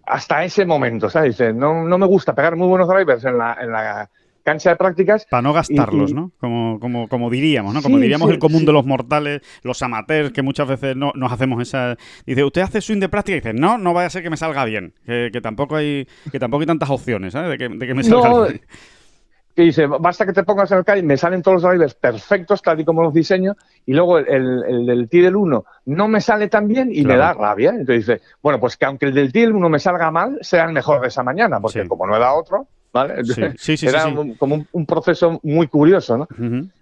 hasta 0.05 0.43
ese 0.43 0.65
momento, 0.65 1.09
¿sabes? 1.09 1.37
Dice, 1.37 1.53
no, 1.53 1.83
no 1.85 1.97
me 1.97 2.05
gusta 2.05 2.35
pegar 2.35 2.55
muy 2.55 2.67
buenos 2.67 2.87
drivers 2.87 3.23
en 3.25 3.37
la, 3.37 3.57
en 3.59 3.71
la 3.71 4.09
cancha 4.43 4.69
de 4.71 4.75
prácticas. 4.75 5.25
Para 5.29 5.41
no 5.41 5.53
gastarlos, 5.53 6.13
¿no? 6.13 6.31
Como, 6.39 6.79
como, 6.79 7.07
como 7.07 7.29
diríamos, 7.29 7.73
¿no? 7.73 7.81
Como 7.81 7.97
diríamos 7.97 8.29
el 8.29 8.39
común 8.39 8.65
de 8.65 8.73
los 8.73 8.85
mortales, 8.85 9.41
los 9.63 9.81
amateurs, 9.81 10.31
que 10.31 10.41
muchas 10.41 10.67
veces 10.67 10.95
no, 10.95 11.11
nos 11.15 11.31
hacemos 11.31 11.61
esa. 11.61 11.97
Dice, 12.25 12.43
¿usted 12.43 12.61
hace 12.61 12.81
swing 12.81 12.99
de 12.99 13.09
práctica? 13.09 13.37
Y 13.37 13.39
dice, 13.39 13.53
no, 13.53 13.77
no 13.77 13.93
vaya 13.93 14.07
a 14.07 14.09
ser 14.09 14.23
que 14.23 14.29
me 14.29 14.37
salga 14.37 14.65
bien. 14.65 14.93
Que, 15.05 15.39
tampoco 15.41 15.77
hay 15.77 16.07
que 16.31 16.39
tampoco 16.39 16.61
hay 16.61 16.67
tantas 16.67 16.89
opciones, 16.89 17.33
¿sabes? 17.33 17.51
De 17.51 17.57
que, 17.57 17.75
de 17.75 17.87
que 17.87 17.93
me 17.93 18.03
salga 18.03 18.47
bien. 18.47 18.61
Que 19.55 19.61
dice, 19.61 19.85
basta 19.85 20.25
que 20.25 20.33
te 20.33 20.43
pongas 20.43 20.71
en 20.71 20.79
el 20.79 20.83
calle, 20.83 21.03
me 21.03 21.15
salen 21.15 21.43
todos 21.43 21.61
los 21.61 21.71
drivers 21.71 21.93
perfectos, 21.93 22.63
tal 22.63 22.79
y 22.79 22.85
como 22.85 23.03
los 23.03 23.13
diseño, 23.13 23.53
y 23.85 23.93
luego 23.93 24.17
el, 24.17 24.63
el, 24.67 24.85
del 24.87 25.07
T 25.07 25.21
del 25.21 25.35
1 25.35 25.65
no 25.85 26.07
me 26.07 26.21
sale 26.21 26.49
tan 26.49 26.67
bien 26.67 26.89
y 26.91 27.05
me 27.05 27.15
da 27.15 27.33
rabia. 27.33 27.69
Entonces 27.69 28.07
dice, 28.07 28.21
bueno, 28.41 28.59
pues 28.59 28.77
que 28.77 28.85
aunque 28.85 29.05
el 29.05 29.13
del 29.13 29.31
T 29.31 29.41
del 29.41 29.53
1 29.53 29.69
me 29.69 29.77
salga 29.77 30.09
mal, 30.09 30.39
sea 30.41 30.65
el 30.65 30.73
mejor 30.73 31.01
de 31.01 31.09
esa 31.09 31.21
mañana, 31.21 31.59
porque 31.59 31.87
como 31.87 32.07
no 32.07 32.15
he 32.15 32.19
dado 32.19 32.39
otro, 32.39 32.67
¿vale? 32.93 33.25
Sí, 33.57 33.75
sí, 33.75 33.87
Era 33.87 34.05
como 34.37 34.65
un, 34.71 34.85
proceso 34.85 35.39
muy 35.43 35.67
curioso, 35.67 36.17
¿no? 36.17 36.27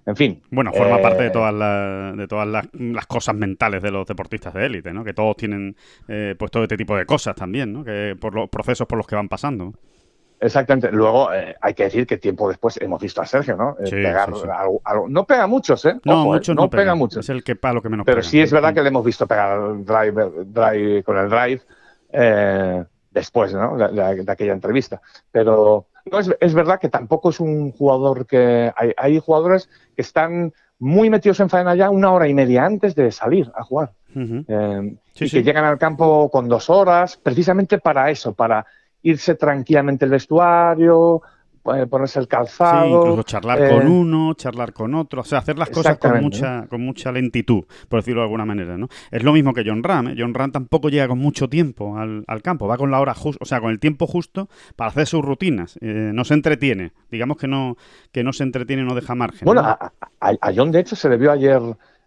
En 0.06 0.16
fin. 0.16 0.42
Bueno, 0.52 0.72
forma 0.74 1.02
parte 1.02 1.24
de 1.24 1.28
eh, 1.30 1.32
todas, 1.32 1.54
las, 1.54 2.18
de 2.18 2.28
todas 2.28 2.48
las, 2.48 3.08
cosas 3.08 3.36
mentales 3.36 3.82
de 3.82 3.92
los 3.92 4.06
deportistas 4.06 4.54
de 4.54 4.66
élite, 4.66 4.94
¿no? 4.94 5.04
Que 5.04 5.14
todos 5.14 5.38
tienen 5.38 5.76
eh, 6.08 6.36
pues 6.38 6.52
todo 6.52 6.64
este 6.64 6.78
tipo 6.78 6.96
de 6.96 7.06
cosas 7.06 7.36
también, 7.36 7.72
¿no? 7.72 7.84
Que 7.84 8.16
por 8.20 8.36
los 8.36 8.50
procesos 8.50 8.86
por 8.86 8.98
los 8.98 9.08
que 9.08 9.16
van 9.16 9.30
pasando. 9.30 9.74
Exactamente. 10.42 10.92
Luego 10.92 11.32
eh, 11.34 11.56
hay 11.62 11.74
que 11.74 11.84
decir 11.84 12.06
que 12.06 12.18
tiempo 12.18 12.50
después 12.50 12.78
hemos 12.82 13.00
visto 13.00 13.22
a 13.22 13.26
Sergio, 13.26 13.56
¿no? 13.56 13.78
pegar 13.90 14.34
Algo, 14.84 15.08
no 15.08 15.26
pega 15.26 15.48
muchos, 15.48 15.86
¿eh? 15.86 16.00
No, 16.04 16.26
mucho 16.26 16.54
no, 16.54 16.70
pega, 16.70 16.96
mucho. 16.96 17.22
Es 17.22 17.30
el 17.30 17.44
que 17.44 17.58
lo 17.62 17.82
que 17.82 17.90
menos 17.90 18.06
Pero 18.06 18.22
sí 18.22 18.42
es 18.42 18.52
verdad 18.52 18.74
que 18.74 18.82
le 18.82 18.90
hemos 18.90 19.06
visto 19.06 19.28
pegar 19.28 19.86
drive, 19.86 20.32
drive 20.48 21.04
con 21.04 21.18
el 21.18 21.30
drive 21.30 21.62
después, 23.12 23.54
¿no? 23.54 23.78
de, 23.78 24.26
aquella 24.28 24.54
entrevista. 24.54 25.02
Pero 25.32 25.88
no, 26.06 26.20
es, 26.20 26.54
verdad 26.54 26.80
que 26.80 26.90
tampoco 26.90 27.30
es 27.30 27.40
un 27.40 27.72
jugador 27.72 28.26
que. 28.26 28.72
Hay, 28.98 29.20
jugadores 29.20 29.70
que 29.96 30.02
están 30.02 30.54
muy 30.80 31.10
metidos 31.10 31.40
en 31.40 31.50
faena 31.50 31.76
ya 31.76 31.90
una 31.90 32.12
hora 32.12 32.28
y 32.28 32.34
media 32.34 32.66
antes 32.66 32.96
de 32.96 33.12
salir 33.12 33.52
a 33.56 33.64
jugar. 33.64 33.92
Eh, 34.16 34.96
y 35.16 35.30
que 35.30 35.44
llegan 35.44 35.66
al 35.66 35.78
campo 35.78 36.30
con 36.30 36.50
dos 36.50 36.70
horas, 36.70 37.18
precisamente 37.18 37.78
para 37.78 38.10
eso, 38.10 38.34
para 38.34 38.66
irse 39.04 39.36
tranquilamente 39.36 40.06
el 40.06 40.12
vestuario, 40.12 41.22
ponerse 41.62 42.20
el 42.20 42.28
calzado. 42.28 42.88
Sí, 42.88 42.96
incluso 42.96 43.24
charlar 43.24 43.60
con 43.70 43.82
eh, 43.84 43.90
uno, 43.90 44.34
charlar 44.34 44.74
con 44.74 44.96
otro, 44.96 45.22
o 45.22 45.24
sea, 45.24 45.40
hacer 45.40 45.58
las 45.58 45.70
cosas 45.70 45.98
con 45.98 46.22
mucha, 46.22 46.68
con 46.68 46.82
mucha 46.82 47.12
lentitud, 47.12 47.64
por 47.88 48.00
decirlo 48.00 48.22
de 48.22 48.26
alguna 48.26 48.46
manera, 48.46 48.78
¿no? 48.78 48.88
Es 49.12 49.24
lo 49.24 49.34
mismo 49.34 49.54
que 49.54 49.64
John 49.66 49.84
Ram, 49.84 50.10
¿eh? 50.10 50.16
John 50.18 50.34
Ram 50.34 50.52
tampoco 50.52 50.90
llega 50.90 51.08
con 51.08 51.20
mucho 51.20 51.50
tiempo 51.50 51.98
al, 51.98 52.42
campo, 52.42 52.68
va 52.68 52.78
con 52.78 52.92
la 52.92 53.00
hora 53.00 53.14
justa, 53.14 53.40
o 53.42 53.46
sea, 53.46 53.62
con 53.62 53.72
el 53.72 53.80
tiempo 53.80 54.08
justo 54.08 54.50
para 54.76 54.90
hacer 54.90 55.08
sus 55.08 55.24
rutinas, 55.24 55.78
eh, 55.82 56.12
no 56.14 56.26
se 56.26 56.34
entretiene, 56.34 56.94
digamos 57.10 57.38
que 57.38 57.48
no, 57.48 57.78
que 58.12 58.24
no 58.24 58.34
se 58.34 58.44
entretiene, 58.44 58.84
no 58.84 58.96
deja 58.96 59.16
margen. 59.16 59.46
Bueno, 59.46 59.62
a, 59.62 59.92
John 60.56 60.72
de 60.72 60.80
hecho 60.80 60.96
se 60.96 61.10
le 61.10 61.18
vio 61.18 61.32
ayer 61.32 61.62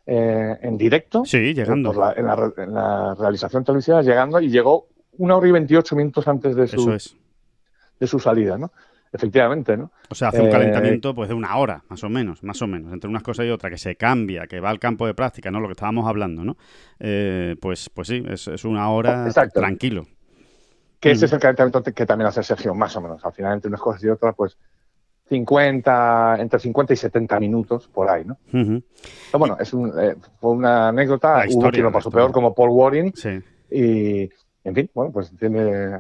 en 0.07 0.77
directo. 0.77 1.25
Sí, 1.25 1.55
llegando. 1.55 1.93
en, 2.17 2.27
la, 2.27 3.15
realización 3.15 3.65
televisiva, 3.65 4.03
llegando 4.03 4.41
y 4.41 4.49
llegó 4.49 4.89
una 5.17 5.37
hora 5.37 5.49
y 5.49 5.53
veintiocho 5.53 5.97
minutos 5.97 6.27
antes 6.29 6.57
de 6.57 6.67
su, 6.67 6.99
de 8.01 8.07
su 8.07 8.19
salida, 8.19 8.59
¿no? 8.59 8.73
Efectivamente, 9.15 9.77
¿no? 9.77 9.93
O 10.11 10.15
sea, 10.15 10.29
hace 10.29 10.41
un 10.41 10.49
eh, 10.49 10.51
calentamiento 10.51 11.15
pues 11.15 11.29
de 11.29 11.35
una 11.35 11.57
hora, 11.57 11.85
más 11.89 12.03
o 12.03 12.09
menos, 12.09 12.43
más 12.43 12.61
o 12.61 12.67
menos, 12.67 12.93
entre 12.93 13.09
unas 13.09 13.23
cosas 13.23 13.47
y 13.47 13.51
otras, 13.51 13.71
que 13.71 13.79
se 13.79 13.97
cambia, 13.97 14.47
que 14.49 14.59
va 14.59 14.71
al 14.71 14.81
campo 14.81 15.07
de 15.07 15.15
práctica, 15.15 15.51
¿no? 15.51 15.61
Lo 15.61 15.69
que 15.69 15.73
estábamos 15.73 16.07
hablando, 16.09 16.45
¿no? 16.45 16.57
Eh, 16.99 17.55
pues, 17.61 17.89
pues 17.91 18.09
sí, 18.09 18.25
es, 18.29 18.65
una 18.65 18.91
hora 18.91 19.31
tranquilo. 19.53 20.07
Que 20.99 21.13
ese 21.13 21.27
es 21.27 21.33
el 21.33 21.39
calentamiento 21.39 21.83
que 21.83 22.07
también 22.07 22.29
hace 22.29 22.43
Sergio, 22.43 22.75
más 22.75 22.97
o 22.97 23.01
menos. 23.01 23.25
Al 23.25 23.33
final, 23.33 23.55
entre 23.55 23.69
unas 23.69 23.81
cosas 23.81 24.03
y 24.03 24.09
otras, 24.09 24.35
pues 24.35 24.57
50, 25.29 26.37
entre 26.41 26.59
50 26.59 26.93
y 26.93 26.97
70 26.97 27.41
minutos 27.41 27.89
por 27.89 28.11
ahí, 28.11 28.25
¿no? 28.25 28.37
Pero 28.51 29.39
bueno, 29.39 29.57
es 29.61 29.73
un, 29.73 29.93
eh, 29.99 30.17
fue 30.41 30.51
una 30.51 30.89
anécdota, 30.89 31.45
hubo 31.49 31.71
quien 31.71 31.85
lo 31.85 31.93
pasó 31.93 32.11
peor 32.11 32.33
como 32.33 32.55
Paul 32.55 32.71
Waring 32.71 33.13
sí. 33.15 33.41
y, 33.71 34.29
en 34.65 34.75
fin, 34.75 34.91
bueno, 34.93 35.13
pues 35.13 35.33
tiene, 35.39 35.99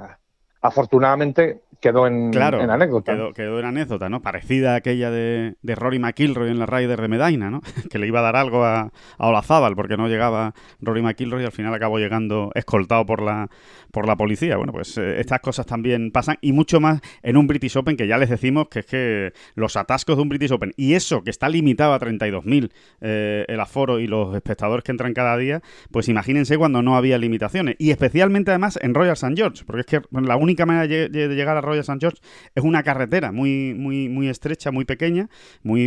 afortunadamente 0.64 1.60
quedó 1.84 2.06
en, 2.06 2.30
claro, 2.30 2.62
en 2.62 2.70
anécdota. 2.70 3.12
Quedó, 3.12 3.32
quedó, 3.34 3.60
en 3.60 3.66
anécdota, 3.66 4.08
¿no? 4.08 4.22
Parecida 4.22 4.72
a 4.72 4.76
aquella 4.76 5.10
de, 5.10 5.56
de, 5.60 5.74
Rory 5.74 5.98
McIlroy 5.98 6.50
en 6.50 6.58
la 6.58 6.64
Ryder 6.64 6.98
de 6.98 7.08
Medaina, 7.08 7.50
¿no? 7.50 7.60
que 7.90 7.98
le 7.98 8.06
iba 8.06 8.20
a 8.20 8.22
dar 8.22 8.36
algo 8.36 8.64
a, 8.64 8.90
a 9.18 9.28
Olazábal 9.28 9.76
porque 9.76 9.98
no 9.98 10.08
llegaba 10.08 10.54
Rory 10.80 11.02
McIlroy 11.02 11.42
y 11.42 11.44
al 11.44 11.52
final 11.52 11.74
acabó 11.74 11.98
llegando 11.98 12.50
escoltado 12.54 13.04
por 13.04 13.20
la, 13.20 13.50
por 13.90 14.06
la 14.06 14.16
policía. 14.16 14.56
Bueno, 14.56 14.72
pues 14.72 14.96
eh, 14.96 15.20
estas 15.20 15.40
cosas 15.40 15.66
también 15.66 16.10
pasan 16.10 16.38
y 16.40 16.52
mucho 16.52 16.80
más 16.80 17.02
en 17.22 17.36
un 17.36 17.46
British 17.46 17.76
Open 17.76 17.98
que 17.98 18.06
ya 18.06 18.16
les 18.16 18.30
decimos 18.30 18.68
que 18.68 18.78
es 18.78 18.86
que 18.86 19.32
los 19.54 19.76
atascos 19.76 20.16
de 20.16 20.22
un 20.22 20.30
British 20.30 20.52
Open 20.52 20.72
y 20.78 20.94
eso 20.94 21.22
que 21.22 21.28
está 21.28 21.50
limitado 21.50 21.92
a 21.92 22.00
32.000 22.00 22.70
eh, 23.02 23.44
el 23.46 23.60
aforo 23.60 24.00
y 24.00 24.06
los 24.06 24.34
espectadores 24.34 24.84
que 24.84 24.92
entran 24.92 25.12
cada 25.12 25.36
día, 25.36 25.60
pues 25.90 26.08
imagínense 26.08 26.56
cuando 26.56 26.80
no 26.80 26.96
había 26.96 27.18
limitaciones 27.18 27.76
y 27.78 27.90
especialmente 27.90 28.52
además 28.52 28.78
en 28.80 28.94
Royal 28.94 29.12
St. 29.12 29.34
George, 29.36 29.64
porque 29.66 29.80
es 29.80 29.86
que 29.86 30.00
la 30.10 30.36
única 30.36 30.64
manera 30.64 30.86
de, 30.86 31.08
de 31.10 31.28
llegar 31.34 31.58
a 31.58 31.60
Royal 31.60 31.73
St. 31.80 31.98
George 32.00 32.18
es 32.54 32.62
una 32.62 32.82
carretera 32.82 33.32
muy, 33.32 33.74
muy, 33.74 34.08
muy 34.08 34.28
estrecha, 34.28 34.70
muy 34.70 34.84
pequeña, 34.84 35.28
muy 35.62 35.86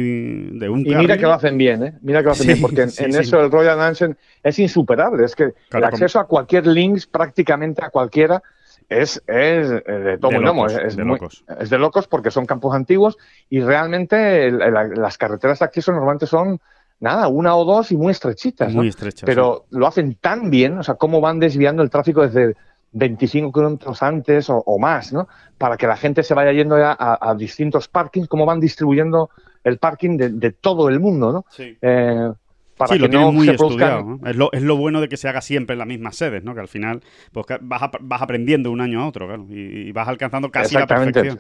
de 0.58 0.70
un 0.70 0.86
Y 0.86 0.96
mira 0.96 1.18
que 1.18 1.24
lo 1.24 1.34
hacen 1.34 1.58
bien, 1.58 1.84
¿eh? 1.84 1.94
Mira 2.02 2.20
que 2.20 2.26
lo 2.26 2.32
hacen 2.32 2.48
bien, 2.48 2.62
porque 2.62 2.82
en, 2.82 3.16
eso 3.16 3.40
el 3.40 3.52
Royal 3.52 3.78
Nansen 3.78 4.18
es 4.44 4.60
insuperable. 4.60 5.26
Es 5.26 5.36
que 5.36 5.54
el 5.72 5.84
acceso 5.84 6.20
a 6.20 6.28
cualquier 6.28 6.68
links, 6.68 7.08
prácticamente 7.08 7.84
a 7.84 7.90
cualquiera, 7.90 8.42
es, 8.90 9.22
es 9.28 9.70
de 9.70 10.18
todo 10.20 10.32
locos, 10.40 10.74
es, 10.74 10.96
de 10.96 11.04
locos. 11.04 11.44
es 11.60 11.70
de 11.70 11.78
locos 11.78 12.08
porque 12.08 12.32
son 12.32 12.46
campos 12.46 12.74
antiguos 12.74 13.18
y 13.50 13.60
realmente 13.60 14.50
las 14.52 15.18
carreteras 15.18 15.60
de 15.60 15.66
acceso 15.66 15.92
normalmente 15.92 16.26
son 16.26 16.62
nada, 17.00 17.28
una 17.28 17.56
o 17.56 17.66
dos 17.66 17.92
y 17.92 17.98
muy 17.98 18.12
estrechitas. 18.12 18.74
Muy 18.74 18.88
estrechas. 18.88 19.26
Pero 19.26 19.66
lo 19.72 19.88
hacen 19.88 20.16
tan 20.16 20.50
bien, 20.50 20.78
o 20.78 20.84
sea, 20.84 20.96
cómo 20.96 21.22
van 21.22 21.40
desviando 21.40 21.84
el 21.84 21.90
tráfico 21.90 22.22
desde 22.22 22.56
25 22.94 23.52
kilómetros 23.52 24.02
antes 24.02 24.48
o, 24.50 24.80
más, 24.80 25.14
¿no? 25.14 25.28
Para 25.58 25.78
que 25.78 25.88
la 25.88 25.98
gente 25.98 26.24
se 26.24 26.34
vaya 26.34 26.52
yendo 26.52 26.78
ya 26.78 26.96
a, 26.98 27.36
distintos 27.36 27.88
parkings, 27.88 28.28
cómo 28.28 28.46
van 28.46 28.60
distribuyendo 28.60 29.30
el 29.64 29.78
parking 29.78 30.18
de, 30.18 30.52
todo 30.52 30.90
el 30.90 31.00
mundo, 31.00 31.32
¿no? 31.32 31.46
Sí. 31.50 31.78
Eh, 31.82 32.32
para 32.78 32.94
que 32.94 33.00
lo 33.00 33.08
no 33.08 33.32
muy 33.32 33.50
estudiado. 33.50 34.20
Es, 34.26 34.36
lo, 34.36 34.52
es, 34.52 34.62
lo, 34.62 34.78
bueno 34.78 35.02
de 35.02 35.10
que 35.10 35.18
se 35.18 35.28
haga 35.28 35.42
siempre 35.42 35.74
en 35.74 35.80
las 35.80 35.88
mismas 35.88 36.16
sedes, 36.16 36.44
¿no? 36.44 36.54
Que 36.54 36.62
al 36.62 36.68
final 36.68 37.02
pues, 37.32 37.46
vas, 37.62 37.82
vas 38.00 38.22
aprendiendo 38.22 38.72
un 38.72 38.82
año 38.82 39.02
a 39.02 39.08
otro, 39.08 39.28
claro, 39.28 39.46
y, 39.50 39.92
vas 39.92 40.08
alcanzando 40.08 40.52
casi 40.52 40.76
la 40.76 40.86
perfección. 40.86 41.40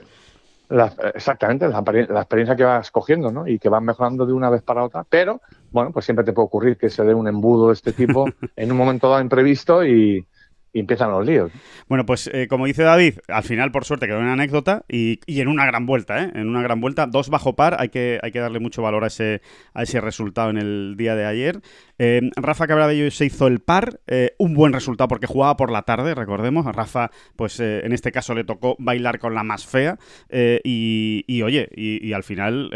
exactamente, 1.13 1.67
la, 1.67 1.83
la, 2.09 2.19
experiencia 2.21 2.55
que 2.55 2.63
vas 2.63 2.89
cogiendo, 2.89 3.31
¿no? 3.31 3.47
Y 3.47 3.59
que 3.59 3.69
vas 3.69 3.83
mejorando 3.83 4.25
de 4.25 4.33
una 4.33 4.49
vez 4.49 4.63
para 4.63 4.83
otra, 4.83 5.05
pero, 5.07 5.39
bueno, 5.71 5.91
pues 5.91 6.05
siempre 6.05 6.25
te 6.25 6.33
puede 6.33 6.47
ocurrir 6.47 6.77
que 6.77 6.89
se 6.89 7.03
dé 7.03 7.13
un 7.13 7.27
embudo 7.27 7.67
de 7.67 7.73
este 7.73 7.93
tipo 7.93 8.25
en 8.55 8.71
un 8.71 8.77
momento 8.77 9.07
dado 9.07 9.21
imprevisto 9.21 9.85
y, 9.85 10.25
y 10.73 10.79
empiezan 10.79 11.11
los 11.11 11.25
líos. 11.25 11.51
Bueno, 11.87 12.05
pues 12.05 12.29
eh, 12.33 12.47
como 12.47 12.65
dice 12.65 12.83
David, 12.83 13.19
al 13.27 13.43
final 13.43 13.71
por 13.71 13.85
suerte 13.85 14.07
quedó 14.07 14.19
una 14.19 14.33
anécdota 14.33 14.83
y, 14.87 15.19
en 15.27 15.47
una 15.47 15.65
gran 15.65 15.85
vuelta, 15.85 16.23
¿eh? 16.23 16.31
En 16.35 16.47
una 16.47 16.61
gran 16.61 16.81
vuelta, 16.81 17.07
dos 17.07 17.29
bajo 17.29 17.55
par, 17.55 17.77
hay 17.79 17.89
que, 17.89 18.19
hay 18.21 18.31
que 18.31 18.39
darle 18.39 18.59
mucho 18.59 18.81
valor 18.81 19.03
a 19.03 19.07
ese, 19.07 19.41
a 19.73 19.83
ese 19.83 20.01
resultado 20.01 20.49
en 20.49 20.57
el 20.57 20.95
día 20.97 21.15
de 21.15 21.25
ayer. 21.25 21.61
Eh, 21.99 22.21
Rafa 22.35 22.67
Cabrabello 22.67 23.09
se 23.11 23.25
hizo 23.25 23.47
el 23.47 23.59
par, 23.59 23.99
eh, 24.07 24.35
un 24.37 24.53
buen 24.53 24.73
resultado 24.73 25.07
porque 25.07 25.27
jugaba 25.27 25.57
por 25.57 25.71
la 25.71 25.83
tarde, 25.83 26.15
recordemos. 26.15 26.67
A 26.67 26.71
Rafa, 26.71 27.11
pues 27.35 27.59
en 27.59 27.93
este 27.93 28.11
caso 28.11 28.33
le 28.33 28.43
tocó 28.43 28.75
bailar 28.79 29.19
con 29.19 29.33
la 29.33 29.43
más 29.43 29.65
fea 29.65 29.97
y, 30.29 31.41
oye, 31.43 31.69
y, 31.75 32.13
al 32.13 32.23
final 32.23 32.69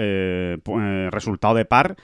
resultado 1.11 1.55
de 1.55 1.65
par 1.65 1.95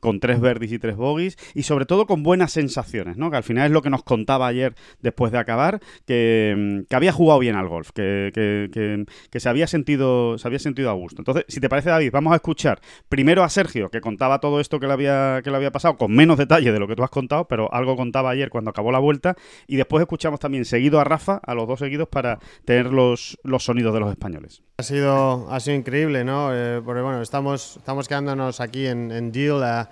con 0.00 0.20
tres 0.20 0.40
verdes 0.40 0.72
y 0.72 0.78
tres 0.78 0.96
bogies 0.96 1.36
y 1.54 1.62
sobre 1.62 1.86
todo 1.86 2.06
con 2.06 2.22
buenas 2.22 2.52
sensaciones, 2.52 3.16
¿no? 3.16 3.30
Que 3.30 3.36
al 3.36 3.42
final 3.42 3.66
es 3.66 3.72
lo 3.72 3.82
que 3.82 3.90
nos 3.90 4.02
contaba 4.02 4.46
ayer 4.46 4.74
después 5.00 5.32
de 5.32 5.38
acabar, 5.38 5.80
que, 6.06 6.84
había 6.90 7.12
jugado 7.12 7.38
bien 7.40 7.56
al 7.56 7.68
golf, 7.68 7.90
que, 7.92 8.30
que, 8.34 9.40
se, 9.40 9.48
había 9.48 9.66
sentido, 9.66 10.38
se 10.38 10.48
había 10.48 10.58
sentido 10.58 10.90
a 10.90 10.94
gusto. 10.94 11.20
Entonces, 11.20 11.44
si 11.48 11.60
te 11.60 11.68
parece, 11.68 11.90
David, 11.90 12.10
vamos 12.12 12.32
a 12.32 12.36
escuchar 12.36 12.80
primero 13.08 13.42
a 13.42 13.48
Sergio, 13.48 13.90
que 13.90 14.00
contaba 14.00 14.40
todo 14.40 14.60
esto 14.60 14.80
que 14.80 14.86
le 14.86 14.92
había, 14.92 15.40
que 15.42 15.50
le 15.50 15.56
había 15.56 15.72
pasado, 15.72 15.96
con 15.96 16.12
menos 16.12 16.38
detalle 16.40 16.72
de 16.72 16.80
lo 16.80 16.88
que 16.88 16.96
tú 16.96 17.04
has 17.04 17.10
contado, 17.10 17.46
pero 17.46 17.72
algo 17.72 17.94
contaba 17.96 18.30
ayer 18.30 18.50
cuando 18.50 18.70
acabó 18.70 18.90
la 18.90 18.98
vuelta, 18.98 19.36
y 19.68 19.76
después 19.76 20.00
escuchamos 20.00 20.40
también 20.40 20.64
seguido 20.64 20.98
a 20.98 21.04
Rafa, 21.04 21.40
a 21.44 21.54
los 21.54 21.68
dos 21.68 21.78
seguidos, 21.78 22.08
para 22.08 22.40
tener 22.64 22.86
los, 22.86 23.38
los 23.44 23.64
sonidos 23.64 23.94
de 23.94 24.00
los 24.00 24.10
españoles. 24.10 24.62
Ha 24.78 24.82
sido, 24.82 25.48
ha 25.50 25.60
sido 25.60 25.76
increíble, 25.76 26.24
¿no? 26.24 26.50
Eh, 26.52 26.82
porque 26.84 27.02
bueno, 27.02 27.22
estamos, 27.22 27.76
estamos 27.76 28.08
quedándonos 28.08 28.60
aquí 28.60 28.86
en, 28.86 29.12
en 29.12 29.30
Deal 29.30 29.86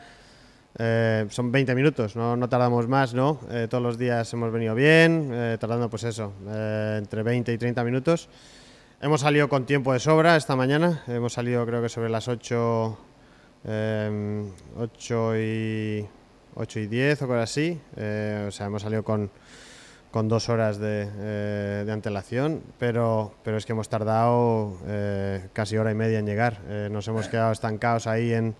eh, 0.80 1.26
son 1.30 1.50
20 1.50 1.74
minutos, 1.74 2.14
no, 2.14 2.37
no 2.37 2.48
tardamos 2.48 2.87
más, 2.87 3.12
¿no? 3.12 3.40
Eh, 3.50 3.66
todos 3.68 3.82
los 3.82 3.98
días 3.98 4.32
hemos 4.32 4.52
venido 4.52 4.76
bien, 4.76 5.30
eh, 5.32 5.56
tardando 5.58 5.90
pues 5.90 6.04
eso, 6.04 6.32
entre 6.96 7.24
20 7.24 7.52
y 7.52 7.58
30 7.58 7.82
minutos. 7.82 8.28
Hemos 9.00 9.22
salido 9.22 9.48
con 9.48 9.66
tiempo 9.66 9.92
de 9.92 9.98
sobra 9.98 10.37
esta 10.37 10.54
mañana, 10.54 11.02
hemos 11.08 11.32
salido 11.32 11.66
creo 11.66 11.82
que 11.82 11.88
sobre 11.88 12.11
las 12.11 12.28
8, 12.28 12.98
8, 14.76 15.37
y, 15.37 16.06
8 16.54 16.80
y 16.80 16.87
10 16.87 17.22
o 17.22 17.26
cosas 17.26 17.50
así, 17.50 17.80
o 17.94 18.50
sea, 18.50 18.66
hemos 18.66 18.82
salido 18.82 19.02
con, 19.04 19.30
con 20.11 20.28
dos 20.28 20.48
horas 20.48 20.78
de, 20.78 21.08
eh, 21.18 21.82
de, 21.84 21.92
antelación, 21.92 22.62
pero, 22.78 23.34
pero 23.42 23.56
es 23.56 23.66
que 23.66 23.72
hemos 23.72 23.88
tardado 23.88 24.78
eh, 24.87 25.48
casi 25.52 25.76
hora 25.76 25.90
y 25.90 25.94
media 25.94 26.18
en 26.18 26.26
llegar. 26.26 26.61
Eh, 26.68 26.88
nos 26.90 27.06
hemos 27.08 27.28
quedado 27.28 27.52
estancados 27.52 28.06
ahí 28.06 28.32
en, 28.32 28.54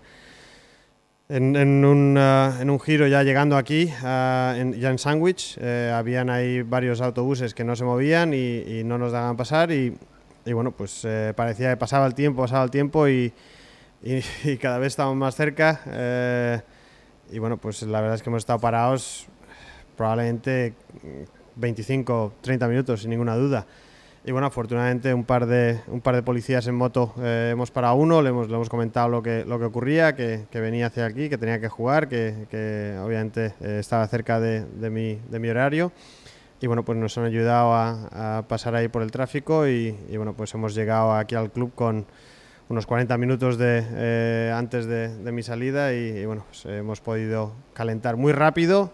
en, 1.27 1.55
en, 1.55 1.85
un, 1.85 2.17
uh, 2.17 2.61
en 2.61 2.69
un, 2.69 2.79
giro 2.79 3.07
ya 3.07 3.23
llegando 3.23 3.57
aquí, 3.57 3.91
uh, 4.03 4.55
en, 4.55 4.73
ya 4.73 4.89
en 4.89 4.99
Sandwich. 4.99 5.57
habían 5.59 6.29
ahí 6.29 6.61
varios 6.61 7.01
autobuses 7.01 7.53
que 7.53 7.63
no 7.63 7.75
se 7.75 7.83
movían 7.83 8.33
y, 8.33 8.59
y 8.59 8.83
no 8.83 8.97
nos 8.97 9.11
dejaban 9.11 9.37
pasar 9.37 9.71
y, 9.71 9.97
y 10.45 10.53
bueno, 10.53 10.71
pues 10.71 11.05
parecía 11.35 11.71
que 11.71 11.77
pasaba 11.77 12.05
el 12.05 12.13
tiempo, 12.13 12.43
pasaba 12.43 12.63
el 12.63 12.71
tiempo 12.71 13.07
y, 13.07 13.33
y 14.03 14.57
cada 14.57 14.77
vez 14.77 14.93
estamos 14.93 15.15
más 15.15 15.35
cerca. 15.35 15.81
Y 17.31 17.39
bueno, 17.39 17.57
pues 17.57 17.81
la 17.83 18.01
verdad 18.01 18.15
es 18.15 18.23
que 18.23 18.29
hemos 18.29 18.41
estado 18.41 18.59
parados 18.59 19.27
probablemente 19.95 20.73
25, 21.55 22.33
30 22.41 22.67
minutos, 22.67 23.01
sin 23.01 23.09
ninguna 23.09 23.35
duda. 23.35 23.65
Y 24.25 24.31
bueno, 24.31 24.47
afortunadamente 24.47 25.13
un 25.13 25.23
par 25.23 25.45
de, 25.45 25.79
un 25.87 26.01
par 26.01 26.15
de 26.15 26.23
policías 26.23 26.67
en 26.67 26.75
moto 26.75 27.13
eh, 27.21 27.49
hemos 27.53 27.71
parado 27.71 27.95
uno, 27.95 28.21
le 28.21 28.29
hemos, 28.29 28.49
le 28.49 28.55
hemos 28.55 28.69
comentado 28.69 29.07
lo 29.07 29.23
que, 29.23 29.45
lo 29.45 29.59
que 29.59 29.65
ocurría, 29.65 30.13
que, 30.13 30.45
que 30.51 30.59
venía 30.59 30.87
hacia 30.87 31.05
aquí, 31.05 31.29
que 31.29 31.37
tenía 31.37 31.59
que 31.59 31.69
jugar, 31.69 32.09
que, 32.09 32.45
que 32.49 32.97
obviamente 33.01 33.53
eh, 33.61 33.77
estaba 33.79 34.05
cerca 34.07 34.39
de, 34.39 34.65
de, 34.65 34.89
mi, 34.89 35.15
de, 35.29 35.39
mi, 35.39 35.49
horario. 35.49 35.93
Y 36.61 36.67
bueno, 36.67 36.83
pues 36.83 36.97
nos 36.97 37.17
han 37.17 37.23
ayudado 37.23 37.73
a, 37.73 38.39
a 38.39 38.47
pasar 38.47 38.75
ahí 38.75 38.89
por 38.89 39.01
el 39.01 39.11
tráfico 39.11 39.67
y, 39.67 39.95
y, 40.09 40.17
bueno, 40.17 40.33
pues 40.33 40.53
hemos 40.53 40.75
llegado 40.75 41.13
aquí 41.13 41.35
al 41.35 41.51
club 41.51 41.71
con 41.73 42.05
unos 42.69 42.85
40 42.85 43.17
minutos 43.17 43.57
de, 43.57 43.83
eh, 43.91 44.53
antes 44.55 44.85
de, 44.85 45.31
mi 45.31 45.43
salida 45.43 45.93
y, 45.93 46.19
y 46.19 46.25
bueno, 46.25 46.45
pues 46.47 46.65
hemos 46.65 47.01
podido 47.01 47.51
calentar 47.73 48.15
muy 48.15 48.31
rápido 48.31 48.91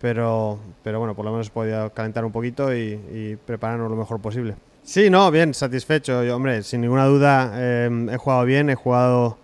pero, 0.00 0.58
pero 0.82 0.98
bueno, 0.98 1.14
por 1.14 1.24
lo 1.24 1.30
menos 1.30 1.50
podía 1.50 1.90
calentar 1.90 2.24
un 2.24 2.32
poquito 2.32 2.74
y, 2.74 2.98
y, 3.12 3.36
prepararnos 3.36 3.90
lo 3.90 3.96
mejor 3.96 4.20
posible. 4.20 4.56
Sí, 4.82 5.10
no, 5.10 5.30
bien, 5.30 5.52
satisfecho. 5.52 6.24
Yo, 6.24 6.34
hombre, 6.34 6.62
sin 6.62 6.80
ninguna 6.80 7.04
duda 7.04 7.52
eh, 7.54 8.08
he 8.10 8.16
jugado 8.16 8.44
bien, 8.46 8.70
he 8.70 8.74
jugado, 8.74 9.36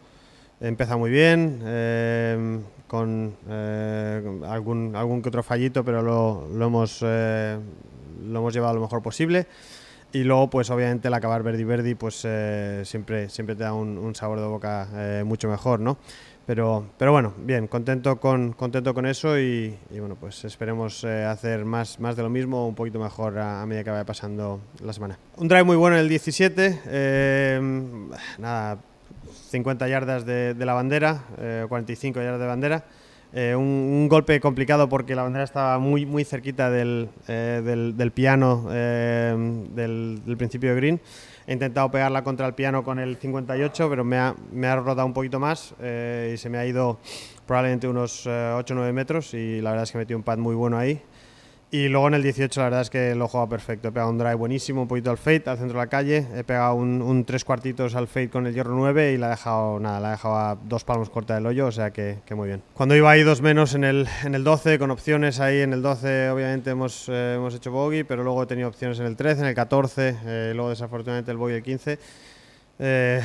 he 0.61 0.69
empezado 0.69 0.99
muy 0.99 1.11
bien, 1.11 1.61
eh, 1.63 2.59
con 2.87 3.37
eh, 3.49 4.41
algún, 4.47 4.97
algún 4.97 5.21
que 5.21 5.29
otro 5.29 5.43
fallito, 5.43 5.85
pero 5.85 6.01
lo, 6.01 6.49
lo 6.55 6.67
hemos, 6.67 7.01
eh, 7.03 7.59
lo 8.27 8.39
hemos 8.39 8.55
llevado 8.55 8.75
lo 8.75 8.81
mejor 8.81 9.03
posible. 9.03 9.47
Y 10.13 10.25
luego, 10.25 10.49
pues 10.49 10.71
obviamente 10.71 11.09
el 11.09 11.15
acabar 11.15 11.43
Verdi 11.43 11.65
Verdi, 11.65 11.95
pues 11.95 12.23
eh, 12.25 12.83
siempre, 12.85 13.29
siempre 13.29 13.55
te 13.55 13.65
da 13.65 13.75
un, 13.75 14.15
sabor 14.15 14.41
de 14.41 14.47
boca 14.47 14.89
eh, 14.95 15.25
mucho 15.25 15.49
mejor, 15.49 15.81
¿no? 15.81 15.99
Pero, 16.47 16.87
pero 16.97 17.11
bueno, 17.11 17.35
bien, 17.39 17.67
contento 17.67 18.21
con, 18.21 18.53
contento 18.53 18.95
con 18.95 19.05
eso 19.05 19.37
y, 19.37 19.77
bueno, 19.91 20.15
pues 20.15 20.45
esperemos 20.45 21.03
eh, 21.03 21.25
hacer 21.25 21.65
más, 21.65 21.99
más 21.99 22.15
de 22.15 22.23
lo 22.23 22.31
mismo, 22.31 22.69
un 22.69 22.77
poquito 22.77 23.01
mejor 23.01 23.37
a, 23.37 23.67
medida 23.67 23.83
que 23.83 23.91
vaya 23.91 24.07
pasando 24.07 24.61
la 24.81 24.93
semana. 24.93 25.19
Un 25.39 25.49
drive 25.49 25.65
muy 25.65 25.77
bueno 25.77 25.97
en 25.97 26.03
el 26.03 26.09
17, 26.09 26.83
eh, 26.87 27.61
nada, 28.39 28.79
50 29.51 29.89
yardas 29.89 30.25
de, 30.25 30.55
de 30.55 30.65
la 30.65 30.75
bandera, 30.75 31.25
eh, 31.39 31.67
45 31.69 32.21
yardas 32.21 32.41
de 32.41 32.47
bandera. 32.47 32.85
Eh, 33.39 33.55
un, 33.55 34.09
golpe 34.09 34.41
complicado 34.41 34.89
porque 34.89 35.15
la 35.15 35.23
bandera 35.23 35.45
estaba 35.45 35.79
muy, 35.79 36.07
muy 36.07 36.25
cerquita 36.25 36.71
del, 36.71 37.11
eh, 37.29 37.61
del, 37.95 38.11
piano 38.11 38.65
del, 38.71 40.25
del 40.25 40.37
principio 40.39 40.71
de 40.71 40.77
green. 40.77 41.01
He 41.47 41.53
intentado 41.53 41.89
pegarla 41.91 42.25
contra 42.25 42.47
el 42.47 42.55
piano 42.55 42.83
con 42.83 42.99
el 42.99 43.17
58, 43.19 43.89
pero 43.89 44.03
me 44.05 44.19
ha, 44.19 44.35
me 44.51 44.67
ha 44.67 44.77
rodado 44.77 45.07
un 45.07 45.13
poquito 45.13 45.39
más 45.39 45.75
eh, 45.81 46.33
y 46.35 46.39
se 46.39 46.49
me 46.49 46.59
ha 46.59 46.67
ido 46.67 46.99
probablemente 47.47 47.87
unos 47.87 48.27
eh, 48.27 48.53
8 48.57 48.75
o 48.75 48.77
9 48.77 48.93
metros 48.93 49.33
y 49.33 49.61
la 49.61 49.71
verdad 49.71 49.85
es 49.85 49.93
que 49.93 49.99
metí 49.99 50.15
un 50.15 50.25
pad 50.25 50.39
muy 50.39 50.57
bueno 50.57 50.77
ahí. 50.77 51.01
Y 51.69 51.89
luego 51.89 52.07
en 52.07 52.15
el 52.15 52.23
18 52.23 52.61
la 52.61 52.67
verdad 52.67 52.81
es 52.83 52.91
que 52.91 53.15
lo 53.17 53.27
jugado 53.27 53.49
perfecto. 53.49 53.89
He 53.89 53.93
pegado 53.93 54.11
un 54.11 54.19
drive 54.19 54.37
buenísimo, 54.37 54.83
un 54.83 54.89
poquito 54.89 55.11
al 55.11 55.19
fade, 55.19 55.43
al 55.47 55.59
centro 55.59 55.79
de 55.79 55.85
la 55.85 55.89
calle. 55.89 56.25
He 56.37 56.45
pegado 56.45 56.77
un, 56.77 57.03
un 57.03 57.25
tres 57.25 57.45
cuartitos 57.45 57.97
al 57.97 58.07
fade 58.07 58.31
con 58.31 58.47
el 58.47 58.55
hierro 58.55 58.77
9 58.77 59.13
y 59.13 59.17
la 59.17 59.27
he 59.27 59.31
dejado, 59.31 59.81
nada, 59.81 59.99
la 59.99 60.09
he 60.09 60.11
dejado 60.13 60.37
a 60.37 60.57
dos 60.63 60.85
palmos 60.85 61.11
corta 61.11 61.35
del 61.35 61.45
hoyo, 61.45 61.67
o 61.67 61.73
sea 61.73 61.91
que, 61.91 62.19
que, 62.25 62.37
muy 62.37 62.47
bien. 62.47 62.63
Cuando 62.73 62.95
iba 62.95 63.11
ahí 63.11 63.25
dos 63.25 63.43
menos 63.43 63.75
en 63.75 63.83
el, 63.83 64.07
en 64.25 64.37
el 64.37 64.45
12, 64.45 64.79
con 64.79 64.93
opciones 64.93 65.41
ahí 65.41 65.61
en 65.61 65.73
el 65.73 65.83
12 65.83 66.31
obviamente 66.31 66.71
hemos, 66.71 67.09
eh, 67.09 67.35
hemos 67.35 67.53
hecho 67.53 67.73
bogey, 67.73 68.05
pero 68.05 68.23
luego 68.23 68.45
he 68.45 68.47
tenido 68.47 68.69
opciones 68.69 69.01
en 69.01 69.07
el 69.07 69.17
13, 69.17 69.41
en 69.41 69.47
el 69.49 69.55
14, 69.57 70.17
eh, 70.25 70.53
luego 70.55 70.71
desafortunadamente 70.71 71.33
el 71.33 71.37
bogey 71.37 71.57
el 71.57 71.63
15. 71.65 71.99
Eh, 72.79 73.23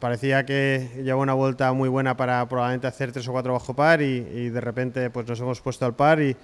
parecía 0.00 0.44
que 0.44 0.90
llevaba 0.96 1.22
una 1.22 1.34
vuelta 1.34 1.72
muy 1.72 1.88
buena 1.88 2.16
para 2.16 2.48
probablemente 2.48 2.88
hacer 2.88 3.12
tres 3.12 3.28
o 3.28 3.32
cuatro 3.32 3.52
bajo 3.52 3.74
par 3.74 4.02
y, 4.02 4.26
y 4.34 4.48
de 4.48 4.60
repente 4.60 5.08
pues 5.10 5.28
nos 5.28 5.38
hemos 5.38 5.60
puesto 5.60 5.86
al 5.86 5.94
par 5.94 6.20
y 6.20 6.36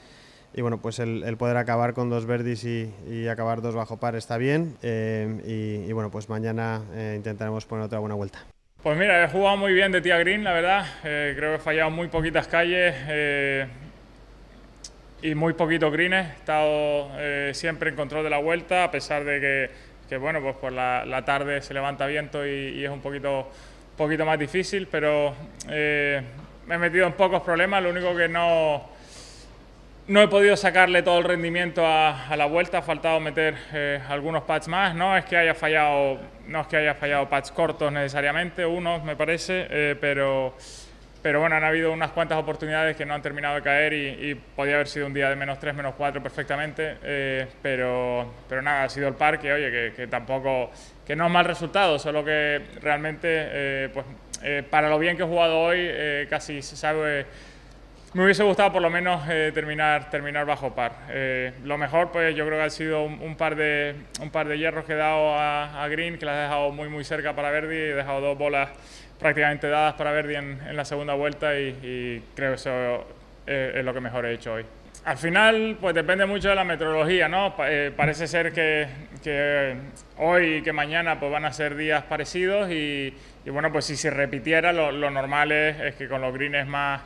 y 0.54 0.60
bueno, 0.60 0.78
pues 0.78 0.98
el, 0.98 1.22
el, 1.24 1.36
poder 1.36 1.56
acabar 1.56 1.94
con 1.94 2.10
dos 2.10 2.26
verdis 2.26 2.64
y, 2.64 2.92
y, 3.08 3.28
acabar 3.28 3.62
dos 3.62 3.74
bajo 3.74 3.98
par 3.98 4.16
está 4.16 4.36
bien 4.36 4.76
eh, 4.82 5.40
y, 5.46 5.88
y, 5.88 5.92
bueno, 5.92 6.10
pues 6.10 6.28
mañana 6.28 6.82
eh, 6.94 7.14
intentaremos 7.16 7.64
poner 7.66 7.86
otra 7.86 7.98
buena 7.98 8.14
vuelta. 8.14 8.44
Pues 8.82 8.98
mira, 8.98 9.22
he 9.22 9.28
jugado 9.28 9.56
muy 9.56 9.72
bien 9.72 9.92
de 9.92 10.00
tía 10.00 10.18
green, 10.18 10.42
la 10.42 10.52
verdad. 10.52 10.84
Eh, 11.04 11.34
creo 11.36 11.50
que 11.50 11.56
he 11.56 11.60
fallado 11.60 11.90
muy 11.90 12.08
poquitas 12.08 12.48
calles 12.48 12.92
eh, 13.06 13.68
y 15.22 15.36
muy 15.36 15.52
poquitos 15.52 15.92
greens. 15.92 16.14
He 16.14 16.32
estado 16.32 17.10
eh, 17.14 17.52
siempre 17.54 17.90
en 17.90 17.94
control 17.96 18.24
de 18.24 18.30
la 18.30 18.38
vuelta, 18.38 18.82
a 18.82 18.90
pesar 18.90 19.22
de 19.22 19.40
que, 19.40 19.70
que 20.08 20.16
bueno, 20.16 20.42
pues 20.42 20.56
por 20.56 20.72
la, 20.72 21.04
la, 21.06 21.24
tarde 21.24 21.62
se 21.62 21.72
levanta 21.74 22.08
viento 22.08 22.44
y, 22.44 22.70
y 22.70 22.84
es 22.84 22.90
un 22.90 23.00
poquito, 23.00 23.48
poquito 23.96 24.26
más 24.26 24.36
difícil, 24.36 24.88
pero 24.90 25.32
me 25.68 26.74
he 26.74 26.78
metido 26.78 27.06
en 27.06 27.12
pocos 27.12 27.40
problemas. 27.42 27.84
Lo 27.84 27.90
único 27.90 28.16
que 28.16 28.28
no 28.28 28.91
no 30.08 30.20
he 30.20 30.28
podido 30.28 30.56
sacarle 30.56 31.02
todo 31.02 31.18
el 31.18 31.24
rendimiento 31.24 31.86
a, 31.86 32.34
la 32.36 32.46
vuelta, 32.46 32.78
ha 32.78 32.82
faltado 32.82 33.20
meter 33.20 33.56
eh, 33.72 34.00
algunos 34.08 34.42
pads 34.42 34.68
más. 34.68 34.94
No 34.94 35.16
es 35.16 35.24
que 35.24 35.36
haya 35.36 35.54
fallado, 35.54 36.18
no 36.48 36.60
es 36.62 36.66
que 36.66 36.76
haya 36.76 36.94
fallado 36.94 37.28
cortos 37.54 37.92
necesariamente, 37.92 38.66
unos 38.66 39.04
me 39.04 39.14
parece, 39.14 39.66
eh, 39.70 39.96
pero, 40.00 40.54
bueno, 41.22 41.54
han 41.54 41.62
habido 41.62 41.92
unas 41.92 42.10
cuantas 42.10 42.36
oportunidades 42.36 42.96
que 42.96 43.06
no 43.06 43.14
han 43.14 43.22
terminado 43.22 43.54
de 43.54 43.62
caer 43.62 43.92
y, 43.92 44.30
y 44.30 44.34
podía 44.34 44.74
haber 44.74 44.88
sido 44.88 45.06
un 45.06 45.14
día 45.14 45.30
de 45.30 45.36
menos 45.36 45.60
3, 45.60 45.72
menos 45.72 45.94
4 45.96 46.20
perfectamente, 46.20 46.96
eh, 47.04 47.46
pero, 47.62 48.26
nada, 48.60 48.84
ha 48.84 48.88
sido 48.88 49.06
el 49.06 49.14
par 49.14 49.38
que, 49.38 49.52
oye, 49.52 49.70
que, 49.70 49.92
que, 49.94 50.06
tampoco, 50.08 50.70
que 51.06 51.14
no 51.14 51.26
es 51.26 51.32
mal 51.32 51.44
resultado, 51.44 51.98
solo 52.00 52.24
que 52.24 52.60
realmente, 52.80 53.88
pues 53.94 54.04
para 54.68 54.88
lo 54.88 54.98
bien 54.98 55.16
que 55.16 55.22
he 55.22 55.26
jugado 55.26 55.60
hoy, 55.60 55.88
casi 56.28 56.60
se 56.62 56.76
sabe 56.76 57.26
me 58.14 58.24
hubiese 58.24 58.42
gustado 58.42 58.72
por 58.72 58.82
lo 58.82 58.90
menos 58.90 59.22
eh, 59.28 59.52
terminar, 59.54 60.10
terminar 60.10 60.44
bajo 60.44 60.74
par. 60.74 60.92
Eh, 61.08 61.52
lo 61.64 61.78
mejor, 61.78 62.12
pues 62.12 62.36
yo 62.36 62.44
creo 62.44 62.58
que 62.58 62.64
ha 62.64 62.70
sido 62.70 63.04
un, 63.04 63.20
un, 63.20 63.36
par, 63.36 63.56
de, 63.56 63.94
un 64.20 64.30
par 64.30 64.48
de 64.48 64.58
hierros 64.58 64.84
que 64.84 64.92
he 64.92 64.96
dado 64.96 65.34
a, 65.34 65.82
a, 65.82 65.88
Green, 65.88 66.18
que 66.18 66.26
las 66.26 66.36
he 66.36 66.40
dejado 66.42 66.70
muy 66.72 66.88
muy 66.88 67.04
cerca 67.04 67.34
para 67.34 67.50
Verdi, 67.50 67.74
he 67.74 67.94
dejado 67.94 68.20
dos 68.20 68.36
bolas 68.36 68.68
prácticamente 69.18 69.68
dadas 69.68 69.94
para 69.94 70.12
Verdi 70.12 70.34
en, 70.34 70.60
en 70.68 70.76
la 70.76 70.84
segunda 70.84 71.14
vuelta 71.14 71.58
y, 71.58 71.68
y 71.82 72.22
creo 72.34 72.50
que 72.50 72.56
eso 72.56 73.06
es, 73.46 73.76
es, 73.76 73.84
lo 73.84 73.94
que 73.94 74.00
mejor 74.00 74.26
he 74.26 74.34
hecho 74.34 74.54
hoy. 74.54 74.66
Al 75.04 75.16
final, 75.16 75.78
pues 75.80 75.94
depende 75.94 76.26
mucho 76.26 76.50
de 76.50 76.54
la 76.54 76.64
meteorología, 76.64 77.28
¿no? 77.28 77.54
Eh, 77.66 77.92
parece 77.96 78.26
ser 78.26 78.52
que, 78.52 78.86
que, 79.22 79.74
hoy 80.18 80.56
y 80.56 80.62
que 80.62 80.72
mañana 80.72 81.18
pues 81.18 81.32
van 81.32 81.44
a 81.44 81.52
ser 81.52 81.76
días 81.76 82.04
parecidos 82.04 82.70
y, 82.70 83.14
y 83.44 83.50
bueno, 83.50 83.72
pues 83.72 83.86
si 83.86 83.96
se 83.96 84.10
repitiera, 84.10 84.72
lo, 84.72 84.92
lo 84.92 85.10
normal 85.10 85.50
es, 85.50 85.80
es 85.80 85.94
que 85.94 86.08
con 86.08 86.20
los 86.20 86.32
greens 86.34 86.68
más 86.68 87.00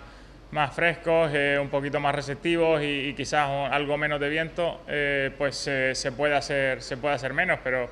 más 0.50 0.74
frescos, 0.74 1.30
eh, 1.34 1.58
un 1.60 1.68
poquito 1.68 2.00
más 2.00 2.14
receptivos 2.14 2.82
y, 2.82 3.08
y, 3.08 3.14
quizás 3.14 3.48
algo 3.70 3.96
menos 3.98 4.20
de 4.20 4.28
viento, 4.28 4.80
eh, 4.88 5.30
pues 5.36 5.56
se, 5.56 6.12
puede 6.12 6.36
hacer, 6.36 6.82
se 6.82 6.96
puede 6.96 7.14
hacer 7.14 7.34
menos, 7.34 7.58
pero 7.64 7.90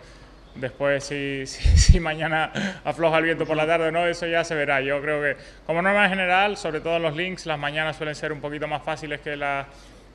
después 0.54 1.04
si, 1.04 1.42
si, 1.46 1.62
si, 1.76 2.00
mañana 2.00 2.52
afloja 2.84 3.18
el 3.18 3.24
viento 3.24 3.44
por 3.44 3.56
la 3.56 3.66
tarde 3.66 3.88
o 3.88 3.92
no, 3.92 4.06
eso 4.06 4.26
ya 4.26 4.44
se 4.44 4.54
verá. 4.54 4.80
Yo 4.80 5.00
creo 5.00 5.20
que 5.20 5.36
como 5.66 5.82
norma 5.82 6.08
general, 6.08 6.56
sobre 6.56 6.80
todo 6.80 6.96
en 6.96 7.02
los 7.02 7.16
links, 7.16 7.46
las 7.46 7.58
mañanas 7.58 7.96
suelen 7.96 8.14
ser 8.14 8.32
un 8.32 8.40
poquito 8.40 8.68
más 8.68 8.82
fáciles 8.82 9.20
que, 9.20 9.36
la, 9.36 9.66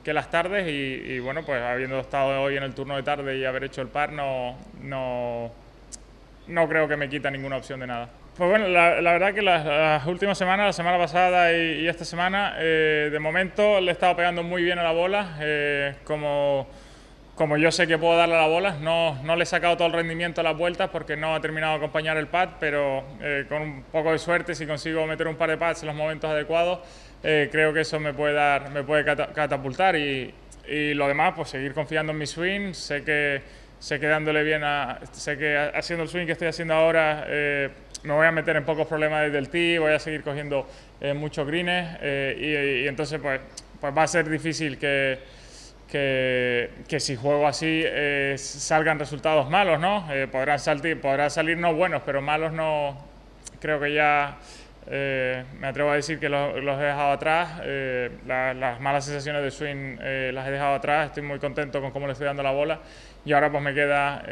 que 0.02 0.14
las 0.14 0.30
tardes 0.30 0.66
y, 0.66 1.12
y, 1.12 1.18
bueno, 1.18 1.44
pues 1.44 1.62
habiendo 1.62 2.00
estado 2.00 2.40
hoy 2.42 2.56
en 2.56 2.62
el 2.62 2.74
turno 2.74 2.96
de 2.96 3.02
tarde 3.02 3.36
y 3.36 3.44
haber 3.44 3.64
hecho 3.64 3.82
el 3.82 3.88
par, 3.88 4.12
no, 4.12 4.56
no, 4.82 5.52
no 6.48 6.68
creo 6.68 6.88
que 6.88 6.96
me 6.96 7.08
quita 7.08 7.30
ninguna 7.30 7.56
opción 7.56 7.80
de 7.80 7.86
nada. 7.86 8.08
Pues 8.40 8.48
bueno, 8.48 8.68
la, 8.68 9.02
la 9.02 9.12
verdad 9.12 9.34
que 9.34 9.42
las, 9.42 9.66
las, 9.66 10.06
últimas 10.06 10.38
semanas, 10.38 10.64
la 10.64 10.72
semana 10.72 10.96
pasada 10.96 11.52
y, 11.52 11.82
y 11.82 11.88
esta 11.88 12.06
semana, 12.06 12.54
eh, 12.56 13.10
de 13.12 13.18
momento 13.18 13.82
le 13.82 13.90
he 13.90 13.92
estado 13.92 14.16
pegando 14.16 14.42
muy 14.42 14.62
bien 14.62 14.78
a 14.78 14.82
la 14.82 14.92
bola. 14.92 15.36
Eh, 15.40 15.96
como, 16.04 16.66
como 17.34 17.58
yo 17.58 17.70
sé 17.70 17.86
que 17.86 17.98
puedo 17.98 18.16
darle 18.16 18.36
a 18.36 18.40
la 18.40 18.46
bola, 18.46 18.76
no, 18.80 19.22
no 19.24 19.36
le 19.36 19.42
he 19.42 19.46
sacado 19.46 19.76
todo 19.76 19.88
el 19.88 19.92
rendimiento 19.92 20.40
a 20.40 20.44
las 20.44 20.56
vueltas 20.56 20.88
porque 20.88 21.18
no 21.18 21.34
ha 21.34 21.40
terminado 21.42 21.74
de 21.74 21.78
acompañar 21.80 22.16
el 22.16 22.28
pad, 22.28 22.48
pero 22.58 23.04
eh, 23.20 23.44
con 23.46 23.60
un 23.60 23.82
poco 23.82 24.10
de 24.10 24.18
suerte, 24.18 24.54
si 24.54 24.66
consigo 24.66 25.06
meter 25.06 25.28
un 25.28 25.36
par 25.36 25.50
de 25.50 25.58
pads 25.58 25.82
en 25.82 25.88
los 25.88 25.96
momentos 25.96 26.30
adecuados, 26.30 26.78
eh, 27.22 27.50
creo 27.52 27.74
que 27.74 27.80
eso 27.80 28.00
me 28.00 28.14
puede, 28.14 28.32
dar, 28.32 28.70
me 28.70 28.82
puede 28.84 29.04
catapultar. 29.04 29.96
Y, 29.96 30.32
y 30.66 30.94
lo 30.94 31.08
demás, 31.08 31.34
pues 31.36 31.50
seguir 31.50 31.74
confiando 31.74 32.12
en 32.12 32.16
mi 32.16 32.26
swing. 32.26 32.72
Sé 32.72 33.04
que, 33.04 33.42
sé 33.78 34.00
que 34.00 34.06
dándole 34.06 34.42
bien 34.44 34.64
a. 34.64 34.98
Sé 35.12 35.36
que 35.36 35.58
haciendo 35.74 36.04
el 36.04 36.08
swing 36.08 36.24
que 36.24 36.32
estoy 36.32 36.48
haciendo 36.48 36.72
ahora 36.72 37.26
eh, 37.28 37.68
me 38.02 38.14
voy 38.14 38.26
a 38.26 38.32
meter 38.32 38.56
en 38.56 38.64
pocos 38.64 38.86
problemas 38.86 39.24
desde 39.24 39.38
el 39.38 39.48
tee, 39.48 39.78
voy 39.78 39.92
a 39.92 39.98
seguir 39.98 40.22
cogiendo 40.22 40.66
eh, 41.00 41.14
muchos 41.14 41.46
greens 41.46 41.98
eh, 42.00 42.36
y, 42.38 42.84
y, 42.84 42.88
entonces 42.88 43.20
pues, 43.20 43.40
pues 43.80 43.96
va 43.96 44.02
a 44.02 44.06
ser 44.06 44.28
difícil 44.28 44.78
que, 44.78 45.18
que, 45.90 46.70
que 46.88 47.00
si 47.00 47.16
juego 47.16 47.46
así 47.46 47.82
eh, 47.84 48.36
salgan 48.38 48.98
resultados 48.98 49.50
malos, 49.50 49.80
¿no? 49.80 50.06
Eh, 50.12 50.28
podrán, 50.30 50.58
salir, 50.58 51.00
podrán 51.00 51.30
salir 51.30 51.58
no 51.58 51.74
buenos, 51.74 52.02
pero 52.06 52.22
malos 52.22 52.52
no. 52.52 52.96
Creo 53.60 53.80
que 53.80 53.92
ya 53.92 54.38
eh, 54.86 55.44
me 55.58 55.66
atrevo 55.66 55.90
a 55.90 55.96
decir 55.96 56.18
que 56.18 56.28
los, 56.28 56.56
he 56.56 56.84
dejado 56.84 57.10
atrás. 57.10 57.60
las 58.26 58.80
malas 58.80 59.04
sensaciones 59.04 59.42
de 59.42 59.50
swing 59.50 59.96
las 60.32 60.46
he 60.46 60.50
dejado 60.50 60.74
atrás. 60.74 61.06
Estoy 61.08 61.24
muy 61.24 61.38
contento 61.38 61.80
con 61.80 61.90
cómo 61.90 62.06
le 62.06 62.12
estoy 62.12 62.26
dando 62.26 62.42
la 62.42 62.52
bola. 62.52 62.80
Y 63.24 63.32
ahora 63.32 63.50
pues 63.50 63.62
me 63.62 63.74
queda 63.74 64.22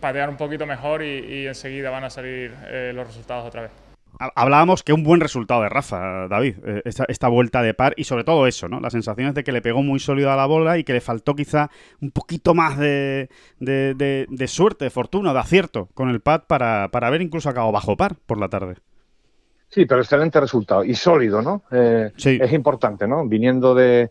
patear 0.00 0.28
un 0.28 0.36
poquito 0.36 0.66
mejor 0.66 1.02
y, 1.02 1.18
y 1.18 1.46
enseguida 1.46 1.90
van 1.90 2.04
a 2.04 2.10
salir 2.10 2.52
los 2.94 3.06
resultados 3.06 3.46
otra 3.46 3.62
vez. 3.62 3.70
Hablábamos 4.18 4.82
que 4.82 4.92
un 4.92 5.02
buen 5.02 5.20
resultado 5.20 5.62
de 5.62 5.70
Rafa, 5.70 6.28
David, 6.28 6.56
eh, 6.66 6.82
esta, 6.84 7.28
vuelta 7.28 7.62
de 7.62 7.72
par 7.72 7.94
y 7.96 8.04
sobre 8.04 8.24
todo 8.24 8.46
eso, 8.46 8.68
¿no? 8.68 8.78
Las 8.78 8.92
sensaciones 8.92 9.34
de 9.34 9.44
que 9.44 9.52
le 9.52 9.62
pegó 9.62 9.82
muy 9.82 9.98
sólido 9.98 10.30
a 10.30 10.36
la 10.36 10.44
bola 10.44 10.76
y 10.76 10.84
que 10.84 10.92
le 10.92 11.00
faltó 11.00 11.34
quizá 11.34 11.70
un 12.02 12.10
poquito 12.10 12.52
más 12.52 12.76
de, 12.76 13.30
de, 13.58 14.46
suerte, 14.48 14.84
de 14.84 14.90
fortuna, 14.90 15.32
de 15.32 15.38
acierto 15.38 15.88
con 15.94 16.10
el 16.10 16.20
pad 16.20 16.42
para, 16.46 16.88
para 16.90 17.06
haber 17.06 17.22
incluso 17.22 17.48
acabado 17.48 17.72
bajo 17.72 17.96
par 17.96 18.16
por 18.26 18.38
la 18.38 18.48
tarde. 18.48 18.76
Sí, 19.68 19.86
pero 19.86 20.02
excelente 20.02 20.38
resultado 20.40 20.84
y 20.84 20.94
sólido, 20.94 21.40
¿no? 21.40 21.62
Eh, 21.70 22.10
sí. 22.16 22.38
Es 22.42 22.52
importante, 22.52 23.06
¿no? 23.06 23.26
Viniendo 23.26 23.74
de, 23.74 24.10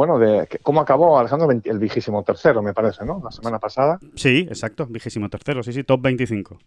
bueno, 0.00 0.18
de 0.18 0.48
cómo 0.62 0.80
acabó 0.80 1.18
Alejandro 1.18 1.50
el 1.62 1.78
vigésimo 1.78 2.22
tercero, 2.22 2.62
me 2.62 2.72
parece, 2.72 3.04
¿no? 3.04 3.20
La 3.22 3.30
semana 3.30 3.58
pasada. 3.58 3.98
Sí, 4.14 4.46
exacto, 4.48 4.86
vigésimo 4.86 5.28
tercero, 5.28 5.62
sí, 5.62 5.74
sí, 5.74 5.84
top 5.84 6.00
25. 6.00 6.58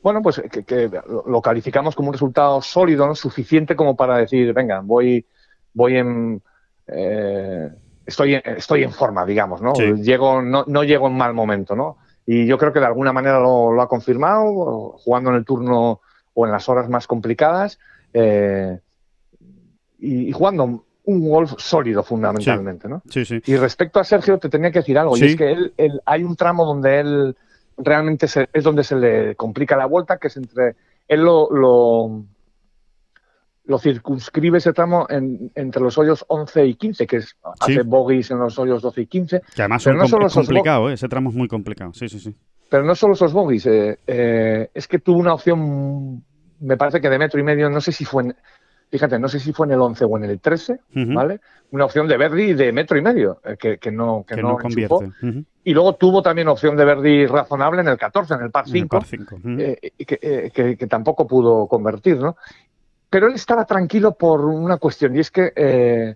Bueno, 0.00 0.22
pues 0.22 0.40
que, 0.64 0.88
lo 1.26 1.42
calificamos 1.42 1.96
como 1.96 2.10
un 2.10 2.12
resultado 2.12 2.62
sólido, 2.62 3.04
¿no? 3.08 3.16
Suficiente 3.16 3.74
como 3.74 3.96
para 3.96 4.18
decir, 4.18 4.52
venga, 4.52 4.78
voy, 4.78 5.26
voy 5.74 5.96
en, 5.96 6.40
eh, 6.86 7.68
estoy, 8.06 8.34
estoy 8.34 8.84
en 8.84 8.92
forma, 8.92 9.26
digamos, 9.26 9.60
¿no? 9.60 9.72
Llego, 9.72 10.40
no, 10.40 10.62
no 10.64 10.84
llego 10.84 11.08
en 11.08 11.16
mal 11.16 11.34
momento, 11.34 11.74
¿no? 11.74 11.98
Y 12.26 12.46
yo 12.46 12.58
creo 12.58 12.72
que 12.72 12.78
de 12.78 12.86
alguna 12.86 13.12
manera 13.12 13.40
lo, 13.40 13.82
ha 13.82 13.88
confirmado, 13.88 14.98
jugando 14.98 15.30
en 15.30 15.36
el 15.36 15.44
turno 15.44 16.00
o 16.32 16.46
en 16.46 16.52
las 16.52 16.68
horas 16.68 16.88
más 16.88 17.08
complicadas, 17.08 17.80
eh, 18.12 18.78
y 19.98 20.30
jugando 20.30 20.84
un 21.04 21.28
golf 21.28 21.54
sólido 21.58 22.02
fundamentalmente, 22.02 22.88
¿no? 22.88 23.02
Sí, 23.08 23.24
sí. 23.24 23.40
Y 23.46 23.56
respecto 23.56 23.98
a 24.00 24.04
Sergio 24.04 24.38
te 24.38 24.48
tenía 24.48 24.70
que 24.70 24.80
decir 24.80 24.98
algo, 24.98 25.16
y 25.16 25.24
es 25.24 25.36
que 25.36 25.50
él, 25.50 26.00
hay 26.04 26.22
un 26.22 26.36
tramo 26.36 26.64
donde 26.64 27.00
él 27.00 27.36
realmente 27.76 28.26
es 28.26 28.64
donde 28.64 28.84
se 28.84 28.96
le 28.96 29.34
complica 29.34 29.76
la 29.76 29.86
vuelta, 29.86 30.18
que 30.18 30.28
es 30.28 30.36
entre, 30.36 30.76
él 31.08 31.20
lo, 31.20 31.50
lo, 31.50 32.24
circunscribe 33.78 34.58
ese 34.58 34.72
tramo 34.72 35.06
entre 35.08 35.82
los 35.82 35.98
hoyos 35.98 36.24
11 36.28 36.66
y 36.66 36.74
15, 36.74 37.06
que 37.06 37.16
es, 37.16 37.36
hace 37.60 37.82
bogies 37.82 38.30
en 38.30 38.38
los 38.38 38.58
hoyos 38.58 38.82
12 38.82 39.00
y 39.00 39.06
15. 39.06 39.42
Que 39.54 39.62
además 39.62 39.86
no 39.86 40.06
solo 40.06 40.26
es 40.26 40.34
complicado, 40.34 40.90
¿eh? 40.90 40.94
ese 40.94 41.08
tramo 41.08 41.30
es 41.30 41.36
muy 41.36 41.48
complicado, 41.48 41.92
sí, 41.94 42.08
sí, 42.08 42.20
sí. 42.20 42.34
Pero 42.68 42.84
no 42.84 42.94
solo 42.94 43.14
esos 43.14 43.32
bogies, 43.32 43.66
eh, 43.66 43.98
eh, 44.06 44.70
es 44.72 44.86
que 44.86 44.98
tuvo 44.98 45.18
una 45.18 45.34
opción, 45.34 46.24
me 46.60 46.76
parece 46.76 47.00
que 47.00 47.10
de 47.10 47.18
metro 47.18 47.40
y 47.40 47.42
medio, 47.42 47.68
no 47.68 47.80
sé 47.80 47.92
si 47.92 48.04
fue 48.04 48.22
en, 48.22 48.36
fíjate, 48.92 49.18
no 49.18 49.26
sé 49.26 49.40
si 49.40 49.54
fue 49.54 49.66
en 49.66 49.72
el 49.72 49.80
11 49.80 50.04
o 50.04 50.18
en 50.18 50.24
el 50.24 50.38
13, 50.38 50.80
¿vale? 51.14 51.40
Una 51.70 51.86
opción 51.86 52.06
de 52.06 52.18
Verdi 52.18 52.52
de 52.52 52.72
metro 52.72 52.98
y 52.98 53.00
medio, 53.00 53.40
eh, 53.42 53.56
que, 53.56 53.90
no, 53.90 54.22
que, 54.28 54.36
no, 54.36 54.58
convierte. 54.58 55.10
Y 55.64 55.72
luego 55.72 55.94
tuvo 55.94 56.20
también 56.20 56.48
opción 56.48 56.76
de 56.76 56.84
Verdi 56.84 57.26
razonable 57.26 57.80
en 57.80 57.88
el 57.88 57.96
14, 57.96 58.34
en 58.34 58.42
el 58.42 58.50
par 58.50 58.68
5, 58.68 58.98
eh, 59.58 59.78
eh, 59.98 60.50
que, 60.52 60.86
tampoco 60.86 61.26
pudo 61.26 61.66
convertir, 61.68 62.18
¿no? 62.18 62.36
Pero 63.08 63.28
él 63.28 63.32
estaba 63.32 63.64
tranquilo 63.64 64.12
por 64.12 64.44
una 64.44 64.76
cuestión, 64.76 65.16
y 65.16 65.20
es 65.20 65.30
que 65.30 66.14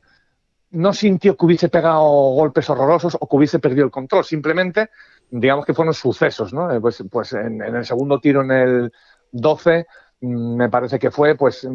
no 0.72 0.92
sintió 0.92 1.34
que 1.34 1.46
hubiese 1.46 1.70
pegado 1.70 2.02
golpes 2.02 2.68
horrorosos 2.68 3.16
o 3.18 3.26
que 3.26 3.36
hubiese 3.36 3.58
perdido 3.58 3.86
el 3.86 3.90
control, 3.90 4.22
simplemente, 4.22 4.90
digamos 5.30 5.64
que 5.64 5.72
fueron 5.72 5.94
sucesos, 5.94 6.52
¿no? 6.52 6.78
Pues, 6.82 7.02
pues 7.10 7.32
en, 7.32 7.62
el 7.62 7.86
segundo 7.86 8.20
tiro, 8.20 8.42
en 8.42 8.50
el 8.50 8.92
12, 9.32 9.86
mm, 10.20 10.56
me 10.56 10.68
parece 10.68 10.98
que 10.98 11.10
fue, 11.10 11.36
pues 11.36 11.66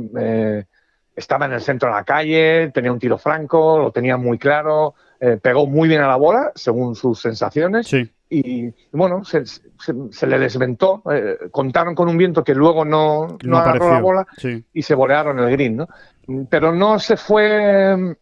estaba 1.21 1.45
en 1.45 1.53
el 1.53 1.61
centro 1.61 1.89
de 1.89 1.95
la 1.95 2.03
calle, 2.03 2.71
tenía 2.73 2.91
un 2.91 2.99
tiro 2.99 3.17
franco, 3.17 3.79
lo 3.79 3.91
tenía 3.91 4.17
muy 4.17 4.37
claro, 4.37 4.95
eh, 5.19 5.37
pegó 5.41 5.67
muy 5.67 5.87
bien 5.87 6.01
a 6.01 6.07
la 6.07 6.15
bola, 6.15 6.51
según 6.55 6.95
sus 6.95 7.21
sensaciones. 7.21 7.89
Y, 8.33 8.73
bueno, 8.91 9.23
se, 9.23 10.27
le 10.27 10.39
desventó. 10.39 11.03
Eh, 11.11 11.37
contaron 11.51 11.95
con 11.95 12.09
un 12.09 12.17
viento 12.17 12.43
que 12.43 12.55
luego 12.55 12.85
no, 12.85 13.37
no, 13.43 13.57
agarró 13.57 13.91
la 13.91 14.01
bola 14.01 14.27
y 14.73 14.81
se 14.81 14.95
bolearon 14.95 15.37
el 15.39 15.51
green, 15.51 15.77
¿no? 15.77 15.87
Pero 16.49 16.73
no 16.73 16.97
se 16.97 17.17
fue. 17.17 18.15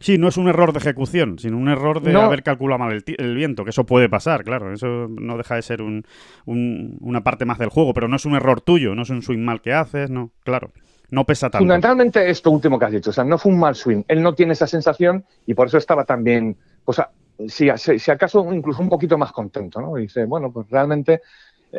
Sí, 0.00 0.18
no 0.18 0.28
es 0.28 0.36
un 0.36 0.48
error 0.48 0.72
de 0.72 0.80
ejecución, 0.80 1.38
sino 1.38 1.56
un 1.58 1.68
error 1.68 2.02
de 2.02 2.18
haber 2.18 2.42
calculado 2.42 2.80
mal 2.80 3.04
el, 3.06 3.34
viento, 3.36 3.62
que 3.62 3.70
eso 3.70 3.86
puede 3.86 4.08
pasar, 4.08 4.42
claro. 4.42 4.72
Eso 4.72 5.06
no 5.08 5.36
deja 5.36 5.54
de 5.54 5.62
ser 5.62 5.80
un, 5.80 6.04
una 6.46 7.22
parte 7.22 7.44
más 7.44 7.58
del 7.58 7.68
juego, 7.68 7.94
pero 7.94 8.08
no 8.08 8.16
es 8.16 8.24
un 8.24 8.34
error 8.34 8.62
tuyo, 8.62 8.96
no 8.96 9.02
es 9.02 9.10
un 9.10 9.22
swing 9.22 9.44
mal 9.44 9.60
que 9.60 9.74
haces, 9.74 10.10
no, 10.10 10.32
claro 10.44 10.72
no 11.12 11.26
pesa 11.26 11.50
tanto. 11.50 11.58
Fundamentalmente 11.58 12.28
esto 12.30 12.50
último 12.50 12.78
que 12.78 12.86
has 12.86 12.92
dicho, 12.92 13.10
o 13.10 13.12
sea, 13.12 13.22
no 13.22 13.36
fue 13.36 13.52
un 13.52 13.60
mal 13.60 13.74
swing. 13.74 14.02
Él 14.08 14.22
no 14.22 14.34
tiene 14.34 14.54
esa 14.54 14.66
sensación 14.66 15.24
y 15.46 15.52
por 15.52 15.66
eso 15.66 15.76
estaba 15.76 16.06
también, 16.06 16.56
o 16.86 16.92
sea, 16.92 17.10
si, 17.48 17.68
si 17.76 18.10
acaso 18.10 18.50
incluso 18.50 18.80
un 18.80 18.88
poquito 18.88 19.18
más 19.18 19.30
contento, 19.30 19.80
¿no? 19.80 19.94
dice, 19.96 20.24
bueno, 20.24 20.50
pues 20.50 20.70
realmente 20.70 21.20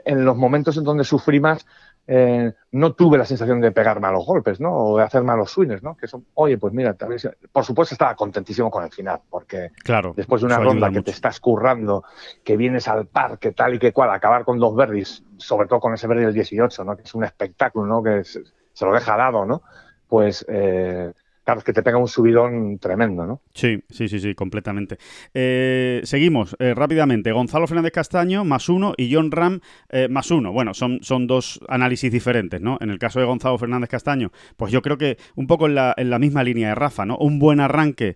en 0.06 0.24
los 0.24 0.38
momentos 0.38 0.78
en 0.78 0.84
donde 0.84 1.04
sufrí 1.04 1.40
más, 1.40 1.66
eh, 2.06 2.52
no 2.74 2.94
tuve 2.94 3.18
la 3.18 3.26
sensación 3.26 3.60
de 3.60 3.72
pegar 3.72 4.00
malos 4.00 4.24
golpes, 4.24 4.60
¿no? 4.60 4.72
O 4.72 4.98
de 4.98 5.04
hacer 5.04 5.24
malos 5.24 5.50
swings, 5.50 5.82
¿no? 5.82 5.96
Que 5.96 6.08
son, 6.08 6.26
oye, 6.36 6.60
pues 6.60 6.72
mira, 6.72 6.94
tal 6.94 7.10
vez, 7.10 7.28
por 7.52 7.66
supuesto 7.66 7.96
estaba 7.96 8.16
contentísimo 8.16 8.70
con 8.70 8.84
el 8.84 8.92
final, 8.92 9.22
porque 9.30 9.72
claro, 9.84 10.14
después 10.16 10.42
de 10.42 10.48
una 10.48 10.60
ronda 10.60 10.92
que 10.92 11.02
te 11.02 11.12
estás 11.12 11.40
currando, 11.40 12.04
que 12.44 12.56
vienes 12.56 12.88
al 12.88 13.08
parque, 13.08 13.52
tal 13.52 13.76
y 13.76 13.80
que 13.80 13.94
cual, 13.94 14.12
acabar 14.12 14.44
con 14.44 14.60
dos 14.60 14.76
verdis, 14.76 15.24
sobre 15.38 15.68
todo 15.68 15.80
con 15.80 15.94
ese 15.94 16.06
verde 16.06 16.26
del 16.26 16.34
18, 16.34 16.84
¿no? 16.84 16.96
Que 16.96 17.04
es 17.04 17.16
un 17.16 17.24
espectáculo, 17.24 17.88
¿no? 17.88 18.04
Que 18.04 18.20
es, 18.20 18.40
se 18.74 18.86
lo 18.86 18.94
deja 18.94 19.16
dado, 19.18 19.46
¿no? 19.46 19.62
Pues 20.08 20.46
eh, 20.50 21.14
claro, 21.44 21.60
es 21.60 21.66
que 21.66 21.74
te 21.74 21.84
pega 21.84 21.98
un 21.98 22.08
subidón 22.08 22.80
tremendo, 22.80 23.26
¿no? 23.26 23.42
Sí, 23.54 23.84
sí, 23.90 24.08
sí, 24.08 24.20
sí, 24.20 24.34
completamente. 24.36 24.98
Eh, 25.34 26.02
seguimos 26.04 26.56
eh, 26.60 26.74
rápidamente. 26.74 27.32
Gonzalo 27.32 27.68
Fernández 27.68 27.92
Castaño 27.92 28.46
más 28.46 28.70
uno 28.70 28.94
y 28.98 29.14
John 29.14 29.32
Ram 29.32 29.60
eh, 29.90 30.08
más 30.10 30.32
uno. 30.32 30.54
Bueno, 30.54 30.74
son, 30.74 31.00
son 31.02 31.28
dos 31.28 31.60
análisis 31.68 32.12
diferentes, 32.12 32.62
¿no? 32.62 32.78
En 32.82 32.90
el 32.90 33.00
caso 33.00 33.20
de 33.20 33.26
Gonzalo 33.26 33.58
Fernández 33.58 33.90
Castaño, 33.90 34.32
pues 34.58 34.72
yo 34.72 34.82
creo 34.82 34.98
que 34.98 35.18
un 35.36 35.48
poco 35.48 35.68
en 35.68 35.76
la, 35.76 35.94
en 35.98 36.10
la 36.10 36.20
misma 36.20 36.44
línea 36.44 36.70
de 36.70 36.76
Rafa, 36.76 37.06
¿no? 37.06 37.18
Un 37.18 37.40
buen 37.40 37.60
arranque, 37.60 38.16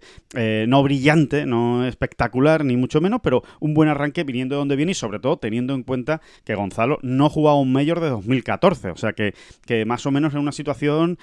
no 0.67 0.84
brillante, 0.84 1.45
no 1.45 1.86
espectacular, 1.86 2.63
ni 2.63 2.78
mucho 2.78 3.01
menos, 3.01 3.19
pero 3.21 3.43
un 3.59 3.73
buen 3.73 3.89
arranque 3.89 4.23
viniendo 4.23 4.55
de 4.55 4.59
donde 4.59 4.75
viene 4.75 4.91
y 4.91 4.95
sobre 4.95 5.19
todo 5.19 5.38
teniendo 5.38 5.73
en 5.73 5.84
cuenta 5.84 6.21
que 6.43 6.55
Gonzalo 6.55 6.99
no 7.01 7.30
jugaba 7.30 7.59
un 7.59 7.71
mayor 7.71 7.99
de 7.99 8.09
2014, 8.09 8.91
o 8.91 8.95
sea 8.95 9.13
que, 9.13 9.34
que 9.65 9.86
más 9.86 10.05
o 10.05 10.11
menos 10.11 10.34
en 10.34 10.39
una 10.39 10.51
situación, 10.51 11.17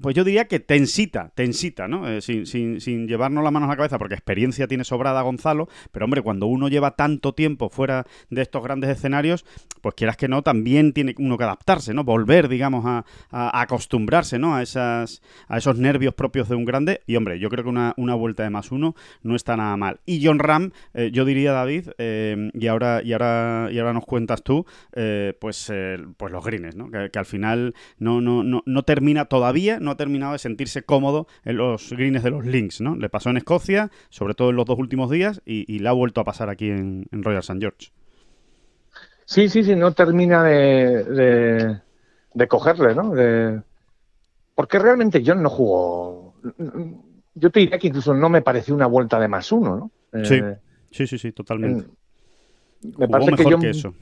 pues 0.00 0.14
yo 0.14 0.24
diría 0.24 0.46
que 0.46 0.60
tensita, 0.60 1.31
tensita, 1.34 1.88
¿no? 1.88 2.08
Eh, 2.08 2.20
sin, 2.20 2.46
sin, 2.46 2.80
sin, 2.80 3.08
llevarnos 3.08 3.42
la 3.42 3.50
mano 3.50 3.66
a 3.66 3.68
la 3.68 3.76
cabeza, 3.76 3.98
porque 3.98 4.14
experiencia 4.14 4.66
tiene 4.66 4.84
sobrada 4.84 5.22
Gonzalo, 5.22 5.68
pero 5.90 6.04
hombre, 6.04 6.22
cuando 6.22 6.46
uno 6.46 6.68
lleva 6.68 6.92
tanto 6.96 7.34
tiempo 7.34 7.68
fuera 7.68 8.06
de 8.30 8.42
estos 8.42 8.62
grandes 8.62 8.90
escenarios, 8.90 9.44
pues 9.80 9.94
quieras 9.94 10.16
que 10.16 10.28
no, 10.28 10.42
también 10.42 10.92
tiene 10.92 11.14
uno 11.18 11.38
que 11.38 11.44
adaptarse, 11.44 11.94
¿no? 11.94 12.04
Volver, 12.04 12.48
digamos, 12.48 12.84
a, 12.86 13.04
acostumbrarse, 13.30 14.38
¿no? 14.38 14.54
A, 14.54 14.62
esas, 14.62 15.22
a 15.48 15.58
esos 15.58 15.78
nervios 15.78 16.14
propios 16.14 16.48
de 16.48 16.54
un 16.54 16.64
grande. 16.64 17.02
Y 17.06 17.16
hombre, 17.16 17.38
yo 17.38 17.48
creo 17.48 17.64
que 17.64 17.70
una, 17.70 17.94
una 17.96 18.14
vuelta 18.14 18.42
de 18.42 18.50
más 18.50 18.70
uno 18.70 18.94
no 19.22 19.34
está 19.34 19.56
nada 19.56 19.76
mal. 19.76 20.00
Y 20.06 20.24
John 20.24 20.38
Ram, 20.38 20.72
eh, 20.94 21.10
yo 21.12 21.24
diría, 21.24 21.52
David, 21.52 21.88
eh, 21.98 22.50
y, 22.54 22.66
ahora, 22.66 23.02
y, 23.02 23.12
ahora, 23.12 23.68
y 23.72 23.78
ahora 23.78 23.92
nos 23.92 24.04
cuentas 24.04 24.42
tú, 24.42 24.66
pues, 24.92 25.72
pues 26.16 26.32
los 26.32 26.44
greens, 26.44 26.76
¿no? 26.76 26.90
Que, 26.90 27.10
que, 27.10 27.18
al 27.18 27.26
final 27.26 27.74
no, 27.98 28.20
no, 28.20 28.42
no, 28.44 28.62
no 28.66 28.82
termina 28.82 29.24
todavía, 29.24 29.78
no 29.80 29.92
ha 29.92 29.96
terminado 29.96 30.32
de 30.32 30.38
sentirse 30.38 30.82
cómodo 30.82 31.21
en 31.44 31.56
los 31.56 31.92
greens 31.92 32.22
de 32.22 32.30
los 32.30 32.44
links, 32.44 32.80
¿no? 32.80 32.96
Le 32.96 33.08
pasó 33.08 33.30
en 33.30 33.36
Escocia, 33.36 33.90
sobre 34.08 34.34
todo 34.34 34.50
en 34.50 34.56
los 34.56 34.66
dos 34.66 34.78
últimos 34.78 35.10
días, 35.10 35.42
y, 35.44 35.78
le 35.78 35.88
ha 35.88 35.92
vuelto 35.92 36.20
a 36.20 36.24
pasar 36.24 36.48
aquí 36.48 36.70
en, 36.70 37.06
Royal 37.10 37.40
St. 37.40 37.60
George. 37.60 37.92
Sí, 39.24 39.48
sí, 39.48 39.62
sí, 39.62 39.74
no 39.74 39.92
termina 39.92 40.42
de, 40.44 41.80
de, 42.34 42.48
cogerle, 42.48 42.94
¿no? 42.94 43.14
porque 44.54 44.78
realmente 44.78 45.22
John 45.24 45.42
no 45.42 45.48
jugó. 45.48 46.34
Yo 47.34 47.50
te 47.50 47.60
diría 47.60 47.78
que 47.78 47.88
incluso 47.88 48.14
no 48.14 48.28
me 48.28 48.42
pareció 48.42 48.74
una 48.74 48.86
vuelta 48.86 49.18
de 49.18 49.28
más 49.28 49.50
uno, 49.50 49.76
¿no? 50.12 50.24
sí, 50.24 50.34
eh, 50.34 50.58
sí, 50.90 51.06
sí, 51.06 51.18
sí, 51.18 51.32
totalmente. 51.32 51.88
me 52.98 53.08
parece 53.08 53.34
que, 53.34 53.56
que 53.58 53.70
eso. 53.70 53.94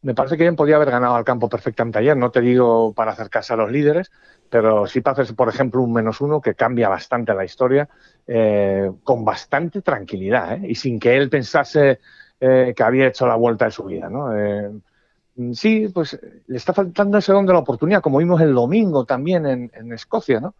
Me 0.00 0.14
parece 0.14 0.36
que 0.36 0.44
bien 0.44 0.54
podía 0.54 0.76
haber 0.76 0.90
ganado 0.90 1.16
al 1.16 1.24
campo 1.24 1.48
perfectamente 1.48 1.98
ayer. 1.98 2.16
No 2.16 2.30
te 2.30 2.40
digo 2.40 2.92
para 2.94 3.12
acercarse 3.12 3.52
a 3.52 3.56
los 3.56 3.70
líderes, 3.70 4.12
pero 4.48 4.86
sí 4.86 5.00
para 5.00 5.12
hacerse, 5.14 5.34
por 5.34 5.48
ejemplo, 5.48 5.82
un 5.82 5.92
menos 5.92 6.20
uno 6.20 6.40
que 6.40 6.54
cambia 6.54 6.88
bastante 6.88 7.34
la 7.34 7.44
historia 7.44 7.88
eh, 8.26 8.90
con 9.02 9.24
bastante 9.24 9.82
tranquilidad 9.82 10.54
¿eh? 10.54 10.68
y 10.68 10.74
sin 10.76 11.00
que 11.00 11.16
él 11.16 11.28
pensase 11.28 11.98
eh, 12.40 12.72
que 12.76 12.82
había 12.82 13.08
hecho 13.08 13.26
la 13.26 13.34
vuelta 13.34 13.64
de 13.64 13.70
su 13.72 13.84
vida. 13.84 14.08
¿no? 14.08 14.30
sí, 15.52 15.88
pues 15.92 16.18
le 16.46 16.56
está 16.56 16.72
faltando 16.72 17.18
ese 17.18 17.32
don 17.32 17.46
de 17.46 17.52
la 17.52 17.58
oportunidad, 17.60 18.00
como 18.00 18.18
vimos 18.18 18.40
el 18.40 18.54
domingo 18.54 19.04
también 19.04 19.46
en, 19.46 19.92
Escocia. 19.92 20.40
¿no? 20.40 20.54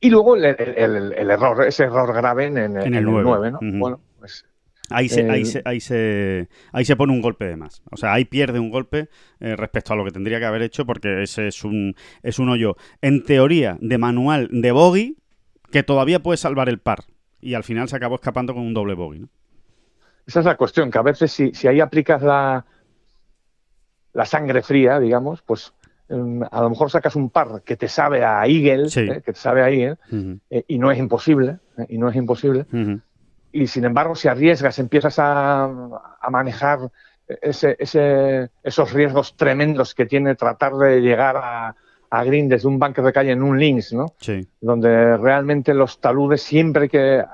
Y 0.00 0.10
luego 0.10 0.36
el, 0.36 0.44
error, 1.30 1.64
ese 1.64 1.84
error 1.84 2.12
grave 2.12 2.46
en, 2.46 2.58
el, 2.58 3.04
9, 3.04 3.52
¿no? 3.52 3.58
Bueno, 3.62 4.00
pues 4.18 4.44
Ahí 4.94 5.08
se, 5.08 5.30
ahí, 5.30 5.44
se, 5.44 5.62
ahí, 5.64 5.80
se, 5.80 6.48
ahí 6.72 6.84
se 6.84 6.96
pone 6.96 7.12
un 7.12 7.20
golpe 7.20 7.46
de 7.46 7.56
más. 7.56 7.82
O 7.90 7.96
sea, 7.96 8.12
ahí 8.12 8.24
pierde 8.24 8.58
un 8.58 8.70
golpe 8.70 9.08
eh, 9.40 9.56
respecto 9.56 9.92
a 9.92 9.96
lo 9.96 10.04
que 10.04 10.10
tendría 10.10 10.38
que 10.38 10.46
haber 10.46 10.62
hecho 10.62 10.86
porque 10.86 11.22
ese 11.22 11.48
es 11.48 11.64
un, 11.64 11.94
es 12.22 12.38
un 12.38 12.48
hoyo, 12.48 12.76
en 13.00 13.24
teoría, 13.24 13.78
de 13.80 13.98
manual 13.98 14.48
de 14.50 14.72
bogey 14.72 15.16
que 15.70 15.82
todavía 15.82 16.22
puede 16.22 16.36
salvar 16.36 16.68
el 16.68 16.78
par. 16.78 17.04
Y 17.40 17.54
al 17.54 17.64
final 17.64 17.88
se 17.88 17.96
acabó 17.96 18.16
escapando 18.16 18.54
con 18.54 18.62
un 18.62 18.74
doble 18.74 18.94
bogey. 18.94 19.20
¿no? 19.20 19.28
Esa 20.26 20.40
es 20.40 20.46
la 20.46 20.56
cuestión, 20.56 20.90
que 20.90 20.98
a 20.98 21.02
veces 21.02 21.32
si, 21.32 21.52
si 21.52 21.66
ahí 21.66 21.80
aplicas 21.80 22.22
la, 22.22 22.64
la 24.12 24.24
sangre 24.26 24.62
fría, 24.62 25.00
digamos, 25.00 25.42
pues 25.42 25.72
em, 26.08 26.42
a 26.50 26.60
lo 26.60 26.70
mejor 26.70 26.90
sacas 26.90 27.16
un 27.16 27.30
par 27.30 27.62
que 27.64 27.76
te 27.76 27.88
sabe 27.88 28.24
a 28.24 28.46
Eagle, 28.46 28.88
eh, 28.94 29.22
que 29.24 29.32
te 29.32 29.38
sabe 29.38 29.62
a 29.62 29.70
Eagle, 29.70 29.96
eh, 30.50 30.64
y 30.68 30.78
no 30.78 30.90
es 30.90 30.98
imposible, 30.98 31.58
y 31.88 31.98
no 31.98 32.08
es 32.08 32.16
imposible 32.16 32.66
y 33.52 33.66
sin 33.66 33.84
embargo 33.84 34.14
si 34.14 34.28
arriesgas, 34.28 34.78
empiezas 34.78 35.16
a, 35.18 35.68
manejar 36.30 36.90
ese, 37.28 37.76
esos 38.62 38.92
riesgos 38.92 39.36
tremendos 39.36 39.94
que 39.94 40.06
tiene 40.06 40.34
tratar 40.34 40.74
de 40.74 41.00
llegar 41.00 41.36
a, 41.36 41.74
green 42.24 42.48
desde 42.48 42.68
un 42.68 42.78
banco 42.78 43.00
de 43.02 43.12
calle 43.12 43.32
en 43.32 43.42
un 43.42 43.58
links, 43.58 43.94
¿no? 43.94 44.14
Sí. 44.20 44.46
Donde 44.60 45.16
realmente 45.16 45.72
los 45.72 45.98
taludes 45.98 46.42
siempre 46.42 46.86
que 46.86 47.24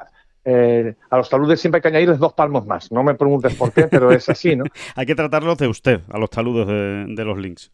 eh, 0.45 0.95
a 1.11 1.17
los 1.17 1.29
taludes 1.29 1.61
siempre 1.61 1.79
hay 1.79 1.83
que 1.83 1.89
añadirles 1.89 2.19
dos 2.19 2.33
palmos 2.33 2.65
más. 2.65 2.91
No 2.91 3.03
me 3.03 3.15
preguntes 3.15 3.55
por 3.55 3.73
qué, 3.73 3.89
pero 3.89 4.11
es 4.13 4.29
así, 4.29 4.57
¿no? 4.57 4.65
hay 4.95 5.05
que 5.05 5.15
tratarlos 5.15 5.59
de 5.59 5.67
usted, 5.67 6.01
a 6.11 6.19
los 6.19 6.31
taludes 6.31 6.67
de, 6.67 7.25
los 7.25 7.37
links. 7.37 7.71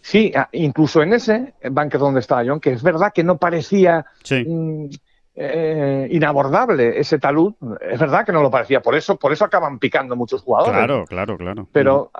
Sí, 0.00 0.32
incluso 0.52 1.02
en 1.02 1.12
ese 1.12 1.54
banco 1.70 1.98
donde 1.98 2.20
estaba 2.20 2.42
John, 2.44 2.58
que 2.58 2.72
es 2.72 2.82
verdad 2.82 3.12
que 3.14 3.22
no 3.22 3.36
parecía 3.36 4.06
mm, 4.28 4.86
eh, 5.36 6.08
inabordable 6.10 6.98
ese 6.98 7.18
talud. 7.18 7.54
Es 7.80 8.00
verdad 8.00 8.24
que 8.24 8.32
no 8.32 8.42
lo 8.42 8.50
parecía, 8.50 8.80
por 8.80 8.94
eso, 8.94 9.16
por 9.16 9.32
eso 9.32 9.44
acaban 9.44 9.78
picando 9.78 10.16
muchos 10.16 10.42
jugadores. 10.42 10.76
Claro, 10.76 11.04
claro, 11.04 11.36
claro. 11.36 11.68
Pero 11.72 12.10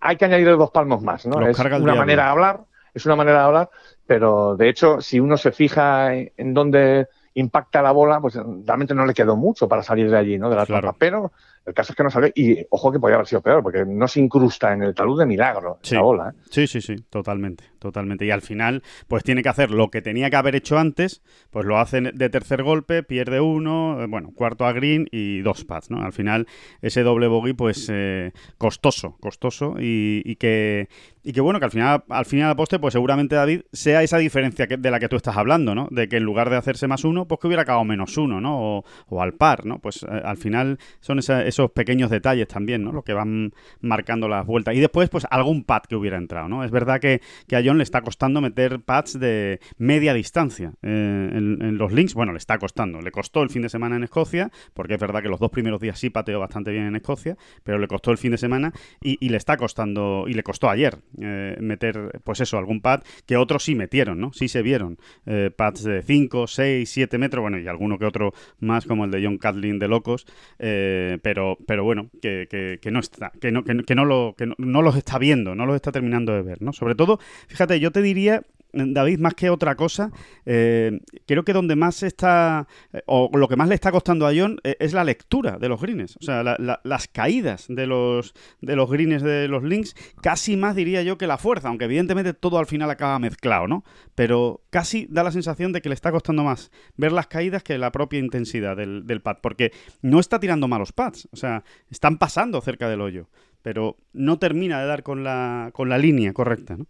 hay 0.00 0.16
que 0.16 0.24
añadir 0.24 0.48
dos 0.56 0.70
palmos 0.70 1.02
más, 1.02 1.24
¿no? 1.26 1.46
es 1.46 1.58
una 1.58 1.94
manera 1.94 2.24
de 2.24 2.30
hablar, 2.30 2.60
es 2.92 3.06
una 3.06 3.16
manera 3.16 3.38
de 3.38 3.44
hablar, 3.44 3.70
pero 4.06 4.56
de 4.56 4.68
hecho, 4.68 5.00
si 5.00 5.20
uno 5.20 5.36
se 5.36 5.52
fija 5.52 6.14
en 6.14 6.54
dónde 6.54 7.08
impacta 7.34 7.82
la 7.82 7.92
bola, 7.92 8.20
pues 8.20 8.34
realmente 8.34 8.94
no 8.94 9.06
le 9.06 9.14
quedó 9.14 9.36
mucho 9.36 9.68
para 9.68 9.82
salir 9.82 10.10
de 10.10 10.18
allí, 10.18 10.38
¿no? 10.38 10.50
De 10.50 10.56
la 10.56 10.66
claro. 10.66 10.96
Pero 10.98 11.32
el 11.68 11.74
caso 11.74 11.92
es 11.92 11.96
que 11.96 12.02
no 12.02 12.10
sale, 12.10 12.32
y 12.34 12.66
ojo 12.70 12.90
que 12.90 12.98
podría 12.98 13.16
haber 13.16 13.26
sido 13.26 13.42
peor, 13.42 13.62
porque 13.62 13.84
no 13.84 14.08
se 14.08 14.20
incrusta 14.20 14.72
en 14.72 14.82
el 14.82 14.94
talud 14.94 15.18
de 15.18 15.26
milagro 15.26 15.78
sí. 15.82 15.94
la 15.94 16.00
bola. 16.00 16.30
¿eh? 16.30 16.40
Sí, 16.50 16.66
sí, 16.66 16.80
sí, 16.80 16.96
totalmente, 17.10 17.64
totalmente. 17.78 18.24
Y 18.24 18.30
al 18.30 18.40
final, 18.40 18.82
pues 19.06 19.22
tiene 19.22 19.42
que 19.42 19.50
hacer 19.50 19.70
lo 19.70 19.90
que 19.90 20.00
tenía 20.00 20.30
que 20.30 20.36
haber 20.36 20.56
hecho 20.56 20.78
antes, 20.78 21.22
pues 21.50 21.66
lo 21.66 21.78
hace 21.78 22.00
de 22.00 22.30
tercer 22.30 22.62
golpe, 22.62 23.02
pierde 23.02 23.40
uno, 23.40 24.02
eh, 24.02 24.06
bueno, 24.08 24.32
cuarto 24.34 24.64
a 24.64 24.72
green 24.72 25.08
y 25.12 25.40
dos 25.40 25.64
pads, 25.64 25.90
¿no? 25.90 26.02
Al 26.02 26.12
final, 26.12 26.46
ese 26.80 27.02
doble 27.02 27.26
bogey, 27.26 27.52
pues 27.52 27.88
eh, 27.92 28.32
costoso, 28.56 29.18
costoso, 29.20 29.74
y, 29.78 30.36
que, 30.36 30.88
y 31.28 31.32
que 31.34 31.42
bueno, 31.42 31.58
que 31.58 31.66
al 31.66 31.70
final, 31.70 32.04
al 32.08 32.24
final 32.24 32.56
poste, 32.56 32.78
pues 32.78 32.92
seguramente 32.92 33.34
David 33.34 33.60
sea 33.70 34.02
esa 34.02 34.16
diferencia 34.16 34.66
de 34.66 34.90
la 34.90 34.98
que 34.98 35.10
tú 35.10 35.16
estás 35.16 35.36
hablando, 35.36 35.74
¿no? 35.74 35.86
De 35.90 36.08
que 36.08 36.16
en 36.16 36.22
lugar 36.22 36.48
de 36.48 36.56
hacerse 36.56 36.88
más 36.88 37.04
uno, 37.04 37.28
pues 37.28 37.38
que 37.38 37.48
hubiera 37.48 37.64
acabado 37.64 37.84
menos 37.84 38.16
uno, 38.16 38.40
¿no? 38.40 38.82
O, 39.10 39.20
al 39.22 39.34
par, 39.34 39.66
¿no? 39.66 39.78
Pues 39.78 40.04
al 40.04 40.38
final 40.38 40.78
son 41.00 41.18
esos 41.18 41.70
pequeños 41.72 42.08
detalles 42.08 42.48
también, 42.48 42.82
¿no? 42.82 42.92
Lo 42.92 43.02
que 43.02 43.12
van 43.12 43.52
marcando 43.82 44.26
las 44.26 44.46
vueltas. 44.46 44.74
Y 44.74 44.80
después, 44.80 45.10
pues 45.10 45.26
algún 45.28 45.64
pad 45.64 45.82
que 45.82 45.96
hubiera 45.96 46.16
entrado, 46.16 46.48
¿no? 46.48 46.64
Es 46.64 46.70
verdad 46.70 46.98
que, 46.98 47.20
a 47.54 47.60
John 47.62 47.76
le 47.76 47.84
está 47.84 48.00
costando 48.00 48.40
meter 48.40 48.80
pads 48.80 49.20
de 49.20 49.60
media 49.76 50.14
distancia 50.14 50.72
eh, 50.80 51.30
en, 51.34 51.76
los 51.76 51.92
links. 51.92 52.14
Bueno, 52.14 52.32
le 52.32 52.38
está 52.38 52.56
costando. 52.56 53.02
Le 53.02 53.10
costó 53.10 53.42
el 53.42 53.50
fin 53.50 53.60
de 53.60 53.68
semana 53.68 53.96
en 53.96 54.04
Escocia, 54.04 54.50
porque 54.72 54.94
es 54.94 55.00
verdad 55.00 55.20
que 55.20 55.28
los 55.28 55.40
dos 55.40 55.50
primeros 55.50 55.78
días 55.78 55.98
sí 55.98 56.08
pateó 56.08 56.40
bastante 56.40 56.70
bien 56.70 56.84
en 56.84 56.96
Escocia, 56.96 57.36
pero 57.64 57.78
le 57.78 57.86
costó 57.86 58.12
el 58.12 58.16
fin 58.16 58.30
de 58.30 58.38
semana 58.38 58.72
y, 59.02 59.28
le 59.28 59.36
está 59.36 59.58
costando, 59.58 60.24
y 60.26 60.32
le 60.32 60.42
costó 60.42 60.70
ayer 60.70 61.00
eh, 61.20 61.56
meter, 61.60 62.20
pues 62.24 62.40
eso, 62.40 62.58
algún 62.58 62.80
pad 62.80 63.02
que 63.26 63.36
otros 63.36 63.64
sí 63.64 63.74
metieron, 63.74 64.20
¿no? 64.20 64.32
Sí 64.32 64.48
se 64.48 64.62
vieron 64.62 64.98
eh, 65.26 65.50
pads 65.54 65.84
de 65.84 66.02
5, 66.02 66.46
6, 66.46 66.88
7 66.88 67.18
metros, 67.18 67.42
bueno, 67.42 67.58
y 67.58 67.66
alguno 67.66 67.98
que 67.98 68.06
otro 68.06 68.32
más 68.60 68.86
como 68.86 69.04
el 69.04 69.10
de 69.10 69.24
John 69.24 69.38
Catlin 69.38 69.78
de 69.78 69.88
locos, 69.88 70.26
pero 70.58 71.48
pero, 71.66 71.84
bueno, 71.84 72.10
que, 72.20 72.78
no 72.90 73.00
está, 73.00 73.32
que 73.40 73.52
no, 73.52 73.64
que, 73.64 73.94
no 73.94 74.04
lo, 74.04 74.34
que 74.36 74.46
no, 74.46 74.82
los 74.82 74.96
está 74.96 75.18
viendo, 75.18 75.54
no 75.54 75.66
los 75.66 75.76
está 75.76 75.92
terminando 75.92 76.32
de 76.32 76.42
ver, 76.42 76.62
¿no? 76.62 76.72
Sobre 76.72 76.94
todo, 76.94 77.18
fíjate, 77.46 77.80
yo 77.80 77.90
te 77.90 78.02
diría 78.02 78.42
David, 78.72 79.18
más 79.18 79.34
que 79.34 79.50
otra 79.50 79.74
cosa, 79.76 80.10
eh, 80.44 81.00
creo 81.26 81.44
que 81.44 81.52
donde 81.52 81.74
más 81.74 82.02
está, 82.02 82.66
eh, 82.92 83.02
o 83.06 83.30
lo 83.32 83.48
que 83.48 83.56
más 83.56 83.68
le 83.68 83.74
está 83.74 83.90
costando 83.90 84.26
a 84.26 84.32
John 84.34 84.60
eh, 84.62 84.76
es 84.78 84.92
la 84.92 85.04
lectura 85.04 85.58
de 85.58 85.68
los 85.68 85.80
greens. 85.80 86.16
O 86.20 86.22
sea, 86.22 86.42
las 86.42 87.08
caídas 87.08 87.66
de 87.68 87.86
los, 87.86 88.34
de 88.60 88.76
los 88.76 88.90
greens 88.90 89.22
de 89.22 89.48
los 89.48 89.62
links, 89.62 89.94
casi 90.20 90.56
más 90.56 90.76
diría 90.76 91.02
yo 91.02 91.16
que 91.18 91.26
la 91.26 91.38
fuerza, 91.38 91.68
aunque 91.68 91.86
evidentemente 91.86 92.34
todo 92.34 92.58
al 92.58 92.66
final 92.66 92.90
acaba 92.90 93.18
mezclado, 93.18 93.66
¿no? 93.66 93.84
Pero 94.14 94.62
casi 94.70 95.06
da 95.10 95.22
la 95.22 95.32
sensación 95.32 95.72
de 95.72 95.80
que 95.80 95.88
le 95.88 95.94
está 95.94 96.12
costando 96.12 96.44
más 96.44 96.70
ver 96.96 97.12
las 97.12 97.26
caídas 97.26 97.62
que 97.62 97.78
la 97.78 97.92
propia 97.92 98.18
intensidad 98.18 98.76
del, 98.76 99.06
del 99.06 99.22
pad, 99.22 99.38
porque 99.42 99.72
no 100.02 100.20
está 100.20 100.38
tirando 100.40 100.68
malos 100.68 100.92
pads, 100.92 101.28
o 101.32 101.36
sea, 101.36 101.64
están 101.90 102.18
pasando 102.18 102.60
cerca 102.60 102.88
del 102.88 103.00
hoyo, 103.00 103.28
pero 103.62 103.96
no 104.12 104.38
termina 104.38 104.80
de 104.80 104.86
dar 104.86 105.02
con 105.02 105.24
la, 105.24 105.70
con 105.72 105.88
la 105.88 105.98
línea 105.98 106.32
correcta, 106.32 106.76
¿no? 106.76 106.86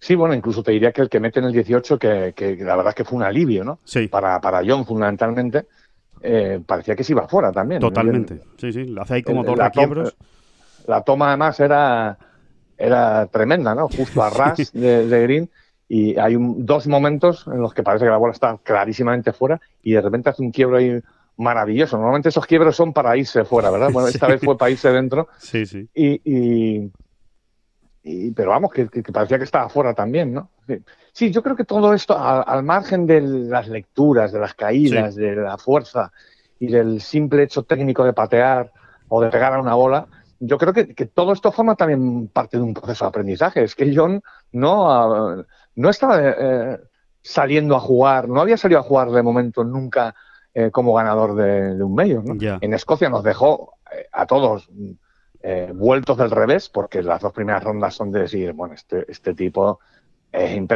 Sí, 0.00 0.14
bueno, 0.14 0.34
incluso 0.34 0.62
te 0.62 0.72
diría 0.72 0.92
que 0.92 1.02
el 1.02 1.08
que 1.08 1.20
mete 1.20 1.40
en 1.40 1.46
el 1.46 1.52
18, 1.52 1.98
que, 1.98 2.56
la 2.60 2.76
verdad 2.76 2.90
es 2.90 2.94
que 2.94 3.04
fue 3.04 3.16
un 3.16 3.24
alivio, 3.24 3.64
¿no? 3.64 3.80
Sí. 3.84 4.06
Para, 4.08 4.40
para 4.40 4.62
John, 4.64 4.86
fundamentalmente, 4.86 5.66
eh, 6.20 6.60
parecía 6.64 6.94
que 6.94 7.04
se 7.04 7.12
iba 7.12 7.26
fuera 7.28 7.52
también. 7.52 7.80
Totalmente. 7.80 8.40
sí, 8.56 8.72
sí, 8.72 8.84
lo 8.84 9.02
hace 9.02 9.14
ahí 9.14 9.22
como 9.22 9.42
dos 9.42 9.58
requiebros. 9.58 10.16
La 10.86 11.02
toma, 11.02 11.28
además, 11.28 11.58
era, 11.60 12.16
era 12.76 13.26
tremenda, 13.26 13.74
¿no? 13.74 13.88
Justo 13.88 14.22
a 14.22 14.30
ras 14.30 14.72
de, 14.72 15.22
Green. 15.22 15.50
Y 15.88 16.18
hay 16.18 16.36
dos 16.38 16.86
momentos 16.86 17.46
en 17.46 17.60
los 17.60 17.72
que 17.72 17.82
parece 17.82 18.04
que 18.04 18.10
la 18.10 18.18
bola 18.18 18.32
está 18.32 18.58
clarísimamente 18.62 19.32
fuera 19.32 19.58
y 19.82 19.92
de 19.92 20.02
repente 20.02 20.28
hace 20.28 20.42
un 20.42 20.50
quiebro 20.50 20.76
ahí 20.76 21.00
maravilloso. 21.38 21.96
Normalmente 21.96 22.28
esos 22.28 22.44
quiebros 22.44 22.76
son 22.76 22.92
para 22.92 23.16
irse 23.16 23.44
fuera, 23.44 23.70
¿verdad? 23.70 23.90
Bueno, 23.90 24.08
esta 24.08 24.28
vez 24.28 24.40
fue 24.42 24.58
para 24.58 24.70
irse 24.70 24.90
dentro. 24.90 25.28
Sí, 25.38 25.64
sí. 25.64 25.88
y, 25.94 26.90
pero 28.34 28.50
vamos, 28.50 28.72
que, 28.72 28.86
parecía 29.12 29.38
que 29.38 29.44
estaba 29.44 29.68
fuera 29.68 29.94
también, 29.94 30.32
¿no? 30.32 30.50
Sí, 31.12 31.30
yo 31.30 31.42
creo 31.42 31.56
que 31.56 31.64
todo 31.64 31.92
esto, 31.94 32.16
al, 32.18 32.62
margen 32.62 33.06
de 33.06 33.20
las 33.20 33.68
lecturas, 33.68 34.32
de 34.32 34.38
las 34.38 34.54
caídas, 34.54 35.14
de 35.14 35.36
la 35.36 35.58
fuerza 35.58 36.12
y 36.58 36.68
del 36.68 37.00
simple 37.00 37.42
hecho 37.42 37.64
técnico 37.64 38.04
de 38.04 38.12
patear 38.12 38.72
o 39.08 39.20
de 39.20 39.30
pegar 39.30 39.54
a 39.54 39.60
una 39.60 39.74
bola, 39.74 40.06
yo 40.40 40.58
creo 40.58 40.72
que, 40.72 40.84
todo 41.06 41.32
esto 41.32 41.50
forma 41.50 41.74
también 41.74 42.28
parte 42.28 42.56
de 42.56 42.62
un 42.62 42.74
proceso 42.74 43.04
de 43.04 43.08
aprendizaje. 43.08 43.64
Es 43.64 43.74
que 43.74 43.92
John 43.94 44.22
no, 44.52 45.44
no 45.74 45.90
estaba 45.90 46.20
eh, 46.20 46.78
saliendo 47.22 47.74
a 47.74 47.80
jugar, 47.80 48.28
no 48.28 48.40
había 48.40 48.56
salido 48.56 48.80
a 48.80 48.84
jugar 48.84 49.10
de 49.10 49.22
momento 49.22 49.64
nunca 49.64 50.14
eh, 50.54 50.70
como 50.70 50.94
ganador 50.94 51.34
de, 51.34 51.82
un 51.82 51.94
medio. 51.94 52.22
¿no? 52.22 52.36
En 52.60 52.74
Escocia 52.74 53.08
nos 53.08 53.24
dejó 53.24 53.74
eh, 53.92 54.06
a 54.12 54.26
todos 54.26 54.68
eh, 55.40 55.72
vueltos 55.74 56.18
del 56.18 56.30
revés, 56.30 56.68
porque 56.68 57.02
las 57.02 57.20
dos 57.20 57.32
primeras 57.32 57.62
rondas 57.62 57.94
son 57.94 58.10
de 58.10 58.20
decir, 58.20 58.52
bueno, 58.52 58.74
este, 58.74 59.10
este 59.10 59.34
tipo 59.34 59.80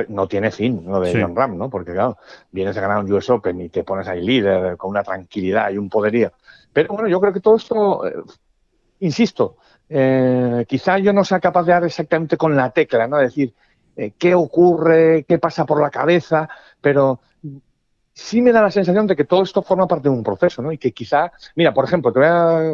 no 0.09 0.29
tiene 0.29 0.51
fin, 0.51 0.83
lo 0.87 0.99
de 0.99 1.21
John 1.21 1.37
Ram, 1.37 1.59
¿no? 1.59 1.69
Porque 1.69 1.93
claro, 1.93 2.17
vienes 2.51 2.77
a 2.77 2.81
ganar 2.81 3.05
un 3.05 3.13
US 3.13 3.29
Open 3.29 3.61
y 3.61 3.69
te 3.69 3.85
pones 3.85 4.09
ahí 4.09 4.23
líder 4.23 4.79
con 4.79 4.91
una 4.91 5.03
tranquilidad 5.03 5.71
y 5.71 5.77
un 5.77 5.91
poderío. 5.91 6.33
Pero 6.73 6.95
bueno, 6.95 7.07
yo 7.07 7.21
creo 7.21 7.35
que 7.35 7.41
todo 7.41 7.57
esto, 7.57 8.07
eh, 8.07 8.15
insisto, 9.01 9.59
eh, 9.91 10.65
quizá 10.67 10.99
yo 10.99 11.13
no 11.13 11.23
sea 11.23 11.39
capaz 11.39 11.65
de 11.65 11.73
dar 11.73 11.85
exactamente 11.85 12.39
con 12.39 12.57
la 12.57 12.71
tecla, 12.71 13.07
¿no? 13.07 13.19
Decir 13.19 13.53
qué 14.17 14.35
ocurre, 14.35 15.27
qué 15.29 15.39
pasa 15.39 15.67
por 15.67 15.83
la 15.83 15.91
cabeza, 15.91 16.49
pero 16.81 17.21
sí 18.15 18.43
me 18.43 18.53
da 18.53 18.63
la 18.63 18.71
sensación 18.71 19.07
de 19.07 19.17
que 19.17 19.25
todo 19.25 19.43
esto 19.43 19.63
forma 19.63 19.87
parte 19.87 20.09
de 20.09 20.15
un 20.15 20.23
proceso, 20.23 20.63
¿no? 20.63 20.73
Y 20.73 20.79
que 20.79 20.93
quizá, 20.93 21.33
mira, 21.57 21.73
por 21.73 21.85
ejemplo, 21.85 22.13
te 22.13 22.21
voy 22.21 22.29
a 22.29 22.73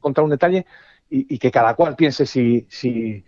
contar 0.00 0.24
un 0.24 0.30
detalle 0.30 0.66
y, 1.14 1.38
que 1.38 1.50
cada 1.50 1.74
cual 1.74 1.94
piense 1.94 2.26
si, 2.26 2.66
si, 2.68 3.24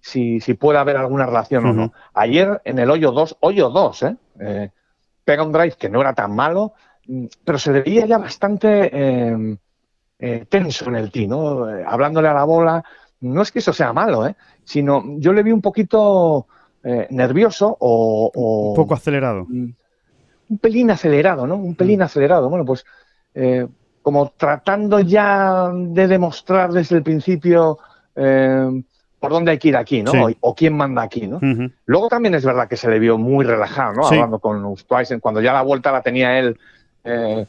si, 0.00 0.40
si, 0.40 0.54
puede 0.54 0.78
haber 0.78 0.96
alguna 0.96 1.26
relación 1.26 1.66
o 1.66 1.72
no. 1.72 1.92
Ayer 2.14 2.60
en 2.64 2.78
el 2.80 2.90
hoyo 2.90 3.12
2, 3.12 3.36
hoyo 3.40 3.70
2, 3.70 4.02
¿eh? 4.02 4.16
¿eh? 4.40 4.70
pega 5.24 5.44
un 5.44 5.52
drive 5.52 5.76
que 5.78 5.88
no 5.88 6.00
era 6.00 6.14
tan 6.14 6.34
malo, 6.34 6.72
mm, 7.06 7.26
pero 7.44 7.58
se 7.58 7.72
le 7.72 7.82
veía 7.82 8.06
ya 8.06 8.18
bastante 8.18 8.90
eh, 8.92 9.56
eh, 10.18 10.46
tenso 10.48 10.88
en 10.88 10.96
el 10.96 11.12
tee, 11.12 11.28
¿no? 11.28 11.64
hablándole 11.86 12.28
a 12.28 12.34
la 12.34 12.44
bola. 12.44 12.84
No 13.20 13.42
es 13.42 13.52
que 13.52 13.60
eso 13.60 13.72
sea 13.72 13.92
malo, 13.92 14.26
¿eh? 14.26 14.34
sino 14.64 15.04
yo 15.18 15.32
le 15.32 15.44
vi 15.44 15.52
un 15.52 15.62
poquito 15.62 16.46
nervioso 17.10 17.76
o, 17.78 18.70
Un 18.70 18.74
poco 18.74 18.94
acelerado. 18.94 19.46
Un 19.48 20.58
pelín 20.60 20.90
acelerado, 20.90 21.46
¿no? 21.46 21.54
Un 21.54 21.76
pelín 21.76 22.00
mm. 22.00 22.02
acelerado. 22.02 22.50
Bueno, 22.50 22.64
pues 22.64 22.84
como 24.02 24.32
tratando 24.36 25.00
ya 25.00 25.70
de 25.72 26.08
demostrar 26.08 26.72
desde 26.72 26.96
el 26.96 27.02
principio 27.02 27.78
eh, 28.16 28.82
por 29.18 29.30
dónde 29.30 29.52
hay 29.52 29.58
que 29.58 29.68
ir 29.68 29.76
aquí, 29.76 30.02
¿no? 30.02 30.12
O, 30.40 30.54
quién 30.54 30.76
manda 30.76 31.02
aquí, 31.02 31.28
¿no? 31.28 31.40
Luego 31.86 32.08
también 32.08 32.34
es 32.34 32.44
verdad 32.44 32.68
que 32.68 32.76
se 32.76 32.90
le 32.90 32.98
vio 32.98 33.18
muy 33.18 33.44
relajado, 33.44 33.94
¿no? 33.94 34.06
Hablando 34.06 34.40
con 34.40 34.64
Ustweisen, 34.64 35.20
cuando 35.20 35.40
ya 35.40 35.52
la 35.52 35.62
vuelta 35.62 35.92
la 35.92 36.02
tenía 36.02 36.38
él 36.38 36.58
eh, 37.04 37.46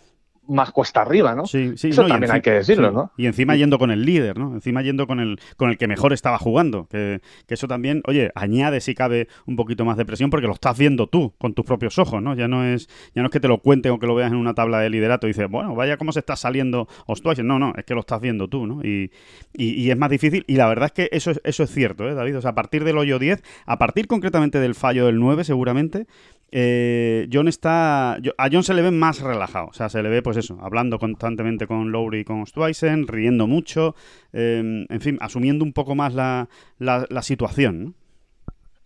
más 0.48 0.72
cuesta 0.72 1.02
arriba, 1.02 1.36
¿no? 1.36 1.46
Sí, 1.46 1.74
sí, 1.78 1.90
Eso 1.90 2.06
también 2.06 2.32
hay 2.32 2.42
que 2.42 2.52
decirlo, 2.52 2.92
¿no? 2.92 3.12
Y 3.18 3.28
encima 3.28 3.56
yendo 3.56 3.80
con 3.80 3.92
el 3.92 4.06
líder, 4.06 4.38
¿no? 4.38 4.54
Encima 4.54 4.82
yendo 4.82 5.08
con 5.08 5.20
el, 5.20 5.40
con 5.58 5.70
el 5.70 5.78
que 5.78 5.88
mejor 5.88 6.14
estaba 6.14 6.38
jugando. 6.38 6.88
Que, 6.88 7.22
eso 7.48 7.68
también, 7.68 8.02
oye, 8.08 8.32
añade 8.34 8.82
si 8.82 8.96
cabe 8.96 9.28
un 9.46 9.56
poquito 9.56 9.86
más 9.86 9.96
de 9.96 10.06
presión 10.06 10.32
porque 10.32 10.48
lo 10.48 10.54
estás 10.54 10.78
viendo 10.78 11.06
tú 11.06 11.34
con 11.38 11.54
tus 11.54 11.66
propios 11.66 12.00
ojos, 12.00 12.22
¿no? 12.22 12.36
Ya 12.36 12.48
no 12.48 12.66
es, 12.66 12.90
ya 13.14 13.22
no 13.22 13.28
es 13.28 13.32
que 13.32 13.40
te 13.40 13.48
lo 13.48 13.60
cuenten 13.60 13.92
o 13.92 14.00
que 14.00 14.08
lo 14.08 14.16
veas 14.16 14.32
en 14.32 14.38
una 14.38 14.56
tabla 14.56 14.80
de 14.80 14.90
liderato 14.90 15.28
y 15.28 15.30
dices, 15.30 15.48
bueno, 15.50 15.76
vaya 15.76 15.98
cómo 15.98 16.12
se 16.12 16.20
está 16.20 16.36
saliendo 16.36 16.88
Ostweiss. 17.06 17.44
No, 17.44 17.60
no, 17.60 17.74
es 17.78 17.86
que 17.86 17.94
lo 17.94 18.00
estás 18.00 18.20
viendo 18.20 18.48
tú, 18.48 18.66
¿no? 18.66 18.82
Y, 18.84 19.12
y, 19.54 19.92
es 19.92 19.98
más 19.98 20.10
difícil. 20.10 20.44
Y 20.48 20.56
la 20.56 20.68
verdad 20.68 20.86
es 20.86 20.92
que 20.94 21.10
eso, 21.16 21.32
eso 21.44 21.64
es 21.64 21.72
cierto, 21.72 22.10
¿eh, 22.10 22.16
David? 22.16 22.38
O 22.38 22.42
sea, 22.42 22.52
a 22.52 22.56
partir 22.56 22.84
del 22.84 22.98
hoyo 22.98 23.20
10, 23.20 23.44
a 23.66 23.78
partir 23.78 24.08
concretamente 24.08 24.60
del 24.60 24.74
fallo 24.74 25.06
del 25.06 25.20
9, 25.20 25.44
seguramente, 25.44 26.08
eh, 26.52 27.28
John 27.32 27.48
está. 27.48 28.14
A 28.14 28.50
John 28.52 28.64
se 28.64 28.74
le 28.74 28.82
ve 28.82 28.92
más 28.92 29.22
relajado. 29.22 29.68
O 29.68 29.74
sea, 29.74 29.90
se 29.90 30.04
le 30.04 30.10
ve, 30.10 30.22
pues 30.22 30.38
eso, 30.38 30.58
hablando 30.62 31.00
constantemente 31.00 31.66
con 31.66 31.92
Lowry 31.92 32.20
y 32.20 32.24
con 32.26 32.42
Ostweisen, 32.42 33.08
riendo 33.08 33.48
mucho. 33.48 33.96
Em, 34.32 34.86
en 34.90 35.02
fin, 35.02 35.18
asumiendo 35.20 35.66
un 35.66 35.74
poco 35.74 35.96
más 35.96 36.14
la, 36.14 36.48
la, 36.78 37.22
situación. 37.24 37.96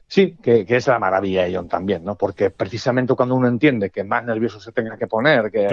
Sí, 0.08 0.38
que, 0.42 0.66
es 0.68 0.88
la 0.88 1.00
maravilla 1.00 1.44
de 1.44 1.56
John 1.56 1.68
también, 1.68 2.06
¿no? 2.06 2.16
Porque 2.16 2.50
precisamente 2.50 3.14
cuando 3.16 3.36
uno 3.36 3.50
entiende 3.50 3.90
que 3.90 4.06
más 4.06 4.24
nervioso 4.24 4.62
se 4.62 4.72
tenga 4.72 4.98
que 4.98 5.08
poner, 5.08 5.52
que 5.52 5.68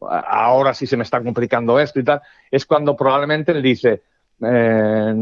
ahora 0.00 0.72
sí 0.72 0.86
se 0.86 0.96
me 0.96 1.02
está 1.02 1.20
complicando 1.20 1.80
esto 1.80 1.98
y 1.98 2.04
tal, 2.04 2.20
es 2.48 2.64
cuando 2.64 2.94
probablemente 2.94 3.50
él 3.50 3.62
dice, 3.62 4.02
eh, 4.40 5.12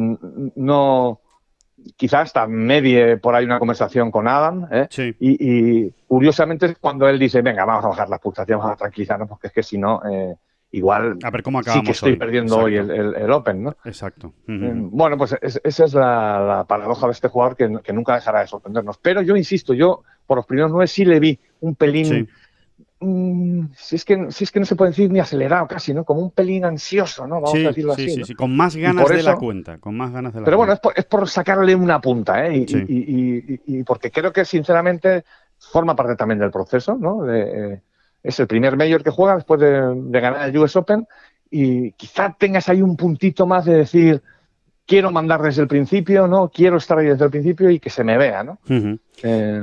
no, 0.57 1.21
quizás 1.97 2.23
hasta 2.25 2.47
medie 2.47 3.17
por 3.17 3.35
ahí 3.35 3.45
una 3.45 3.59
conversación 3.59 4.11
con 4.11 4.29
Adam. 4.29 4.67
¿eh? 4.71 4.89
Y, 5.21 5.91
curiosamente 6.07 6.67
es 6.67 6.79
cuando 6.79 7.09
él 7.09 7.19
dice, 7.19 7.43
venga, 7.43 7.65
vamos 7.65 7.85
a 7.85 7.89
bajar 7.89 8.09
las 8.09 8.21
pulsaciones, 8.21 8.61
vamos 8.61 8.75
a 8.75 8.79
tranquilizarnos, 8.79 9.29
porque 9.29 9.49
es 9.49 9.53
que 9.53 9.63
si 9.63 9.79
no, 9.79 10.01
eh, 10.11 10.35
igual 10.73 11.19
a 11.23 11.31
ver 11.31 11.43
cómo 11.43 11.63
sí 11.63 11.83
que 11.83 11.93
estoy 11.93 12.17
perdiendo 12.17 12.59
hoy 12.59 12.77
el, 12.77 13.31
Open. 13.31 13.63
¿no? 13.63 13.77
Exacto. 13.85 14.33
Eh, 14.47 14.73
bueno, 14.75 15.17
pues 15.17 15.37
esa 15.43 15.85
es 15.85 15.95
la, 15.95 16.65
paradoja 16.69 17.07
de 17.07 17.13
este 17.13 17.29
jugador 17.29 17.57
que, 17.57 17.93
nunca 17.93 18.15
dejará 18.15 18.41
de 18.41 18.47
sorprendernos. 18.47 18.99
Pero 18.99 19.23
yo 19.23 19.37
insisto, 19.37 19.75
yo 19.75 20.03
por 20.27 20.39
los 20.39 20.47
primeros 20.47 20.71
nueve 20.71 20.87
sí 20.87 21.05
le 21.05 21.21
vi 21.21 21.39
un 21.61 21.75
pelín 21.75 22.29
Mm, 23.01 23.67
si, 23.77 23.95
es 23.95 24.05
que, 24.05 24.31
si 24.31 24.43
es 24.43 24.51
que 24.51 24.59
no 24.59 24.67
se 24.67 24.75
puede 24.75 24.91
decir 24.91 25.11
ni 25.11 25.21
acelerado 25.21 25.69
casi, 25.69 25.95
¿no? 25.95 26.05
Como 26.05 26.21
un 26.21 26.33
pelín 26.33 26.65
ansioso, 26.65 27.27
¿no? 27.29 27.41
Vamos 27.41 27.55
a 27.55 27.69
decirlo 27.69 27.93
así. 27.93 28.11
Sí, 28.11 28.25
sí, 28.25 28.35
con 28.35 28.57
más 28.57 28.75
ganas 28.75 29.09
de 29.09 29.23
la 29.23 29.37
cuenta, 29.37 29.79
con 29.79 29.97
más 29.97 30.13
ganas 30.13 30.35
de 30.35 30.41
la 30.41 30.45
Pero 30.45 30.57
bueno, 30.57 30.73
es 30.73 30.81
por, 30.81 30.95
es 30.97 31.05
por, 31.05 31.29
sacarle 31.29 31.77
una 31.77 32.01
punta, 32.01 32.47
¿eh? 32.47 32.67
Y, 32.67 33.63
y, 33.67 33.85
porque 33.85 34.11
creo 34.11 34.33
que 34.33 34.45
sinceramente 34.45 35.25
forma 35.59 35.95
parte 35.95 36.17
también 36.17 36.41
del 36.41 36.51
proceso, 36.51 36.97
¿no? 36.97 37.33
Eh, 37.33 37.81
es 38.23 38.41
el 38.41 38.49
primer 38.49 38.77
mayor 38.77 39.05
que 39.05 39.11
juega 39.11 39.37
después 39.37 39.61
de, 39.61 40.21
ganar 40.21 40.49
el 40.49 40.59
US 40.59 40.75
Open 40.75 41.07
y 41.51 41.93
quizá 41.93 42.35
tengas 42.37 42.69
ahí 42.69 42.83
un 42.83 42.97
puntito 42.97 43.47
más 43.47 43.65
de 43.65 43.77
decir 43.77 44.23
quiero 44.87 45.11
mandar 45.13 45.41
desde 45.41 45.63
el 45.63 45.69
principio, 45.69 46.27
¿no? 46.27 46.49
Quiero 46.49 46.79
estar 46.79 46.99
ahí 46.99 47.07
desde 47.07 47.25
el 47.25 47.31
principio 47.31 47.71
y 47.71 47.79
que 47.79 47.91
se 47.91 48.03
me 48.03 48.19
vea, 48.19 48.43
¿no? 48.43 48.59
Eh, 49.23 49.63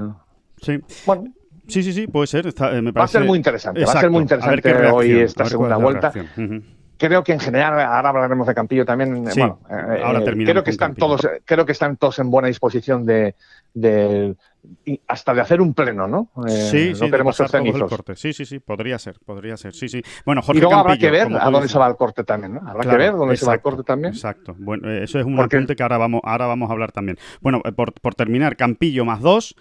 sí. 0.61 0.79
Bueno, 1.05 1.33
Sí, 1.67 1.83
sí, 1.83 1.93
sí, 1.93 2.07
puede 2.07 2.27
ser. 2.27 2.47
Eh, 2.47 2.91
va 2.91 3.03
a 3.03 3.07
ser 3.07 3.23
muy 3.23 3.37
interesante. 3.37 3.83
va 3.83 3.91
a 3.91 4.01
ser 4.01 4.09
muy 4.09 4.21
interesante 4.21 4.75
hoy 4.87 5.11
esta 5.19 5.45
segunda 5.45 5.77
vuelta. 5.77 6.11
Creo 6.97 7.25
que 7.25 7.33
en 7.33 7.41
general, 7.41 7.77
ahora 7.79 8.09
hablaremos 8.09 8.47
de 8.47 8.55
Campillo 8.55 8.85
también. 8.85 9.23
bueno, 9.23 9.59
ahora 9.69 10.19
eh, 10.19 10.45
creo 10.45 10.63
que 10.63 10.71
están 10.71 10.95
todos, 10.95 11.27
creo 11.43 11.65
que 11.65 11.73
están 11.73 11.97
todos 11.97 12.19
en 12.19 12.31
buena 12.31 12.47
disposición 12.47 13.05
de, 13.05 13.35
de 13.73 14.35
hasta 15.07 15.33
de 15.33 15.41
hacer 15.41 15.61
un 15.61 15.73
pleno, 15.73 16.07
¿no? 16.07 16.31
Eh, 16.47 16.49
sí, 16.49 16.95
sí, 16.95 17.03
no 17.03 17.11
queremos 17.11 17.35
ser 17.35 17.49
corte. 17.87 18.15
Sí, 18.15 18.33
sí, 18.33 18.45
sí, 18.45 18.59
podría 18.59 18.99
ser, 18.99 19.17
podría 19.25 19.57
ser. 19.57 19.73
Sí, 19.73 19.89
sí. 19.89 20.01
Bueno, 20.25 20.41
Jorge 20.41 20.59
y 20.59 20.61
luego 20.61 20.75
habrá 20.75 20.97
que 20.97 21.09
ver 21.09 21.27
a 21.39 21.49
dónde 21.49 21.67
se 21.67 21.77
va 21.77 21.87
el 21.87 21.95
corte 21.95 22.23
también, 22.23 22.55
¿no? 22.55 22.61
Habrá 22.67 22.89
que 22.89 22.97
ver 22.97 23.13
dónde 23.13 23.37
se 23.37 23.45
va 23.45 23.53
el 23.53 23.61
corte 23.61 23.83
también. 23.83 24.13
Exacto. 24.13 24.55
Bueno, 24.57 24.89
eh, 24.89 25.03
eso 25.03 25.19
es 25.19 25.25
un 25.25 25.39
apunte 25.39 25.75
que 25.75 25.83
ahora 25.83 25.97
vamos, 25.97 26.21
ahora 26.23 26.47
vamos 26.47 26.69
a 26.69 26.73
hablar 26.73 26.91
también. 26.91 27.17
Bueno, 27.41 27.61
eh, 27.65 27.71
por, 27.71 27.93
por 27.93 28.15
terminar, 28.15 28.55
Campillo 28.55 29.05
más 29.05 29.21
dos, 29.21 29.55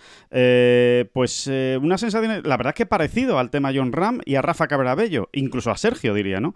pues 1.12 1.46
una 1.80 1.98
sensación, 1.98 2.42
la 2.44 2.56
verdad 2.56 2.72
es 2.72 2.76
que 2.76 2.86
parecido 2.86 3.38
al 3.38 3.50
tema 3.50 3.70
John 3.74 3.92
Ram 3.92 4.20
y 4.24 4.36
a 4.36 4.42
Rafa 4.42 4.66
Cabrabello, 4.66 5.28
incluso 5.32 5.70
a 5.70 5.76
Sergio, 5.76 6.14
diría, 6.14 6.40
¿no? 6.40 6.54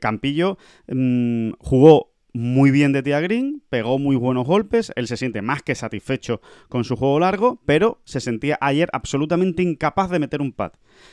Campillo 0.00 0.58
mm, 0.88 1.52
jugó 1.58 2.11
muy 2.32 2.70
bien 2.70 2.92
de 2.92 3.02
Tia 3.02 3.20
Green, 3.20 3.62
pegó 3.68 3.98
muy 3.98 4.16
buenos 4.16 4.46
golpes, 4.46 4.92
él 4.96 5.06
se 5.06 5.16
siente 5.16 5.42
más 5.42 5.62
que 5.62 5.74
satisfecho 5.74 6.40
con 6.68 6.84
su 6.84 6.96
juego 6.96 7.20
largo, 7.20 7.60
pero 7.66 8.00
se 8.04 8.20
sentía 8.20 8.58
ayer 8.60 8.88
absolutamente 8.92 9.62
incapaz 9.62 10.10
de 10.10 10.18
meter 10.18 10.40
un 10.40 10.52
pad. 10.52 10.72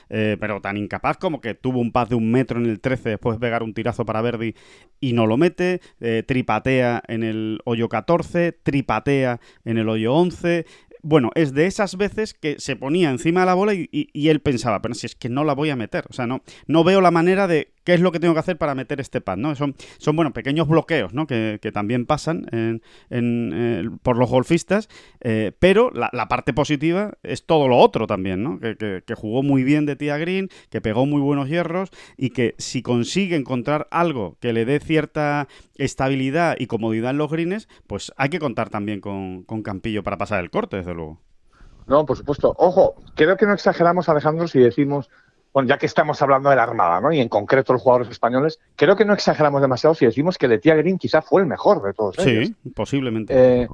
Eh, 0.10 0.38
pero 0.40 0.62
tan 0.62 0.78
incapaz 0.78 1.18
como 1.18 1.42
que 1.42 1.56
tuvo 1.56 1.80
un 1.80 1.92
pad 1.92 2.10
de 2.10 2.16
un 2.16 2.32
metro 2.32 2.60
en 2.60 2.68
el 2.68 2.80
13 2.80 3.10
después 3.10 3.36
de 3.36 3.42
pegar 3.42 3.64
un 3.64 3.74
tirazo 3.74 4.06
para 4.06 4.22
Verdi 4.22 4.56
y 5.00 5.14
no 5.14 5.26
lo 5.28 5.38
mete, 5.38 5.82
eh, 6.00 6.24
tripatea 6.26 7.02
en 7.08 7.24
el 7.24 7.60
hoyo 7.66 7.90
14, 7.90 8.52
tripatea 8.52 9.40
en 9.66 9.78
el 9.78 9.90
hoyo 9.90 10.14
11, 10.14 10.66
bueno, 11.02 11.32
es 11.36 11.54
de 11.54 11.66
esas 11.66 11.96
veces 11.96 12.34
que 12.34 12.60
se 12.60 12.76
ponía 12.76 13.10
encima 13.10 13.42
de 13.42 13.46
la 13.46 13.54
bola 13.54 13.74
y, 13.74 13.88
él 14.14 14.42
pensaba, 14.42 14.82
pero 14.82 14.94
si 14.94 15.06
es 15.06 15.16
que 15.16 15.30
no 15.30 15.44
la 15.44 15.54
voy 15.54 15.70
a 15.70 15.76
meter, 15.76 16.06
o 16.10 16.14
sea, 16.14 16.28
no, 16.28 16.44
no 16.68 16.84
veo 16.84 17.02
la 17.02 17.12
manera 17.12 17.48
de 17.48 17.72
qué 17.90 17.96
es 17.96 18.02
lo 18.02 18.12
que 18.12 18.20
tengo 18.20 18.36
que 18.36 18.40
hacer 18.40 18.56
para 18.56 18.76
meter 18.76 19.00
este 19.00 19.20
pad, 19.20 19.38
¿no? 19.38 19.56
Son, 19.56 19.74
son 19.98 20.16
bueno, 20.16 20.32
pequeños 20.32 20.68
bloqueos, 20.68 21.12
¿no? 21.12 21.26
Que, 21.26 21.60
también 21.74 22.06
pasan 22.06 22.46
en, 22.52 22.84
eh, 23.10 23.90
por 24.04 24.16
los 24.16 24.30
golfistas, 24.30 24.90
eh, 25.22 25.54
pero 25.58 25.90
la, 25.90 26.28
parte 26.28 26.54
positiva 26.54 27.14
es 27.24 27.48
todo 27.48 27.68
lo 27.68 27.78
otro 27.78 28.06
también, 28.06 28.44
¿no? 28.44 28.60
Que, 28.60 29.02
jugó 29.16 29.42
muy 29.42 29.64
bien 29.64 29.88
de 29.88 29.96
Tia 29.96 30.20
Green, 30.20 30.50
que 30.70 30.82
pegó 30.82 31.08
muy 31.08 31.20
buenos 31.20 31.50
hierros 31.50 31.90
y 32.16 32.30
que 32.30 32.54
si 32.60 32.84
consigue 32.84 33.36
encontrar 33.36 33.88
algo 33.90 34.38
que 34.40 34.54
le 34.54 34.66
dé 34.66 34.80
cierta 34.80 35.48
estabilidad 35.74 36.58
y 36.60 36.68
comodidad 36.68 37.10
en 37.10 37.18
los 37.18 37.32
greens, 37.32 37.68
pues 37.88 38.14
hay 38.18 38.30
que 38.30 38.38
contar 38.38 38.70
también 38.70 39.02
con, 39.02 39.42
con 39.46 39.64
Campillo 39.64 40.04
para 40.04 40.20
pasar 40.20 40.44
el 40.44 40.52
corte, 40.52 40.78
desde 40.78 40.94
luego. 40.94 41.20
No, 41.88 42.06
por 42.06 42.18
supuesto. 42.18 42.54
Ojo, 42.60 42.94
creo 43.16 43.36
que 43.36 43.48
no 43.48 43.54
exageramos, 43.54 44.10
Alejandro, 44.10 44.48
si 44.48 44.60
decimos 44.60 45.10
bueno, 45.54 45.68
ya 45.68 45.78
que 45.78 45.88
estamos 45.88 46.22
hablando 46.22 46.50
de 46.50 46.56
la 46.56 46.64
Armada, 46.64 47.02
¿no? 47.02 47.12
Y 47.12 47.20
en 47.20 47.30
concreto 47.30 47.74
los 47.74 47.82
jugadores 47.82 48.10
españoles, 48.10 48.60
creo 48.76 48.96
que 48.96 49.06
no 49.06 49.14
exageramos 49.14 49.62
demasiado 49.62 49.96
si 49.96 50.06
decimos 50.06 50.38
que 50.38 50.48
Letia 50.48 50.76
Green 50.76 50.98
quizá 50.98 51.22
fue 51.22 51.42
el 51.42 51.48
mejor 51.48 51.82
de 51.82 51.94
todos 51.94 52.20
ellos. 52.20 52.48
Sí, 52.48 52.72
posiblemente. 52.72 53.34
Eh, 53.36 53.68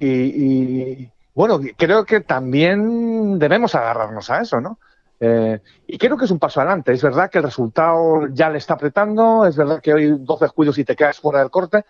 y, 0.00 1.08
bueno, 1.34 1.60
creo 1.76 2.04
que 2.04 2.20
también 2.20 3.38
debemos 3.38 3.74
agarrarnos 3.74 4.28
a 4.30 4.40
eso, 4.40 4.60
¿no? 4.60 4.78
Eh, 5.20 5.58
y 5.86 5.98
creo 5.98 6.16
que 6.16 6.26
es 6.26 6.30
un 6.30 6.38
paso 6.38 6.60
adelante. 6.60 6.92
Es 6.92 7.02
verdad 7.02 7.30
que 7.30 7.38
el 7.38 7.44
resultado 7.44 8.28
ya 8.32 8.50
le 8.50 8.58
está 8.58 8.74
apretando, 8.74 9.46
es 9.46 9.56
verdad 9.56 9.80
que 9.80 9.94
hoy 9.94 10.14
12 10.18 10.44
descuidos 10.44 10.78
y 10.78 10.84
te 10.84 10.94
quedas 10.94 11.18
fuera 11.18 11.40
del 11.40 11.50
corte, 11.50 11.84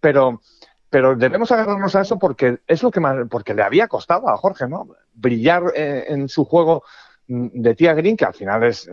pero, 0.00 0.40
pero 0.90 1.14
debemos 1.14 1.50
agarrarnos 1.52 1.94
a 1.94 2.02
eso 2.02 2.18
porque 2.18 2.58
es 2.66 2.82
lo 2.82 2.90
que 2.90 3.00
más, 3.00 3.16
porque 3.30 3.54
le 3.54 3.62
había 3.62 3.88
costado 3.88 4.28
a 4.28 4.36
Jorge, 4.36 4.68
¿no? 4.68 4.88
Brillar 5.14 5.72
eh, 5.74 6.06
en 6.08 6.28
su 6.28 6.44
juego 6.44 6.82
de 7.26 7.74
Tia 7.74 7.94
Green, 7.94 8.16
que 8.16 8.24
al 8.24 8.34
final 8.34 8.64
es 8.64 8.86
eh, 8.88 8.92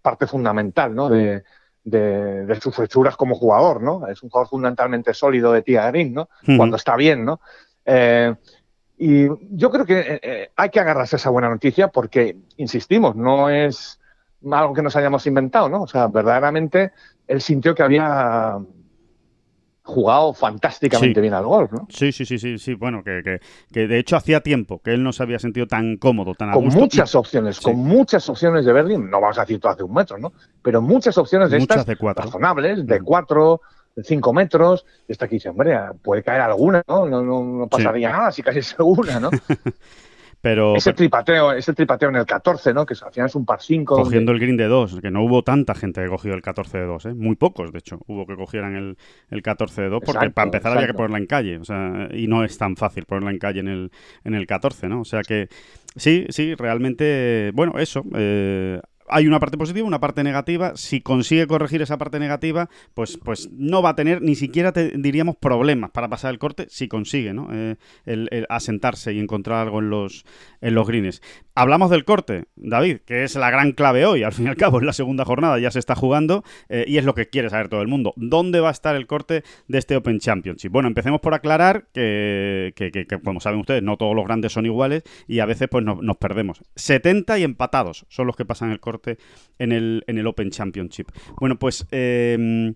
parte 0.00 0.26
fundamental 0.26 0.94
¿no? 0.94 1.08
de, 1.08 1.42
de, 1.84 2.58
sus 2.60 2.74
fechuras 2.74 3.16
como 3.16 3.34
jugador, 3.34 3.82
¿no? 3.82 4.06
Es 4.06 4.22
un 4.22 4.30
jugador 4.30 4.48
fundamentalmente 4.48 5.14
sólido 5.14 5.52
de 5.52 5.62
Tia 5.62 5.90
Green, 5.90 6.14
¿no? 6.14 6.28
Cuando 6.56 6.76
está 6.76 6.96
bien, 6.96 7.24
¿no? 7.24 7.40
Eh, 7.84 8.34
y 8.98 9.26
yo 9.50 9.70
creo 9.70 9.84
que 9.84 10.20
eh, 10.22 10.50
hay 10.54 10.70
que 10.70 10.80
agarrarse 10.80 11.16
a 11.16 11.18
esa 11.18 11.30
buena 11.30 11.48
noticia 11.48 11.88
porque, 11.88 12.36
insistimos, 12.56 13.16
no 13.16 13.50
es 13.50 13.98
algo 14.50 14.74
que 14.74 14.82
nos 14.82 14.94
hayamos 14.96 15.26
inventado, 15.26 15.68
¿no? 15.68 15.82
O 15.82 15.86
sea, 15.88 16.06
verdaderamente 16.06 16.92
él 17.26 17.40
sintió 17.40 17.74
que 17.74 17.82
había 17.82 18.58
jugado 19.84 20.32
fantásticamente 20.32 21.20
bien 21.20 21.34
al 21.34 21.44
golf, 21.44 21.72
¿no? 21.72 21.86
Sí, 21.90 22.12
sí, 22.12 22.24
sí, 22.24 22.38
sí, 22.38 22.58
sí. 22.58 22.74
Bueno, 22.74 23.02
que, 23.02 23.40
que, 23.72 23.86
de 23.88 23.98
hecho 23.98 24.16
hacía 24.16 24.40
tiempo 24.40 24.80
que 24.80 24.92
él 24.92 25.02
no 25.02 25.12
se 25.12 25.22
había 25.22 25.38
sentido 25.38 25.66
tan 25.66 25.96
cómodo, 25.96 26.34
tan 26.34 26.52
Con 26.52 26.66
muchas 26.66 27.14
opciones, 27.14 27.60
con 27.60 27.76
muchas 27.76 28.28
opciones 28.28 28.64
de 28.64 28.72
Berlín, 28.72 29.10
no 29.10 29.20
vamos 29.20 29.38
a 29.38 29.42
decir 29.42 29.60
todas 29.60 29.76
de 29.76 29.84
un 29.84 29.92
metro, 29.92 30.18
¿no? 30.18 30.32
Pero 30.62 30.80
muchas 30.80 31.18
opciones 31.18 31.50
de 31.50 31.58
estas 31.58 31.84
razonables, 31.86 32.86
de 32.86 33.00
mm. 33.00 33.04
cuatro, 33.04 33.60
de 33.96 34.04
cinco 34.04 34.32
metros. 34.32 34.86
Esta 35.08 35.26
aquí 35.26 35.36
dice, 35.36 35.48
hombre, 35.48 35.76
puede 36.02 36.22
caer 36.22 36.42
alguna, 36.42 36.82
¿no? 36.86 37.06
No, 37.06 37.22
no, 37.22 37.66
pasaría 37.66 38.10
nada 38.10 38.30
si 38.30 38.42
casi 38.42 38.62
segura, 38.62 39.18
¿no? 39.18 39.30
Pero, 40.42 40.74
ese 40.74 40.92
tripateo, 40.92 41.52
ese 41.52 41.72
tripateo 41.72 42.08
en 42.08 42.16
el 42.16 42.26
14, 42.26 42.74
¿no? 42.74 42.84
Que 42.84 42.94
al 43.00 43.12
final 43.12 43.28
es 43.28 43.34
un 43.36 43.46
par 43.46 43.62
5. 43.62 43.94
Cogiendo 43.94 44.32
el 44.32 44.40
green 44.40 44.56
de 44.56 44.66
2, 44.66 44.98
que 45.00 45.12
no 45.12 45.22
hubo 45.22 45.44
tanta 45.44 45.72
gente 45.76 46.02
que 46.02 46.08
cogió 46.08 46.34
el 46.34 46.42
14 46.42 46.78
de 46.78 46.84
2, 46.84 47.06
¿eh? 47.06 47.14
Muy 47.14 47.36
pocos, 47.36 47.70
de 47.70 47.78
hecho, 47.78 48.00
hubo 48.08 48.26
que 48.26 48.34
cogieran 48.34 48.74
el, 48.74 48.98
el 49.30 49.40
14 49.40 49.82
de 49.82 49.88
2, 49.88 50.02
porque 50.04 50.30
para 50.30 50.46
empezar 50.46 50.72
había 50.72 50.88
que 50.88 50.94
ponerla 50.94 51.18
en 51.18 51.26
calle, 51.26 51.58
o 51.58 51.64
sea, 51.64 52.08
y 52.12 52.26
no 52.26 52.42
es 52.42 52.58
tan 52.58 52.74
fácil 52.74 53.04
ponerla 53.04 53.30
en 53.30 53.38
calle 53.38 53.60
en 53.60 53.68
el, 53.68 53.92
en 54.24 54.34
el 54.34 54.48
14, 54.48 54.88
¿no? 54.88 55.02
O 55.02 55.04
sea 55.04 55.22
que 55.22 55.48
sí, 55.94 56.26
sí, 56.30 56.56
realmente, 56.56 57.52
bueno, 57.54 57.78
eso, 57.78 58.02
eh, 58.12 58.80
hay 59.12 59.26
una 59.26 59.38
parte 59.38 59.58
positiva, 59.58 59.86
una 59.86 60.00
parte 60.00 60.24
negativa. 60.24 60.72
Si 60.74 61.00
consigue 61.00 61.46
corregir 61.46 61.82
esa 61.82 61.98
parte 61.98 62.18
negativa, 62.18 62.68
pues, 62.94 63.18
pues 63.18 63.50
no 63.52 63.82
va 63.82 63.90
a 63.90 63.96
tener 63.96 64.22
ni 64.22 64.34
siquiera, 64.34 64.72
diríamos, 64.72 65.36
problemas 65.36 65.90
para 65.90 66.08
pasar 66.08 66.32
el 66.32 66.38
corte 66.38 66.66
si 66.68 66.88
consigue 66.88 67.34
¿no? 67.34 67.48
Eh, 67.52 67.76
el, 68.06 68.46
asentarse 68.48 69.12
y 69.12 69.20
encontrar 69.20 69.60
algo 69.60 69.80
en 69.80 69.90
los, 69.90 70.24
en 70.60 70.74
los 70.74 70.86
greens. 70.86 71.22
Hablamos 71.54 71.90
del 71.90 72.04
corte, 72.04 72.44
David, 72.56 73.00
que 73.04 73.24
es 73.24 73.34
la 73.36 73.50
gran 73.50 73.72
clave 73.72 74.06
hoy. 74.06 74.22
Al 74.22 74.32
fin 74.32 74.46
y 74.46 74.48
al 74.48 74.56
cabo, 74.56 74.78
en 74.78 74.86
la 74.86 74.92
segunda 74.92 75.24
jornada 75.24 75.58
ya 75.58 75.70
se 75.70 75.78
está 75.78 75.94
jugando 75.94 76.44
eh, 76.68 76.84
y 76.88 76.96
es 76.96 77.04
lo 77.04 77.14
que 77.14 77.28
quiere 77.28 77.50
saber 77.50 77.68
todo 77.68 77.82
el 77.82 77.88
mundo. 77.88 78.14
¿Dónde 78.16 78.60
va 78.60 78.68
a 78.68 78.72
estar 78.72 78.96
el 78.96 79.06
corte 79.06 79.44
de 79.68 79.78
este 79.78 79.96
Open 79.96 80.18
Championship? 80.18 80.72
Bueno, 80.72 80.88
empecemos 80.88 81.20
por 81.20 81.34
aclarar 81.34 81.88
que, 81.92 82.72
como 83.22 83.40
saben 83.40 83.60
ustedes, 83.60 83.82
no 83.82 83.96
todos 83.98 84.16
los 84.16 84.24
grandes 84.24 84.52
son 84.52 84.64
iguales 84.64 85.02
y 85.28 85.40
a 85.40 85.46
veces 85.46 85.68
pues 85.68 85.84
nos 85.84 86.16
perdemos. 86.16 86.62
70 86.76 87.38
y 87.38 87.42
empatados 87.42 88.06
son 88.08 88.26
los 88.26 88.36
que 88.36 88.44
pasan 88.44 88.70
el 88.70 88.80
corte 88.80 89.01
en 89.58 89.72
el, 89.72 90.04
en 90.06 90.18
el 90.18 90.26
Open 90.26 90.50
Championship. 90.50 91.08
Bueno, 91.38 91.58
pues... 91.58 91.86
Em, 91.90 92.74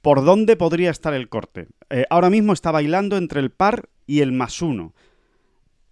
¿Por 0.00 0.24
dónde 0.24 0.56
podría 0.56 0.90
estar 0.90 1.12
el 1.12 1.28
corte? 1.28 1.66
Eh, 1.90 2.06
ahora 2.08 2.30
mismo 2.30 2.52
está 2.52 2.70
bailando 2.70 3.16
entre 3.16 3.40
el 3.40 3.50
par 3.50 3.88
y 4.06 4.20
el 4.20 4.30
más 4.30 4.62
uno. 4.62 4.94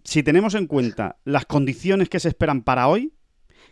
Si 0.03 0.23
tenemos 0.23 0.55
en 0.55 0.67
cuenta 0.67 1.17
las 1.25 1.45
condiciones 1.45 2.07
que 2.07 2.21
se 2.21 2.29
esperan 2.29 2.61
para 2.61 2.87
hoy, 2.87 3.11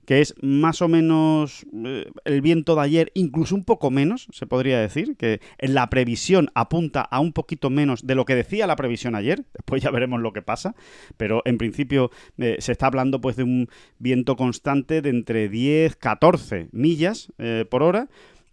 que 0.05 0.21
es 0.21 0.35
más 0.41 0.81
o 0.81 0.87
menos 0.87 1.65
eh, 1.85 2.11
el 2.23 2.41
viento 2.41 2.75
de 2.75 2.81
ayer, 2.81 3.11
incluso 3.13 3.55
un 3.55 3.63
poco 3.63 3.91
menos, 3.91 4.27
se 4.31 4.45
podría 4.45 4.79
decir, 4.79 5.15
que 5.17 5.41
en 5.57 5.73
la 5.73 5.89
previsión 5.89 6.49
apunta 6.53 7.01
a 7.01 7.19
un 7.19 7.33
poquito 7.33 7.69
menos 7.69 8.05
de 8.05 8.15
lo 8.15 8.25
que 8.25 8.35
decía 8.35 8.67
la 8.67 8.75
previsión 8.75 9.15
ayer, 9.15 9.43
después 9.53 9.81
ya 9.81 9.91
veremos 9.91 10.21
lo 10.21 10.33
que 10.33 10.41
pasa, 10.41 10.75
pero 11.17 11.41
en 11.45 11.57
principio 11.57 12.11
eh, 12.37 12.57
se 12.59 12.71
está 12.71 12.87
hablando 12.87 13.19
pues 13.19 13.35
de 13.35 13.43
un 13.43 13.69
viento 13.97 14.35
constante 14.35 15.01
de 15.01 15.09
entre 15.09 15.49
10, 15.49 15.95
14 15.95 16.69
millas 16.71 17.31
eh, 17.37 17.65
por 17.69 17.83
hora, 17.83 18.07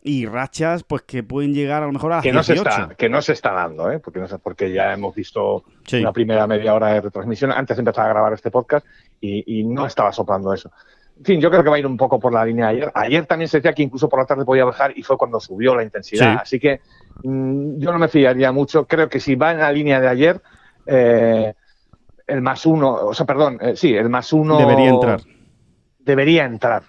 y 0.04 0.26
rachas 0.26 0.82
pues 0.82 1.02
que 1.02 1.22
pueden 1.22 1.54
llegar 1.54 1.84
a 1.84 1.86
lo 1.86 1.92
mejor 1.92 2.12
a 2.12 2.22
que 2.22 2.32
no 2.32 2.42
se 2.42 2.54
está 2.54 2.92
que 2.98 3.08
no 3.08 3.22
se 3.22 3.34
está 3.34 3.52
dando 3.52 3.88
¿eh? 3.88 4.00
porque 4.00 4.18
no 4.18 4.26
sé 4.26 4.36
porque 4.40 4.72
ya 4.72 4.92
hemos 4.92 5.14
visto 5.14 5.62
una 5.92 6.12
primera 6.12 6.44
media 6.48 6.74
hora 6.74 6.88
de 6.88 7.02
retransmisión. 7.02 7.52
Antes 7.52 7.76
de 7.76 7.82
empezar 7.82 8.06
a 8.06 8.08
grabar 8.08 8.32
este 8.32 8.50
podcast 8.50 8.84
y, 9.20 9.60
y 9.60 9.62
no 9.62 9.86
estaba 9.86 10.12
soplando 10.12 10.52
eso 10.52 10.72
en 11.18 11.24
fin, 11.24 11.40
yo 11.40 11.50
creo 11.50 11.62
que 11.62 11.70
va 11.70 11.76
a 11.76 11.78
ir 11.78 11.86
un 11.86 11.96
poco 11.96 12.18
por 12.18 12.32
la 12.32 12.44
línea 12.44 12.66
de 12.66 12.72
ayer. 12.72 12.92
Ayer 12.94 13.26
también 13.26 13.48
se 13.48 13.58
decía 13.58 13.72
que 13.72 13.82
incluso 13.82 14.08
por 14.08 14.18
la 14.18 14.26
tarde 14.26 14.44
podía 14.44 14.64
bajar 14.64 14.92
y 14.96 15.02
fue 15.02 15.16
cuando 15.16 15.38
subió 15.38 15.74
la 15.74 15.82
intensidad. 15.82 16.38
Así 16.40 16.58
que 16.58 16.80
mm, 17.22 17.78
yo 17.78 17.92
no 17.92 17.98
me 17.98 18.08
fiaría 18.08 18.50
mucho. 18.50 18.86
Creo 18.86 19.08
que 19.08 19.20
si 19.20 19.36
va 19.36 19.52
en 19.52 19.58
la 19.58 19.70
línea 19.70 20.00
de 20.00 20.08
ayer, 20.08 20.42
eh, 20.86 21.54
el 22.26 22.42
más 22.42 22.66
uno, 22.66 22.92
o 22.92 23.14
sea, 23.14 23.26
perdón, 23.26 23.58
eh, 23.60 23.76
sí, 23.76 23.94
el 23.94 24.08
más 24.08 24.32
uno. 24.32 24.58
Debería 24.58 24.88
entrar. 24.88 25.20
Debería 25.98 26.44
entrar. 26.44 26.82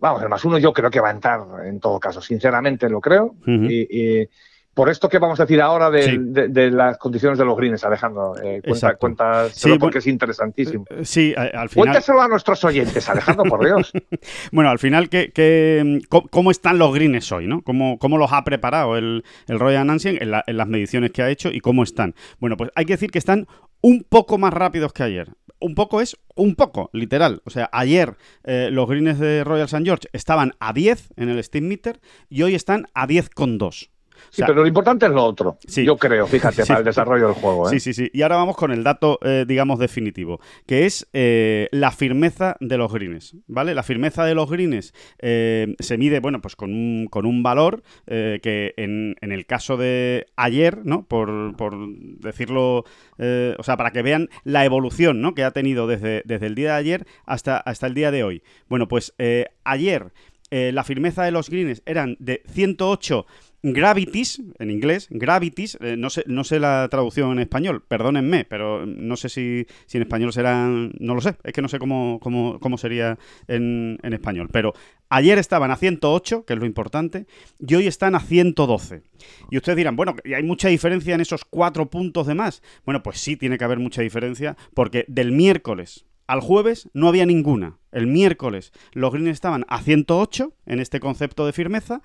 Vamos, 0.00 0.22
el 0.22 0.28
más 0.28 0.44
uno 0.44 0.58
yo 0.58 0.72
creo 0.72 0.90
que 0.90 1.00
va 1.00 1.08
a 1.08 1.12
entrar 1.12 1.40
en 1.64 1.80
todo 1.80 1.98
caso. 1.98 2.20
Sinceramente 2.20 2.88
lo 2.88 3.00
creo. 3.00 3.34
y, 3.46 4.28
por 4.74 4.88
esto 4.88 5.08
que 5.08 5.18
vamos 5.18 5.38
a 5.38 5.44
decir 5.44 5.60
ahora 5.60 5.90
de, 5.90 6.70
las 6.70 6.96
condiciones 6.96 7.38
de 7.38 7.44
los 7.44 7.56
greens, 7.56 7.84
Alejandro. 7.84 8.34
Eh, 8.42 8.62
cuenta, 8.98 9.48
porque 9.78 9.98
es 9.98 10.06
interesantísimo. 10.06 10.84
Eh, 10.88 11.04
sí, 11.04 11.34
al 11.36 11.68
final. 11.68 11.86
Cuéntaselo 11.86 12.22
a 12.22 12.28
nuestros 12.28 12.64
oyentes, 12.64 13.08
Alejandro, 13.08 13.44
por 13.44 13.64
Dios. 13.64 13.92
bueno, 14.52 14.70
al 14.70 14.78
final, 14.78 15.08
¿qué, 15.08 16.00
cómo 16.08 16.50
están 16.50 16.78
los 16.78 16.94
greens 16.94 17.30
hoy? 17.32 17.46
¿no? 17.46 17.62
¿Cómo, 17.62 17.98
cómo 17.98 18.16
los 18.16 18.32
ha 18.32 18.44
preparado 18.44 18.96
el, 18.96 19.24
el 19.46 19.58
Royal 19.58 19.88
Ancien 19.90 20.18
en, 20.20 20.30
las 20.30 20.68
mediciones 20.68 21.12
que 21.12 21.22
ha 21.22 21.28
hecho 21.28 21.50
y 21.50 21.60
cómo 21.60 21.82
están? 21.82 22.14
Bueno, 22.38 22.56
pues 22.56 22.70
hay 22.74 22.86
que 22.86 22.94
decir 22.94 23.10
que 23.10 23.18
están 23.18 23.46
un 23.82 24.06
poco 24.08 24.38
más 24.38 24.54
rápidos 24.54 24.92
que 24.92 25.02
ayer. 25.02 25.32
Un 25.60 25.74
poco 25.74 26.00
es 26.00 26.16
un 26.34 26.54
poco, 26.54 26.88
literal. 26.92 27.42
O 27.44 27.50
sea, 27.50 27.68
ayer 27.72 28.16
eh, 28.44 28.68
los 28.72 28.88
greens 28.88 29.18
de 29.18 29.44
Royal 29.44 29.66
St. 29.66 29.84
George 29.84 30.08
estaban 30.12 30.54
a 30.60 30.72
10 30.72 31.12
en 31.16 31.28
el 31.28 31.42
Steam 31.44 31.66
Meter 31.66 32.00
y 32.28 32.42
hoy 32.42 32.54
están 32.54 32.86
a 32.94 33.06
10,2. 33.06 33.91
Sí, 34.32 34.42
pero 34.46 34.62
lo 34.62 34.66
importante 34.66 35.04
es 35.04 35.12
lo 35.12 35.22
otro. 35.24 35.58
Yo 35.68 35.98
creo, 35.98 36.26
fíjate, 36.26 36.64
para 36.64 36.78
el 36.78 36.86
desarrollo 36.86 37.26
del 37.26 37.34
juego. 37.34 37.68
¿eh? 37.68 37.70
Sí, 37.72 37.80
sí, 37.80 37.92
sí. 37.92 38.10
Y 38.14 38.22
ahora 38.22 38.36
vamos 38.36 38.56
con 38.56 38.72
el 38.72 38.82
dato, 38.82 39.18
eh, 39.22 39.44
digamos, 39.46 39.78
definitivo, 39.78 40.40
que 40.66 40.86
es 40.86 41.06
eh, 41.12 41.68
la 41.70 41.90
firmeza 41.90 42.56
de 42.58 42.78
los 42.78 42.90
greens. 42.90 43.36
¿Vale? 43.46 43.74
La 43.74 43.82
firmeza 43.82 44.24
de 44.24 44.34
los 44.34 44.50
greens 44.50 44.94
se 45.20 45.98
mide, 45.98 46.20
bueno, 46.20 46.40
pues 46.40 46.56
con 46.56 46.70
un, 46.72 47.08
con 47.10 47.26
un 47.26 47.42
valor 47.42 47.82
que 48.06 48.72
en, 48.78 49.16
en, 49.20 49.32
el 49.32 49.44
caso 49.44 49.76
de 49.76 50.26
ayer, 50.36 50.78
¿no? 50.84 51.06
Por, 51.06 51.54
por 51.56 51.76
decirlo, 52.20 52.84
o 53.18 53.62
sea, 53.62 53.76
para 53.76 53.90
que 53.90 54.00
vean 54.00 54.30
la 54.44 54.64
evolución, 54.64 55.20
¿no? 55.20 55.34
Que 55.34 55.44
ha 55.44 55.50
tenido 55.50 55.86
desde, 55.86 56.22
desde 56.24 56.46
el 56.46 56.54
día 56.54 56.72
de 56.72 56.78
ayer 56.78 57.06
hasta, 57.26 57.58
hasta 57.58 57.86
el 57.86 57.92
día 57.92 58.10
de 58.10 58.24
hoy. 58.24 58.42
Bueno, 58.68 58.88
pues 58.88 59.14
ayer 59.64 60.12
la 60.50 60.84
firmeza 60.84 61.24
de 61.24 61.32
los 61.32 61.50
greens 61.50 61.82
eran 61.84 62.16
de 62.18 62.42
108 62.46 63.26
Gravities, 63.64 64.42
en 64.58 64.70
inglés, 64.70 65.06
Gravities, 65.10 65.78
eh, 65.80 65.96
no, 65.96 66.10
sé, 66.10 66.24
no 66.26 66.42
sé 66.42 66.58
la 66.58 66.88
traducción 66.90 67.30
en 67.32 67.38
español, 67.38 67.84
perdónenme, 67.86 68.44
pero 68.44 68.84
no 68.86 69.16
sé 69.16 69.28
si, 69.28 69.66
si 69.86 69.98
en 69.98 70.02
español 70.02 70.32
será, 70.32 70.66
no 70.66 71.14
lo 71.14 71.20
sé, 71.20 71.36
es 71.44 71.52
que 71.52 71.62
no 71.62 71.68
sé 71.68 71.78
cómo, 71.78 72.18
cómo, 72.20 72.58
cómo 72.58 72.76
sería 72.76 73.18
en, 73.46 73.98
en, 74.02 74.12
español, 74.14 74.48
pero 74.50 74.72
ayer 75.10 75.38
estaban 75.38 75.70
a 75.70 75.76
108, 75.76 76.44
que 76.44 76.54
es 76.54 76.58
lo 76.58 76.66
importante, 76.66 77.26
y 77.60 77.74
hoy 77.76 77.86
están 77.86 78.16
a 78.16 78.20
112. 78.20 79.02
Y 79.50 79.56
ustedes 79.56 79.76
dirán, 79.76 79.94
bueno, 79.94 80.16
¿y 80.24 80.34
hay 80.34 80.42
mucha 80.42 80.68
diferencia 80.68 81.14
en 81.14 81.20
esos 81.20 81.44
cuatro 81.44 81.88
puntos 81.88 82.26
de 82.26 82.34
más? 82.34 82.62
Bueno, 82.84 83.04
pues 83.04 83.20
sí 83.20 83.36
tiene 83.36 83.58
que 83.58 83.64
haber 83.64 83.78
mucha 83.78 84.02
diferencia, 84.02 84.56
porque 84.74 85.04
del 85.06 85.30
miércoles 85.30 86.04
al 86.26 86.40
jueves 86.40 86.88
no 86.94 87.08
había 87.08 87.26
ninguna. 87.26 87.78
El 87.90 88.06
miércoles 88.06 88.72
los 88.92 89.12
greens 89.12 89.28
estaban 89.28 89.66
a 89.68 89.82
108 89.82 90.52
en 90.66 90.80
este 90.80 90.98
concepto 90.98 91.44
de 91.44 91.52
firmeza 91.52 92.00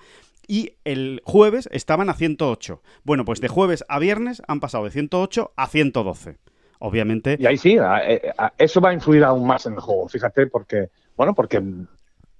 y 0.48 0.72
el 0.84 1.22
jueves 1.24 1.68
estaban 1.70 2.08
a 2.08 2.14
108. 2.14 2.82
Bueno, 3.04 3.24
pues 3.24 3.40
de 3.40 3.48
jueves 3.48 3.84
a 3.88 3.98
viernes 3.98 4.42
han 4.48 4.58
pasado 4.58 4.84
de 4.84 4.90
108 4.90 5.52
a 5.54 5.66
112. 5.68 6.38
Obviamente. 6.80 7.36
Y 7.38 7.46
ahí 7.46 7.56
sí, 7.56 7.76
eh, 7.76 8.32
eso 8.56 8.80
va 8.80 8.90
a 8.90 8.94
influir 8.94 9.24
aún 9.24 9.46
más 9.46 9.66
en 9.66 9.74
el 9.74 9.80
juego, 9.80 10.08
fíjate, 10.08 10.46
porque, 10.46 10.90
bueno, 11.16 11.34
porque 11.34 11.62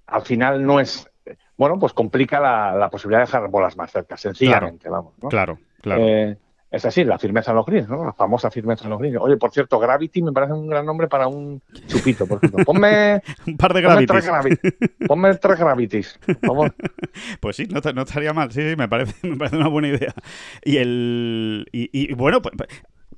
al 0.07 0.23
final 0.23 0.65
no 0.65 0.81
es. 0.81 1.09
Bueno, 1.57 1.79
pues 1.79 1.93
complica 1.93 2.41
la, 2.41 2.89
posibilidad 2.89 3.21
de 3.21 3.27
dejar 3.27 3.49
bolas 3.49 3.77
más 3.77 3.91
cerca, 3.91 4.17
sencillamente, 4.17 4.89
vamos. 4.89 5.15
¿no? 5.21 5.29
Claro, 5.29 5.59
claro. 5.83 6.03
Eh, 6.07 6.37
es 6.71 6.85
así, 6.85 7.03
la 7.05 7.19
firmeza 7.19 7.53
en 7.53 7.57
los 7.57 7.66
greens, 7.66 7.89
¿no? 7.89 8.05
La 8.05 8.12
famosa 8.12 8.51
firmeza 8.51 8.85
en 8.85 8.91
los 8.91 8.99
greens. 8.99 9.16
Oye, 9.21 9.39
por 9.39 9.51
cierto, 9.53 9.79
Gravity 9.79 10.23
me 10.23 10.33
parece 10.33 10.53
un 10.53 10.66
gran 10.66 10.85
nombre 10.85 11.09
para 11.09 11.27
un 11.27 11.62
chupito, 11.87 12.27
por 12.27 12.39
ejemplo. 12.39 12.64
Ponme 12.64 13.23
un 13.47 13.57
par 13.57 13.73
de 13.73 13.81
Gravities. 13.81 14.59
Ponme 15.07 15.35
tres, 15.37 15.59
Gravities, 15.59 16.21
Pues 17.41 17.57
sí, 17.57 17.66
no, 17.66 18.03
estaría 18.03 18.35
mal, 18.35 18.53
sí, 18.53 18.61
sí, 18.69 18.77
me 18.77 18.89
parece, 18.89 19.14
me 19.27 19.37
parece 19.37 19.57
una 19.57 19.69
buena 19.69 19.89
idea. 19.89 20.14
Y 20.62 20.77
el 20.77 21.66
y, 21.73 21.89
y 21.93 22.12
bueno, 22.12 22.43
pues, 22.43 22.55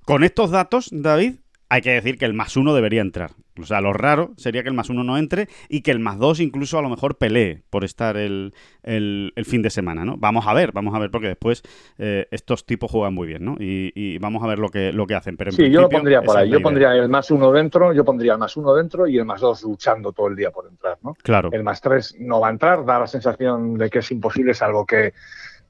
con 0.05 0.23
estos 0.23 0.53
datos, 0.53 0.89
David, 0.93 1.35
hay 1.71 1.83
que 1.83 1.93
decir 1.93 2.19
que 2.19 2.25
el 2.25 2.35
más 2.35 2.57
uno 2.57 2.75
debería 2.75 3.01
entrar. 3.01 3.31
O 3.61 3.65
sea, 3.65 3.81
lo 3.81 3.93
raro 3.93 4.33
sería 4.37 4.63
que 4.63 4.69
el 4.69 4.75
más 4.75 4.91
uno 4.91 5.05
no 5.05 5.17
entre 5.17 5.49
y 5.69 5.83
que 5.83 5.93
el 5.93 6.01
más 6.01 6.19
dos 6.19 6.41
incluso 6.41 6.79
a 6.79 6.83
lo 6.83 6.89
mejor 6.89 7.17
pelee 7.17 7.63
por 7.71 7.85
estar 7.85 8.17
el, 8.17 8.53
fin 9.45 9.63
de 9.63 9.71
semana, 9.71 10.05
¿no? 10.05 10.17
Vamos 10.17 10.47
a 10.49 10.55
ver, 10.55 10.73
vamos 10.73 10.95
a 10.95 10.99
ver, 10.99 11.13
porque 11.13 11.29
después 11.29 11.63
eh, 11.99 12.27
estos 12.33 12.67
tipos 12.67 12.91
juegan 12.91 13.15
muy 13.15 13.29
bien, 13.29 13.45
¿no? 13.45 13.57
Y, 13.59 14.19
vamos 14.19 14.43
a 14.43 14.49
ver 14.49 14.59
lo 14.59 14.69
que, 14.69 14.93
lo 14.93 15.07
que 15.07 15.15
hacen. 15.15 15.37
Pero 15.37 15.53
sí, 15.53 15.71
yo 15.71 15.81
lo 15.81 15.89
pondría 15.89 16.23
por 16.23 16.37
ahí. 16.37 16.51
Yo 16.51 16.61
pondría 16.61 16.93
el 16.93 17.09
más 17.09 17.31
uno 17.31 17.53
dentro, 17.53 17.93
yo 17.93 18.05
pondría 18.05 18.33
el 18.33 18.39
más 18.39 18.57
uno 18.57 18.75
dentro 18.75 19.07
y 19.07 19.19
el 19.19 19.25
más 19.25 19.41
dos 19.41 19.63
luchando 19.63 20.13
todo 20.13 20.27
el 20.27 20.37
día 20.37 20.51
por 20.51 20.67
entrar, 20.67 20.99
¿no? 21.03 21.15
Claro. 21.23 21.51
El 21.53 21.63
más 21.63 21.81
tres 21.81 22.17
no 22.19 22.41
va 22.41 22.49
a 22.49 22.51
entrar, 22.51 22.85
da 22.85 22.99
la 22.99 23.07
sensación 23.07 23.79
de 23.79 23.89
que 23.89 24.01
es 24.01 24.11
imposible, 24.11 24.55
salvo 24.55 24.85
que 24.85 25.13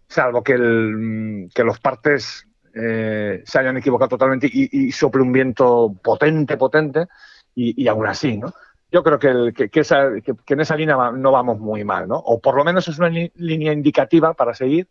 salvo 0.08 0.42
que, 0.42 0.54
el, 0.54 1.48
que 1.54 1.62
los 1.62 1.78
partes 1.78 2.46
eh, 2.74 3.42
se 3.44 3.58
hayan 3.58 3.76
equivocado 3.76 4.10
totalmente 4.10 4.48
y, 4.52 4.90
sople 4.92 5.22
un 5.22 5.32
viento 5.32 5.94
potente, 6.02 6.56
potente, 6.56 7.06
y, 7.54 7.86
aún 7.88 8.06
así, 8.06 8.38
¿no? 8.38 8.52
Yo 8.92 9.02
creo 9.04 9.18
que, 9.18 9.68
que, 9.68 10.54
en 10.54 10.60
esa 10.60 10.76
línea 10.76 10.96
no 11.12 11.30
vamos 11.30 11.58
muy 11.58 11.84
mal, 11.84 12.08
¿no? 12.08 12.16
O 12.16 12.40
por 12.40 12.56
lo 12.56 12.64
menos 12.64 12.88
es 12.88 12.98
una 12.98 13.08
línea 13.08 13.72
indicativa 13.72 14.34
para 14.34 14.54
seguir 14.54 14.88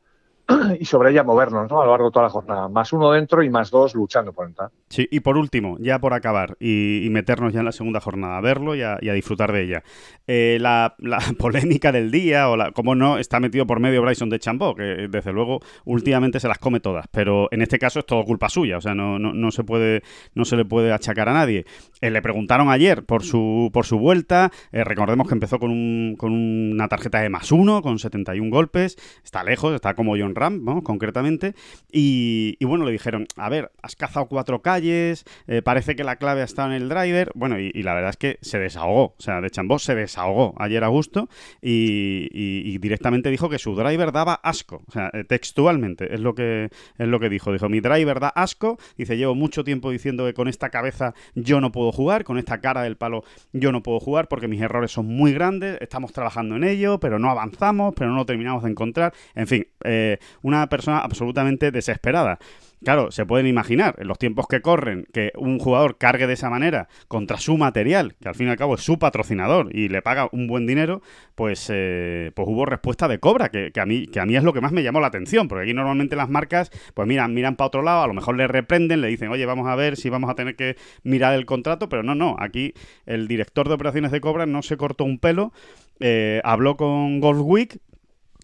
y 0.80 0.86
sobre 0.86 1.12
ella 1.12 1.24
movernos 1.24 1.70
¿no? 1.70 1.82
a 1.82 1.86
lo 1.86 1.92
largo 1.92 2.08
de 2.08 2.12
toda 2.12 2.26
la 2.26 2.30
jornada. 2.30 2.68
Más 2.68 2.92
uno 2.94 3.12
dentro 3.12 3.44
y 3.44 3.50
más 3.50 3.70
dos 3.70 3.96
luchando 3.96 4.34
por 4.34 4.48
entrar. 4.48 4.70
Sí, 4.90 5.08
y 5.12 5.20
por 5.20 5.38
último, 5.38 5.78
ya 5.80 6.00
por 6.00 6.14
acabar 6.14 6.58
y, 6.60 7.08
meternos 7.12 7.54
ya 7.54 7.60
en 7.60 7.66
la 7.66 7.72
segunda 7.72 8.00
jornada, 8.00 8.38
a 8.38 8.42
verlo 8.42 8.76
y 8.76 8.82
a, 8.82 8.98
disfrutar 9.00 9.52
de 9.52 9.64
ella. 9.64 9.84
Eh, 10.28 10.58
la, 10.60 10.96
polémica 11.38 11.92
del 11.92 12.12
día, 12.12 12.50
o 12.50 12.58
la, 12.58 12.72
como 12.72 12.96
no, 12.96 13.18
está 13.18 13.40
metido 13.40 13.66
por 13.66 13.80
medio 13.80 14.02
Bryson 14.02 14.30
de 14.30 14.40
Chambó, 14.40 14.76
que 14.76 15.08
desde 15.10 15.32
luego 15.32 15.60
últimamente 15.86 16.40
se 16.40 16.48
las 16.48 16.60
come 16.60 16.80
todas, 16.80 17.08
pero 17.12 17.48
en 17.52 17.62
este 17.62 17.80
caso 17.80 18.00
es 18.00 18.06
todo 18.06 18.24
culpa 18.24 18.50
suya, 18.50 18.78
o 18.78 18.82
sea, 18.82 18.96
no, 18.96 19.20
no, 19.20 19.34
no 19.34 19.52
se, 19.52 19.64
puede, 19.64 20.04
no 20.34 20.46
se 20.46 20.56
le 20.56 20.66
puede 20.66 20.92
achacar 20.92 21.30
a 21.30 21.34
nadie. 21.34 21.66
Eh, 22.02 22.12
le 22.12 22.22
preguntaron 22.22 22.70
ayer 22.70 23.06
por 23.06 23.24
su, 23.24 23.70
por 23.74 23.86
su 23.86 24.00
vuelta, 24.00 24.52
eh, 24.72 24.84
recordemos 24.84 25.28
que 25.28 25.34
empezó 25.34 25.60
con, 25.60 25.72
un, 25.72 26.16
con 26.18 26.32
una 26.32 26.88
tarjeta 26.88 27.22
de 27.22 27.30
más 27.30 27.52
uno, 27.52 27.82
con 27.82 28.00
71 28.00 28.50
golpes, 28.50 28.98
está 29.24 29.44
lejos, 29.44 29.74
está 29.74 29.94
como 29.96 30.16
John 30.18 30.36
Ram, 30.40 30.82
concretamente, 30.82 31.54
y, 31.92 32.58
bueno, 32.64 32.86
le 32.86 32.92
dijeron, 32.92 33.28
a 33.36 33.50
ver, 33.50 33.72
has 33.82 33.96
cazado 33.96 34.28
cuatro 34.28 34.62
calles, 34.62 35.26
eh, 35.48 35.62
parece 35.62 35.96
que 35.96 36.04
la 36.04 36.16
clave 36.18 36.42
ha 36.42 36.46
estado 36.46 36.70
en 36.70 36.82
el 36.82 36.90
driver, 36.90 37.32
bueno, 37.36 37.60
y, 37.60 37.72
la 37.84 37.94
verdad 37.94 38.12
es 38.12 38.18
que 38.18 38.38
se 38.42 38.60
desahogó, 38.60 39.16
o 39.18 39.22
sea, 39.22 39.42
de 39.42 39.50
Chambó 39.50 39.80
se 39.80 39.96
desahogó 39.96 40.54
ayer 40.58 40.84
a 40.84 40.88
gusto 40.88 41.30
y, 41.62 42.78
directamente 42.80 43.30
dijo 43.30 43.50
que 43.50 43.60
su 43.60 43.76
driver 43.76 44.12
daba 44.12 44.36
asco, 44.36 44.84
o 44.88 44.92
sea, 44.92 45.10
eh, 45.14 45.24
textualmente 45.24 46.14
es 46.14 46.22
lo 46.22 46.34
que 46.34 46.70
es 46.98 47.08
lo 47.08 47.20
que 47.20 47.30
dijo, 47.30 47.52
dijo, 47.52 47.68
mi 47.70 47.82
driver 47.82 48.20
da 48.20 48.30
asco, 48.30 48.78
dice, 48.98 49.18
llevo 49.18 49.36
mucho 49.36 49.64
tiempo 49.64 49.92
diciendo 49.92 50.26
que 50.26 50.34
con 50.34 50.48
esta 50.48 50.70
cabeza 50.70 51.14
yo 51.36 51.60
no 51.62 51.72
puedo 51.72 51.92
jugar, 51.92 52.24
con 52.24 52.38
esta 52.38 52.62
cara 52.62 52.84
del 52.84 52.96
palo 52.96 53.24
yo 53.52 53.72
no 53.72 53.84
puedo 53.84 54.00
jugar 54.00 54.28
porque 54.28 54.48
mis 54.48 54.62
errores 54.62 54.92
son 54.92 55.08
muy 55.08 55.34
grandes, 55.34 55.78
estamos 55.82 56.14
trabajando 56.14 56.56
en 56.56 56.64
ello, 56.64 57.00
pero 57.00 57.20
no 57.20 57.30
avanzamos, 57.30 57.94
pero 57.96 58.10
no 58.10 58.18
lo 58.18 58.26
terminamos 58.26 58.64
de 58.64 58.70
encontrar, 58.70 59.14
en 59.36 59.48
fin, 59.48 59.68
eh, 59.84 60.20
una 60.42 60.68
persona 60.68 61.00
absolutamente 61.00 61.72
desesperada. 61.72 62.40
Claro, 62.84 63.12
se 63.12 63.26
pueden 63.26 63.46
imaginar, 63.46 63.96
en 63.98 64.08
los 64.08 64.18
tiempos 64.18 64.48
que 64.48 64.62
corren, 64.62 65.06
que 65.12 65.34
un 65.36 65.60
jugador 65.60 65.98
cargue 65.98 66.28
de 66.28 66.34
esa 66.34 66.50
manera 66.50 66.88
contra 67.10 67.38
su 67.38 67.58
material, 67.58 68.16
que 68.22 68.30
al 68.30 68.36
fin 68.36 68.48
y 68.48 68.52
al 68.52 68.56
cabo 68.56 68.76
es 68.76 68.82
su 68.82 68.98
patrocinador 68.98 69.76
y 69.76 69.90
le 69.90 70.02
paga 70.02 70.30
un 70.32 70.48
buen 70.48 70.66
dinero, 70.66 71.02
pues, 71.36 71.70
eh, 71.74 72.32
pues 72.36 72.48
hubo 72.48 72.66
respuesta 72.66 73.10
de 73.10 73.20
cobra, 73.20 73.50
que, 73.50 73.72
a 73.76 73.86
mí, 73.86 74.08
que 74.08 74.22
a 74.22 74.26
mí 74.26 74.38
es 74.38 74.44
lo 74.44 74.54
que 74.54 74.62
más 74.62 74.72
me 74.72 74.82
llamó 74.82 75.02
la 75.02 75.08
atención, 75.08 75.50
porque 75.50 75.64
aquí 75.64 75.74
normalmente 75.74 76.16
las 76.16 76.30
marcas, 76.30 76.72
pues 76.94 77.06
miran, 77.06 77.34
miran 77.34 77.58
para 77.58 77.68
otro 77.68 77.82
lado, 77.82 78.04
a 78.04 78.08
lo 78.08 78.14
mejor 78.14 78.38
le 78.38 78.48
reprenden, 78.48 79.02
le 79.02 79.10
dicen, 79.10 79.28
oye, 79.28 79.46
vamos 79.46 79.68
a 79.68 79.76
ver 79.76 79.98
si 79.98 80.10
vamos 80.10 80.30
a 80.30 80.36
tener 80.36 80.56
que 80.56 80.78
mirar 81.04 81.34
el 81.34 81.46
contrato, 81.46 81.90
pero 81.90 82.02
no, 82.02 82.16
no, 82.16 82.38
aquí 82.40 82.74
el 83.06 83.28
director 83.28 83.68
de 83.68 83.74
operaciones 83.74 84.12
de 84.12 84.22
cobra 84.22 84.46
no 84.46 84.62
se 84.62 84.78
cortó 84.78 85.04
un 85.04 85.20
pelo, 85.20 85.52
eh, 86.00 86.40
habló 86.46 86.78
con 86.78 87.20
Golf 87.20 87.42
Week, 87.44 87.82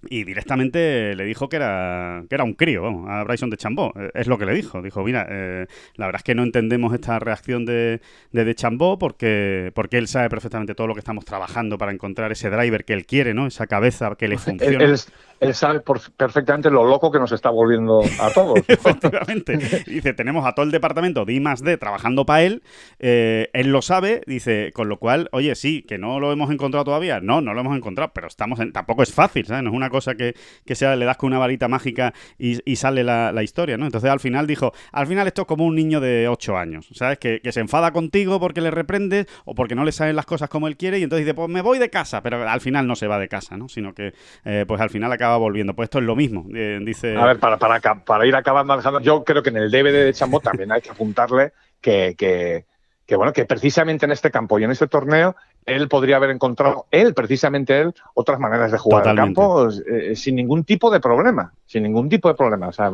y 0.09 0.23
directamente 0.23 1.15
le 1.15 1.25
dijo 1.25 1.49
que 1.49 1.57
era, 1.57 2.23
que 2.29 2.35
era 2.35 2.43
un 2.43 2.53
crío, 2.53 2.81
vamos, 2.81 3.09
a 3.09 3.23
Bryson 3.23 3.49
de 3.49 3.57
Chambó. 3.57 3.93
Eh, 3.95 4.11
es 4.13 4.27
lo 4.27 4.37
que 4.37 4.45
le 4.45 4.53
dijo. 4.53 4.81
Dijo, 4.81 5.03
mira, 5.03 5.27
eh, 5.29 5.67
la 5.95 6.05
verdad 6.05 6.19
es 6.19 6.23
que 6.23 6.35
no 6.35 6.43
entendemos 6.43 6.93
esta 6.93 7.19
reacción 7.19 7.65
de, 7.65 8.01
de, 8.31 8.45
de 8.45 8.55
Chambó 8.55 8.97
porque, 8.97 9.71
porque 9.73 9.97
él 9.97 10.07
sabe 10.07 10.29
perfectamente 10.29 10.75
todo 10.75 10.87
lo 10.87 10.93
que 10.93 10.99
estamos 10.99 11.25
trabajando 11.25 11.77
para 11.77 11.91
encontrar 11.91 12.31
ese 12.31 12.49
driver 12.49 12.85
que 12.85 12.93
él 12.93 13.05
quiere, 13.05 13.33
¿no? 13.33 13.47
Esa 13.47 13.67
cabeza 13.67 14.15
que 14.17 14.27
le 14.27 14.37
funciona 14.37 14.95
él 15.39 15.53
sabe 15.53 15.81
perfectamente 16.15 16.69
lo 16.69 16.85
loco 16.85 17.11
que 17.11 17.19
nos 17.19 17.31
está 17.31 17.49
volviendo 17.49 18.01
a 18.19 18.31
todos. 18.31 18.59
Efectivamente. 18.67 19.57
Dice, 19.85 20.13
tenemos 20.13 20.45
a 20.45 20.53
todo 20.53 20.65
el 20.65 20.71
departamento 20.71 21.25
de 21.25 21.33
I 21.33 21.39
más 21.39 21.61
D 21.61 21.77
trabajando 21.77 22.25
para 22.25 22.43
él, 22.43 22.63
eh, 22.99 23.49
él 23.53 23.71
lo 23.71 23.81
sabe, 23.81 24.21
dice, 24.27 24.71
con 24.73 24.89
lo 24.89 24.97
cual, 24.97 25.29
oye, 25.31 25.55
sí, 25.55 25.83
que 25.83 25.97
no 25.97 26.19
lo 26.19 26.31
hemos 26.31 26.51
encontrado 26.51 26.85
todavía, 26.85 27.19
no, 27.19 27.41
no 27.41 27.53
lo 27.53 27.61
hemos 27.61 27.75
encontrado, 27.75 28.11
pero 28.13 28.27
estamos 28.27 28.59
en, 28.59 28.71
tampoco 28.71 29.03
es 29.03 29.13
fácil, 29.13 29.45
¿sabes? 29.45 29.63
No 29.63 29.71
es 29.71 29.75
una 29.75 29.89
cosa 29.95 30.15
que, 30.15 30.35
que 30.65 30.75
sea, 30.75 30.95
le 30.95 31.05
das 31.05 31.17
con 31.17 31.27
una 31.27 31.39
varita 31.39 31.67
mágica 31.67 32.13
y, 32.37 32.75
sale 32.75 33.03
la, 33.03 33.43
historia, 33.43 33.77
¿no? 33.77 33.85
Entonces 33.85 34.09
al 34.09 34.19
final 34.19 34.47
dijo, 34.47 34.73
al 34.91 35.07
final 35.07 35.27
esto 35.27 35.43
es 35.43 35.47
como 35.47 35.65
un 35.65 35.75
niño 35.75 35.99
de 35.99 36.27
8 36.27 36.57
años, 36.57 36.89
¿sabes? 36.93 37.17
Que, 37.17 37.41
se 37.51 37.61
enfada 37.61 37.91
contigo 37.91 38.39
porque 38.39 38.59
le 38.59 38.69
reprendes 38.69 39.27
o 39.45 39.55
porque 39.55 39.75
no 39.75 39.85
le 39.85 39.93
salen 39.93 40.17
las 40.17 40.25
cosas 40.25 40.49
como 40.49 40.67
él 40.67 40.75
quiere 40.75 40.99
y 40.99 41.03
entonces 41.03 41.25
dice, 41.25 41.33
pues 41.33 41.47
me 41.47 41.61
voy 41.61 41.79
de 41.79 41.89
casa, 41.89 42.21
pero 42.21 42.47
al 42.47 42.59
final 42.59 42.85
no 42.85 42.95
se 42.95 43.07
va 43.07 43.17
de 43.17 43.29
casa, 43.29 43.55
¿no? 43.55 43.69
Sino 43.69 43.93
que, 43.93 44.13
eh, 44.43 44.65
pues 44.67 44.81
al 44.81 44.89
final 44.89 45.11
acaba 45.13 45.37
volviendo. 45.37 45.73
Pues 45.73 45.87
esto 45.87 45.99
es 45.99 46.05
lo 46.05 46.15
mismo, 46.15 46.45
eh, 46.53 46.79
dice... 46.81 47.15
A 47.15 47.25
ver, 47.25 47.39
para, 47.39 47.57
para, 47.57 48.27
ir 48.27 48.35
acabando, 48.35 48.73
Alejandro, 48.73 49.01
yo 49.01 49.23
creo 49.23 49.41
que 49.41 49.51
en 49.51 49.57
el 49.57 49.71
DVD 49.71 50.05
de 50.05 50.13
Chambó 50.13 50.41
también 50.41 50.71
hay 50.71 50.81
que 50.81 50.89
apuntarle 50.89 51.53
que, 51.79 52.65
que, 53.07 53.15
bueno, 53.15 53.31
que 53.31 53.45
precisamente 53.45 54.05
en 54.05 54.11
este 54.11 54.31
campo 54.31 54.59
y 54.59 54.63
en 54.63 54.71
este 54.71 54.87
torneo 54.87 55.35
él 55.65 55.87
podría 55.87 56.17
haber 56.17 56.29
encontrado, 56.29 56.85
él, 56.91 57.13
precisamente 57.13 57.79
él, 57.79 57.93
otras 58.13 58.39
maneras 58.39 58.71
de 58.71 58.77
jugar 58.77 59.07
al 59.07 59.15
campo 59.15 59.67
eh, 59.69 60.15
sin 60.15 60.35
ningún 60.35 60.63
tipo 60.63 60.91
de 60.91 60.99
problema, 60.99 61.53
sin 61.65 61.83
ningún 61.83 62.09
tipo 62.09 62.27
de 62.27 62.35
problema. 62.35 62.67
O 62.67 62.71
sea, 62.71 62.91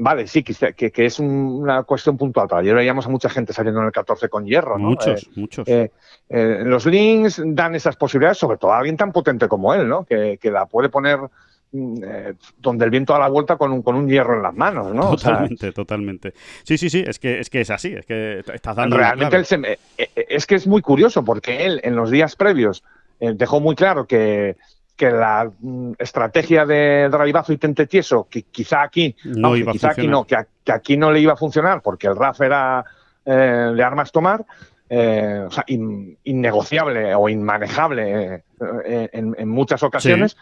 Vale, 0.00 0.28
sí, 0.28 0.44
que, 0.44 0.72
que, 0.74 1.06
es 1.06 1.18
una 1.18 1.82
cuestión 1.82 2.16
puntual. 2.16 2.46
Pero 2.48 2.60
ayer 2.60 2.74
veíamos 2.76 3.06
a 3.06 3.08
mucha 3.08 3.28
gente 3.28 3.52
saliendo 3.52 3.80
en 3.80 3.86
el 3.86 3.92
14 3.92 4.28
con 4.28 4.46
hierro. 4.46 4.78
¿no? 4.78 4.90
Muchos, 4.90 5.24
eh, 5.24 5.30
muchos. 5.34 5.66
Eh, 5.66 5.90
eh, 6.28 6.62
los 6.64 6.86
links 6.86 7.42
dan 7.44 7.74
esas 7.74 7.96
posibilidades, 7.96 8.38
sobre 8.38 8.58
todo 8.58 8.72
a 8.72 8.78
alguien 8.78 8.96
tan 8.96 9.10
potente 9.10 9.48
como 9.48 9.74
él, 9.74 9.88
¿no? 9.88 10.04
Que, 10.04 10.38
que 10.40 10.52
la 10.52 10.66
puede 10.66 10.88
poner 10.88 11.18
mm, 11.72 12.00
donde 12.58 12.84
el 12.84 12.90
viento 12.90 13.12
da 13.12 13.20
la 13.20 13.28
vuelta 13.28 13.56
con 13.56 13.72
un, 13.72 13.82
con 13.82 13.96
un 13.96 14.08
hierro 14.08 14.36
en 14.36 14.42
las 14.42 14.54
manos, 14.54 14.94
¿no? 14.94 15.10
Totalmente, 15.10 15.72
totalmente. 15.72 16.34
Sí, 16.64 16.78
sí, 16.78 16.90
sí, 16.90 17.04
es 17.06 17.18
que, 17.18 17.40
es 17.40 17.50
que 17.50 17.60
es 17.60 17.70
así, 17.70 17.94
es 17.94 18.06
que 18.06 18.44
estás 18.52 18.76
dando. 18.76 18.96
Realmente 18.96 19.44
es 19.96 20.46
que 20.46 20.54
es 20.54 20.66
muy 20.66 20.82
curioso 20.82 21.24
porque 21.24 21.66
él 21.66 21.80
en 21.84 21.96
los 21.96 22.10
días 22.10 22.36
previos 22.36 22.84
dejó 23.20 23.60
muy 23.60 23.74
claro 23.74 24.06
que 24.06 24.56
que 24.98 25.10
la 25.12 25.48
mm, 25.60 25.92
estrategia 25.96 26.66
de 26.66 27.08
Drivazo 27.08 27.52
y 27.52 27.56
Tente 27.56 27.86
Tieso, 27.86 28.26
que 28.28 28.42
quizá 28.42 28.82
aquí 28.82 29.14
no, 29.24 29.54
quizá 29.54 29.90
aquí 29.90 30.08
no, 30.08 30.26
que, 30.26 30.36
aquí 30.66 30.96
no 30.96 31.12
le 31.12 31.20
iba 31.20 31.34
a 31.34 31.36
funcionar 31.36 31.80
porque 31.82 32.08
el 32.08 32.16
RAF 32.16 32.40
era 32.40 32.84
eh, 33.24 33.72
de 33.76 33.82
armas 33.82 34.10
tomar, 34.10 34.44
eh, 34.90 35.44
o 35.46 35.50
sea, 35.52 35.64
innegociable 35.68 37.14
o 37.14 37.28
inmanejable 37.28 38.42
eh, 38.84 39.08
en, 39.12 39.48
muchas 39.48 39.84
ocasiones. 39.84 40.36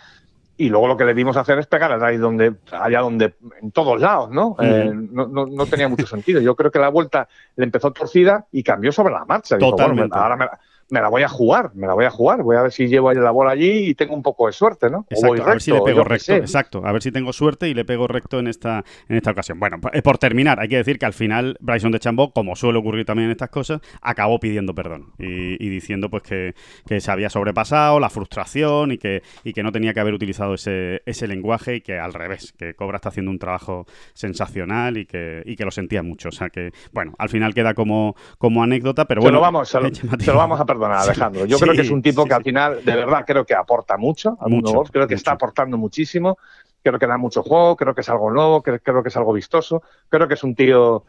Y 0.58 0.68
luego 0.70 0.88
lo 0.88 0.96
que 0.96 1.04
le 1.04 1.12
dimos 1.12 1.36
a 1.36 1.40
hacer 1.40 1.58
es 1.58 1.66
pegar 1.66 2.02
ahí 2.02 2.16
donde, 2.16 2.54
allá 2.72 3.00
donde, 3.00 3.34
en 3.60 3.72
todos 3.72 4.00
lados, 4.00 4.30
¿no? 4.30 4.56
no, 4.58 5.46
no, 5.46 5.66
tenía 5.66 5.88
mucho 5.88 6.06
sentido. 6.06 6.40
Yo 6.40 6.56
creo 6.56 6.70
que 6.70 6.78
la 6.78 6.88
vuelta 6.88 7.28
le 7.56 7.64
empezó 7.64 7.92
torcida 7.92 8.46
y 8.52 8.62
cambió 8.62 8.90
sobre 8.90 9.12
la 9.12 9.24
marcha. 9.26 9.58
Totalmente. 9.58 10.16
ahora 10.16 10.36
me, 10.36 10.46
me 10.88 11.00
la 11.00 11.08
voy 11.08 11.22
a 11.22 11.28
jugar, 11.28 11.72
me 11.74 11.86
la 11.86 11.94
voy 11.94 12.04
a 12.04 12.10
jugar, 12.10 12.42
voy 12.42 12.56
a 12.56 12.62
ver 12.62 12.72
si 12.72 12.86
llevo 12.86 13.12
la 13.12 13.30
bola 13.30 13.52
allí 13.52 13.88
y 13.88 13.94
tengo 13.94 14.14
un 14.14 14.22
poco 14.22 14.46
de 14.46 14.52
suerte, 14.52 14.88
¿no? 14.88 15.06
Exacto, 15.10 15.42
a 15.42 15.46
ver 15.46 15.60
si 15.60 15.72
le 15.72 15.80
pego 15.82 16.04
recto, 16.04 16.34
exacto, 16.34 16.82
a 16.84 16.92
ver 16.92 17.02
si 17.02 17.10
tengo 17.10 17.32
suerte 17.32 17.68
y 17.68 17.74
le 17.74 17.84
pego 17.84 18.06
recto 18.06 18.38
en 18.38 18.46
esta, 18.46 18.84
en 19.08 19.16
esta 19.16 19.32
ocasión. 19.32 19.58
Bueno, 19.58 19.78
eh, 19.92 20.02
por 20.02 20.18
terminar, 20.18 20.60
hay 20.60 20.68
que 20.68 20.76
decir 20.76 20.98
que 20.98 21.06
al 21.06 21.12
final 21.12 21.56
Bryson 21.60 21.92
de 21.92 21.98
Chambó, 21.98 22.32
como 22.32 22.54
suele 22.54 22.78
ocurrir 22.78 23.04
también 23.04 23.26
en 23.26 23.32
estas 23.32 23.50
cosas, 23.50 23.80
acabó 24.00 24.38
pidiendo 24.38 24.74
perdón 24.74 25.12
y, 25.18 25.68
diciendo 25.68 26.08
pues 26.08 26.22
que, 26.22 26.54
se 27.00 27.10
había 27.10 27.30
sobrepasado, 27.30 28.00
la 28.00 28.10
frustración 28.10 28.92
y 28.92 28.98
que, 28.98 29.22
y 29.44 29.52
que 29.52 29.62
no 29.62 29.72
tenía 29.72 29.92
que 29.92 30.00
haber 30.00 30.14
utilizado 30.14 30.54
ese, 30.54 31.02
ese 31.06 31.26
lenguaje 31.26 31.76
y 31.76 31.80
que 31.80 31.98
al 31.98 32.12
revés, 32.12 32.52
que 32.52 32.74
Cobra 32.74 32.96
está 32.96 33.08
haciendo 33.08 33.30
un 33.30 33.38
trabajo 33.38 33.86
sensacional 34.14 34.98
y 34.98 35.06
que, 35.06 35.42
y 35.44 35.56
que 35.56 35.64
lo 35.64 35.70
sentía 35.70 36.02
mucho. 36.02 36.28
O 36.28 36.32
sea 36.32 36.50
que, 36.50 36.72
bueno, 36.92 37.14
al 37.18 37.28
final 37.28 37.54
queda 37.54 37.74
como, 37.74 38.14
como 38.38 38.62
anécdota, 38.62 39.06
pero 39.06 39.20
bueno. 39.20 39.38
lo 39.38 39.40
vamos, 39.42 39.68
se 39.68 39.80
lo 39.80 40.36
vamos 40.36 40.60
a 40.60 40.64
perdona, 40.78 41.00
Alejandro. 41.00 41.46
Yo 41.46 41.58
creo 41.58 41.74
que 41.74 41.82
es 41.82 41.90
un 41.90 42.02
tipo 42.02 42.24
que 42.24 42.34
al 42.34 42.42
final, 42.42 42.84
de 42.84 42.94
verdad, 42.94 43.24
creo 43.26 43.44
que 43.44 43.54
aporta 43.54 43.96
mucho 43.96 44.36
al 44.40 44.50
mundo 44.50 44.72
golf, 44.72 44.90
creo 44.90 45.06
que 45.08 45.14
está 45.14 45.32
aportando 45.32 45.76
muchísimo, 45.76 46.38
creo 46.82 46.98
que 46.98 47.06
da 47.06 47.16
mucho 47.16 47.42
juego, 47.42 47.76
creo 47.76 47.94
que 47.94 48.02
es 48.02 48.08
algo 48.08 48.30
nuevo, 48.30 48.62
creo, 48.62 48.78
creo 48.80 49.02
que 49.02 49.08
es 49.08 49.16
algo 49.16 49.32
vistoso, 49.32 49.82
creo 50.08 50.28
que 50.28 50.34
es 50.34 50.44
un 50.44 50.54
tío 50.54 51.04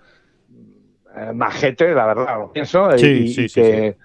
eh, 1.16 1.34
majete, 1.34 1.94
la 1.94 2.06
verdad, 2.06 2.40
lo 2.40 2.52
pienso, 2.52 2.96
y, 2.96 3.48
que 3.50 3.98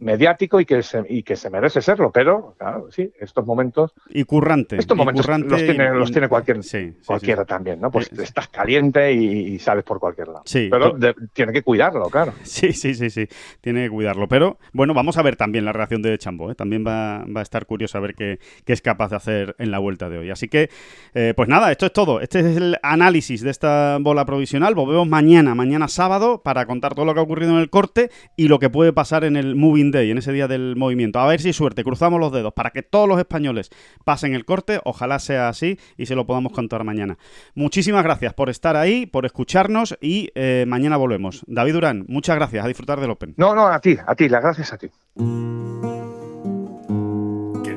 mediático 0.00 0.60
y 0.60 0.64
que 0.64 0.82
se, 0.82 1.04
y 1.08 1.22
que 1.22 1.36
se 1.36 1.50
merece 1.50 1.80
serlo, 1.80 2.10
pero 2.12 2.54
claro, 2.58 2.88
sí, 2.90 3.10
estos 3.18 3.44
momentos 3.46 3.92
y 4.08 4.24
currante, 4.24 4.76
estos 4.76 4.96
momentos 4.96 5.26
los 5.26 5.64
tiene, 5.64 5.90
los 5.94 6.12
tiene 6.12 6.28
cualquier, 6.28 6.60
cualquiera 7.04 7.44
también, 7.44 7.80
¿no? 7.80 7.90
Pues 7.90 8.10
estás 8.12 8.48
caliente 8.48 9.12
y, 9.12 9.58
sales 9.58 9.84
por 9.84 9.98
cualquier 9.98 10.28
lado. 10.28 10.44
pero 10.52 10.96
tiene 11.32 11.52
que 11.52 11.62
cuidarlo, 11.62 12.08
claro. 12.10 12.32
Sí, 12.44 12.72
sí, 12.72 12.94
sí, 12.94 13.10
sí, 13.10 13.28
tiene 13.60 13.84
que 13.84 13.90
cuidarlo. 13.90 14.28
Pero 14.28 14.58
bueno, 14.72 14.94
vamos 14.94 15.16
a 15.18 15.22
ver 15.22 15.36
también 15.36 15.64
la 15.64 15.72
reacción 15.72 16.02
de 16.02 16.16
Chambo, 16.18 16.50
¿eh? 16.50 16.54
también 16.54 16.84
va, 16.86 17.24
va, 17.24 17.40
a 17.40 17.42
estar 17.42 17.66
curioso 17.66 17.98
a 17.98 18.00
ver 18.00 18.14
qué, 18.14 18.38
qué, 18.64 18.72
es 18.72 18.82
capaz 18.82 19.10
de 19.10 19.16
hacer 19.16 19.56
en 19.58 19.70
la 19.70 19.78
vuelta 19.78 20.08
de 20.08 20.18
hoy. 20.18 20.30
Así 20.30 20.48
que, 20.48 20.70
eh, 21.14 21.34
pues 21.36 21.48
nada, 21.48 21.70
esto 21.70 21.86
es 21.86 21.92
todo. 21.92 22.20
Este 22.20 22.40
es 22.40 22.56
el 22.56 22.76
análisis 22.82 23.42
de 23.42 23.50
esta 23.50 23.98
bola 24.00 24.24
provisional. 24.24 24.74
Volvemos 24.74 25.08
mañana, 25.08 25.54
mañana 25.54 25.88
sábado, 25.88 26.42
para 26.42 26.66
contar 26.66 26.94
todo 26.94 27.04
lo 27.04 27.14
que 27.14 27.20
ha 27.20 27.24
ocurrido 27.24 27.52
en 27.52 27.58
el 27.58 27.70
corte 27.70 28.10
y 28.36 28.48
lo 28.48 28.58
que 28.58 28.70
puede 28.70 28.92
pasar 28.92 29.24
en 29.24 29.36
el 29.36 29.56
moving 29.56 29.87
En 29.94 30.18
ese 30.18 30.32
día 30.32 30.48
del 30.48 30.76
movimiento. 30.76 31.18
A 31.18 31.26
ver 31.26 31.40
si 31.40 31.52
suerte, 31.52 31.82
cruzamos 31.82 32.20
los 32.20 32.30
dedos 32.30 32.52
para 32.52 32.70
que 32.70 32.82
todos 32.82 33.08
los 33.08 33.18
españoles 33.18 33.70
pasen 34.04 34.34
el 34.34 34.44
corte. 34.44 34.80
Ojalá 34.84 35.18
sea 35.18 35.48
así 35.48 35.78
y 35.96 36.06
se 36.06 36.14
lo 36.14 36.26
podamos 36.26 36.52
contar 36.52 36.84
mañana. 36.84 37.16
Muchísimas 37.54 38.04
gracias 38.04 38.34
por 38.34 38.50
estar 38.50 38.76
ahí, 38.76 39.06
por 39.06 39.24
escucharnos 39.24 39.96
y 40.00 40.30
eh, 40.34 40.64
mañana 40.68 40.96
volvemos. 40.96 41.42
David 41.46 41.72
Durán, 41.72 42.04
muchas 42.08 42.36
gracias. 42.36 42.64
A 42.64 42.68
disfrutar 42.68 43.00
del 43.00 43.10
Open. 43.10 43.34
No, 43.36 43.54
no, 43.54 43.66
a 43.66 43.80
ti, 43.80 43.96
a 44.06 44.14
ti, 44.14 44.28
las 44.28 44.42
gracias 44.42 44.72
a 44.72 44.78
ti. 44.78 44.88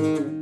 thank 0.00 0.20
you 0.20 0.39